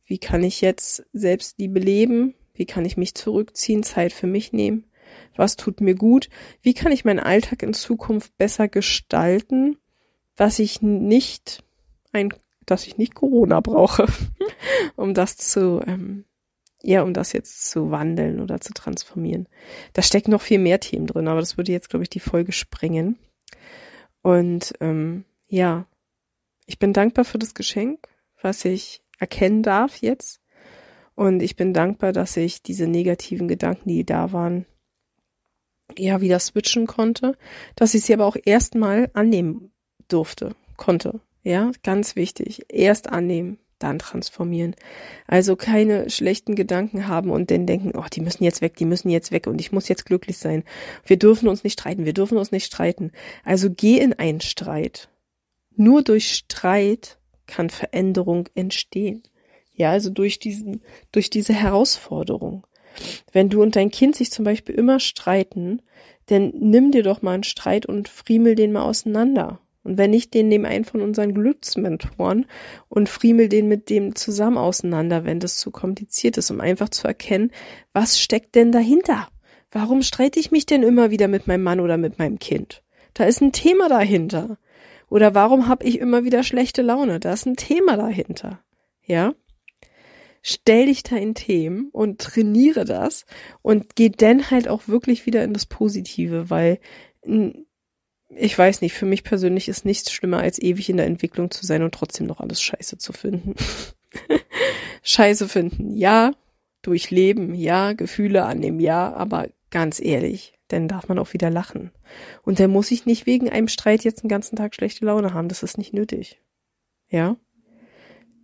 Wie 0.04 0.18
kann 0.18 0.44
ich 0.44 0.60
jetzt 0.60 1.06
Selbstliebe 1.14 1.80
leben? 1.80 2.34
Wie 2.54 2.66
kann 2.66 2.84
ich 2.84 2.98
mich 2.98 3.16
zurückziehen, 3.16 3.84
Zeit 3.84 4.12
für 4.12 4.28
mich 4.28 4.52
nehmen? 4.52 4.84
Was 5.38 5.56
tut 5.56 5.80
mir 5.80 5.96
gut? 5.96 6.28
Wie 6.62 6.74
kann 6.74 6.92
ich 6.92 7.06
meinen 7.06 7.20
Alltag 7.20 7.64
in 7.64 7.74
Zukunft 7.74 8.38
besser 8.38 8.68
gestalten, 8.68 9.78
dass 10.36 10.60
ich 10.60 10.82
nicht 10.82 11.64
ein, 12.12 12.34
dass 12.66 12.86
ich 12.86 12.98
nicht 12.98 13.16
Corona 13.16 13.62
brauche, 13.62 14.08
um 14.98 15.14
das 15.14 15.38
zu, 15.38 15.82
ähm, 15.88 16.26
ja, 16.84 17.04
um 17.04 17.14
das 17.14 17.34
jetzt 17.34 17.70
zu 17.70 17.92
wandeln 17.92 18.40
oder 18.40 18.60
zu 18.60 18.74
transformieren. 18.74 19.48
Da 19.94 20.02
stecken 20.02 20.32
noch 20.32 20.42
viel 20.42 20.60
mehr 20.60 20.80
Themen 20.80 21.08
drin, 21.08 21.28
aber 21.28 21.40
das 21.40 21.58
würde 21.58 21.72
jetzt, 21.72 21.90
glaube 21.90 22.04
ich, 22.04 22.10
die 22.10 22.20
Folge 22.20 22.52
sprengen. 22.52 23.18
Und 24.22 24.74
ähm, 24.80 25.26
ja, 25.48 25.86
ich 26.66 26.80
bin 26.80 26.94
dankbar 26.94 27.26
für 27.26 27.40
das 27.40 27.54
Geschenk, 27.54 28.08
was 28.42 28.66
ich 28.66 29.04
erkennen 29.20 29.64
darf 29.64 29.98
jetzt. 29.98 30.42
Und 31.16 31.42
ich 31.42 31.56
bin 31.56 31.74
dankbar, 31.74 32.14
dass 32.14 32.38
ich 32.38 32.64
diese 32.64 32.88
negativen 32.88 33.48
Gedanken, 33.48 33.90
die 33.90 34.06
da 34.06 34.32
waren, 34.32 34.66
ja, 35.98 36.22
wieder 36.22 36.40
switchen 36.40 36.88
konnte, 36.88 37.38
dass 37.76 37.94
ich 37.94 38.04
sie 38.04 38.14
aber 38.14 38.26
auch 38.26 38.38
erstmal 38.46 39.10
annehmen 39.14 39.72
durfte, 40.08 40.56
konnte. 40.78 41.20
Ja, 41.44 41.72
ganz 41.84 42.16
wichtig. 42.16 42.66
Erst 42.70 43.10
annehmen, 43.10 43.60
dann 43.84 44.00
transformieren. 44.00 44.76
Also 45.28 45.56
keine 45.56 46.10
schlechten 46.10 46.56
Gedanken 46.56 47.08
haben 47.08 47.30
und 47.30 47.52
dann 47.52 47.66
denken, 47.66 47.92
oh, 47.96 48.06
die 48.12 48.22
müssen 48.22 48.44
jetzt 48.44 48.62
weg, 48.62 48.76
die 48.78 48.86
müssen 48.86 49.10
jetzt 49.10 49.32
weg 49.32 49.48
und 49.48 49.60
ich 49.60 49.72
muss 49.72 49.88
jetzt 49.88 50.06
glücklich 50.06 50.38
sein. 50.38 50.64
Wir 51.06 51.18
dürfen 51.18 51.48
uns 51.48 51.64
nicht 51.64 51.80
streiten, 51.80 52.06
wir 52.06 52.14
dürfen 52.14 52.38
uns 52.38 52.52
nicht 52.52 52.66
streiten. 52.66 53.12
Also 53.44 53.70
geh 53.70 53.98
in 53.98 54.14
einen 54.14 54.42
Streit. 54.42 55.10
Nur 55.76 56.04
durch 56.04 56.34
Streit 56.34 57.18
kann 57.48 57.70
Veränderung 57.70 58.48
entstehen. 58.56 59.24
Ja, 59.74 59.92
also 59.92 60.10
durch 60.10 60.40
diesen, 60.40 60.82
durch 61.12 61.30
diese 61.30 61.54
Herausforderung. 61.54 62.68
Wenn 63.32 63.50
du 63.50 63.62
und 63.62 63.76
dein 63.76 63.90
Kind 63.90 64.16
sich 64.16 64.32
zum 64.32 64.46
Beispiel 64.46 64.76
immer 64.76 65.00
streiten, 65.00 65.82
dann 66.28 66.52
nimm 66.56 66.92
dir 66.92 67.04
doch 67.04 67.22
mal 67.22 67.34
einen 67.34 67.44
Streit 67.44 67.86
und 67.86 68.10
friemel 68.10 68.56
den 68.56 68.74
mal 68.74 68.84
auseinander 68.84 69.60
und 69.84 69.98
wenn 69.98 70.12
nicht, 70.12 70.34
den 70.34 70.48
nehme 70.48 70.68
einen 70.68 70.86
von 70.86 71.02
unseren 71.02 71.34
Glücksmentoren 71.34 72.46
und 72.88 73.10
friemel 73.10 73.50
den 73.50 73.68
mit 73.68 73.90
dem 73.90 74.16
zusammen 74.16 74.58
auseinander, 74.58 75.26
wenn 75.26 75.40
das 75.40 75.58
zu 75.58 75.72
kompliziert 75.72 76.38
ist, 76.38 76.52
um 76.52 76.62
einfach 76.62 76.90
zu 76.90 77.08
erkennen, 77.08 77.52
was 77.94 78.20
steckt 78.20 78.56
denn 78.56 78.72
dahinter? 78.72 79.28
Warum 79.72 80.04
streite 80.04 80.40
ich 80.40 80.52
mich 80.52 80.66
denn 80.66 80.84
immer 80.84 81.10
wieder 81.10 81.28
mit 81.28 81.48
meinem 81.48 81.64
Mann 81.64 81.80
oder 81.80 81.98
mit 81.98 82.20
meinem 82.20 82.38
Kind? 82.38 82.84
Da 83.14 83.24
ist 83.24 83.42
ein 83.42 83.54
Thema 83.54 83.90
dahinter. 83.90 84.58
Oder 85.10 85.34
warum 85.34 85.68
habe 85.68 85.86
ich 85.86 86.00
immer 86.00 86.24
wieder 86.24 86.44
schlechte 86.44 86.82
Laune? 86.82 87.20
Da 87.20 87.34
ist 87.34 87.46
ein 87.46 87.56
Thema 87.56 87.98
dahinter. 87.98 88.60
Ja? 89.06 89.34
Stell 90.42 90.86
dich 90.88 91.04
da 91.04 91.18
in 91.18 91.36
Themen 91.36 91.90
und 91.92 92.20
trainiere 92.20 92.86
das 92.86 93.26
und 93.62 93.96
geh 93.96 94.10
dann 94.10 94.52
halt 94.52 94.68
auch 94.68 94.88
wirklich 94.88 95.26
wieder 95.26 95.44
in 95.44 95.54
das 95.54 95.66
Positive, 95.66 96.50
weil 96.50 96.80
ich 98.36 98.58
weiß 98.58 98.82
nicht, 98.82 98.94
für 98.94 99.06
mich 99.06 99.24
persönlich 99.24 99.68
ist 99.68 99.86
nichts 99.86 100.12
schlimmer, 100.12 100.40
als 100.40 100.60
ewig 100.60 100.90
in 100.90 100.98
der 100.98 101.06
Entwicklung 101.06 101.52
zu 101.52 101.66
sein 101.66 101.84
und 101.84 101.94
trotzdem 101.94 102.28
noch 102.28 102.40
alles 102.40 102.62
scheiße 102.62 102.98
zu 102.98 103.14
finden. 103.14 103.56
scheiße 105.04 105.48
finden, 105.50 105.96
ja. 105.96 106.34
Durchleben, 106.82 107.54
ja. 107.54 107.94
Gefühle 107.94 108.46
annehmen, 108.46 108.80
ja. 108.80 109.14
Aber 109.14 109.50
ganz 109.70 110.00
ehrlich, 110.00 110.54
dann 110.70 110.88
darf 110.88 111.08
man 111.08 111.20
auch 111.20 111.34
wieder 111.34 111.50
lachen. 111.50 111.92
Und 112.44 112.60
dann 112.60 112.72
muss 112.72 112.92
ich 112.92 113.06
nicht 113.06 113.26
wegen 113.26 113.50
einem 113.50 113.68
Streit 113.68 114.04
jetzt 114.04 114.24
den 114.24 114.30
ganzen 114.30 114.56
Tag 114.56 114.76
schlechte 114.76 115.06
Laune 115.06 115.34
haben. 115.34 115.50
Das 115.50 115.64
ist 115.64 115.78
nicht 115.78 115.94
nötig. 115.94 116.42
Ja. 117.10 117.36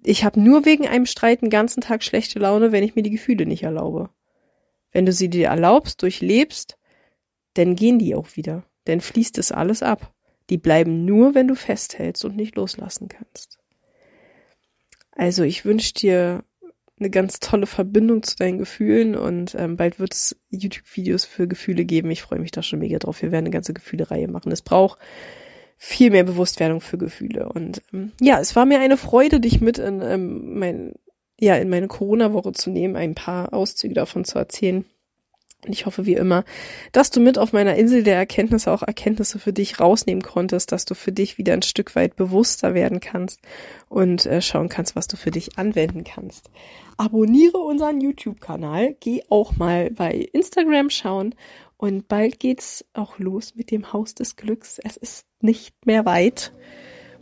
Ich 0.04 0.24
habe 0.24 0.40
nur 0.40 0.66
wegen 0.66 0.88
einem 0.88 1.06
Streit 1.06 1.42
den 1.42 1.50
ganzen 1.50 1.82
Tag 1.82 2.04
schlechte 2.04 2.40
Laune, 2.40 2.72
wenn 2.72 2.84
ich 2.84 2.96
mir 2.96 3.04
die 3.04 3.10
Gefühle 3.10 3.46
nicht 3.46 3.64
erlaube. 3.64 4.10
Wenn 4.92 5.06
du 5.06 5.12
sie 5.12 5.30
dir 5.30 5.48
erlaubst, 5.48 6.02
durchlebst, 6.02 6.78
dann 7.56 7.76
gehen 7.76 8.00
die 8.00 8.16
auch 8.16 8.36
wieder 8.36 8.64
denn 8.88 9.02
fließt 9.02 9.38
es 9.38 9.52
alles 9.52 9.84
ab. 9.84 10.14
Die 10.50 10.58
bleiben 10.58 11.06
nur, 11.06 11.36
wenn 11.36 11.48
du 11.48 11.56
festhältst 11.56 12.24
und 12.26 12.36
nicht 12.36 12.56
loslassen 12.56 13.10
kannst. 13.10 13.60
Also 15.12 15.44
ich 15.44 15.66
wünsche 15.66 15.94
dir 15.94 16.44
eine 17.00 17.10
ganz 17.10 17.40
tolle 17.40 17.68
Verbindung 17.68 18.24
zu 18.24 18.36
deinen 18.38 18.58
Gefühlen 18.58 19.16
und 19.16 19.56
ähm, 19.56 19.78
bald 19.78 20.00
wird 20.00 20.14
es 20.14 20.36
YouTube-Videos 20.50 21.26
für 21.26 21.48
Gefühle 21.48 21.86
geben. 21.86 22.10
Ich 22.10 22.24
freue 22.24 22.40
mich 22.40 22.52
da 22.52 22.64
schon 22.64 22.80
mega 22.80 22.98
drauf. 22.98 23.22
Wir 23.22 23.32
werden 23.32 23.46
eine 23.46 23.54
ganze 23.54 23.74
Gefühle-Reihe 23.74 24.28
machen. 24.28 24.52
Es 24.52 24.62
braucht 24.62 25.00
viel 25.78 26.10
mehr 26.10 26.24
Bewusstwerdung 26.24 26.82
für 26.82 26.98
Gefühle. 26.98 27.50
Und 27.50 27.82
ähm, 27.94 28.14
ja, 28.20 28.40
es 28.40 28.56
war 28.56 28.66
mir 28.66 28.80
eine 28.80 28.98
Freude, 28.98 29.40
dich 29.40 29.62
mit 29.62 29.78
in 29.78 30.02
ähm, 30.02 30.58
mein, 30.58 30.94
ja, 31.40 31.56
in 31.56 31.70
meine 31.70 31.88
Corona-Woche 31.88 32.54
zu 32.54 32.72
nehmen, 32.72 32.96
ein 32.96 33.14
paar 33.14 33.54
Auszüge 33.54 33.94
davon 33.94 34.26
zu 34.26 34.40
erzählen. 34.40 34.86
Und 35.66 35.74
ich 35.74 35.88
hoffe 35.88 36.06
wie 36.06 36.14
immer, 36.14 36.44
dass 36.92 37.10
du 37.10 37.20
mit 37.20 37.40
auf 37.40 37.52
meiner 37.52 37.76
Insel 37.76 38.04
der 38.04 38.16
Erkenntnisse 38.16 38.72
auch 38.72 38.84
Erkenntnisse 38.84 39.40
für 39.40 39.54
dich 39.54 39.80
rausnehmen 39.80 40.22
konntest, 40.22 40.72
dass 40.72 40.86
du 40.86 40.94
für 40.94 41.12
dich 41.12 41.38
wieder 41.40 41.54
ein 41.54 41.64
Stück 41.64 41.96
weit 41.96 42.16
bewusster 42.16 42.76
werden 42.76 43.00
kannst 43.00 43.42
und 43.90 44.28
äh, 44.28 44.42
schauen 44.42 44.70
kannst, 44.70 44.96
was 44.96 45.08
du 45.08 45.18
für 45.18 45.32
dich 45.32 45.58
anwenden 45.58 46.04
kannst. 46.04 46.52
Abonniere 46.98 47.58
unseren 47.58 48.02
YouTube-Kanal, 48.02 48.96
geh 49.00 49.24
auch 49.30 49.56
mal 49.58 49.90
bei 49.90 50.14
Instagram 50.32 50.92
schauen 50.92 51.34
und 51.76 52.08
bald 52.08 52.40
geht's 52.40 52.86
auch 52.94 53.18
los 53.18 53.56
mit 53.56 53.72
dem 53.72 53.94
Haus 53.94 54.14
des 54.14 54.36
Glücks. 54.36 54.80
Es 54.80 54.96
ist 54.96 55.26
nicht 55.42 55.88
mehr 55.88 56.06
weit 56.06 56.54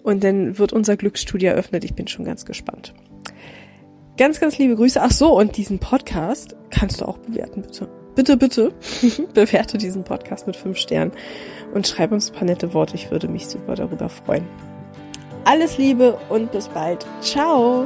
und 0.04 0.26
dann 0.26 0.58
wird 0.58 0.74
unser 0.74 0.98
Glücksstudio 0.98 1.52
eröffnet. 1.52 1.86
Ich 1.86 1.96
bin 1.96 2.08
schon 2.08 2.26
ganz 2.26 2.46
gespannt. 2.46 2.94
Ganz, 4.18 4.40
ganz 4.40 4.58
liebe 4.58 4.76
Grüße. 4.76 5.02
Ach 5.02 5.12
so, 5.12 5.38
und 5.38 5.58
diesen 5.58 5.80
Podcast 5.80 6.56
kannst 6.70 7.02
du 7.02 7.06
auch 7.06 7.18
bewerten, 7.18 7.62
bitte 7.62 7.90
bitte, 8.16 8.38
bitte 8.38 8.72
bewerte 9.34 9.78
diesen 9.78 10.04
Podcast 10.04 10.48
mit 10.48 10.56
fünf 10.56 10.78
Sternen 10.78 11.12
und 11.74 11.88
schreib 11.88 12.12
uns 12.12 12.32
ein 12.32 12.36
paar 12.36 12.46
nette 12.46 12.74
Worte. 12.74 12.96
Ich 12.96 13.12
würde 13.12 13.28
mich 13.28 13.48
super 13.48 13.76
darüber 13.76 14.10
freuen. 14.10 14.48
Alles 15.44 15.78
Liebe 15.78 16.18
und 16.30 16.52
bis 16.52 16.68
bald. 16.70 17.06
Ciao. 17.22 17.86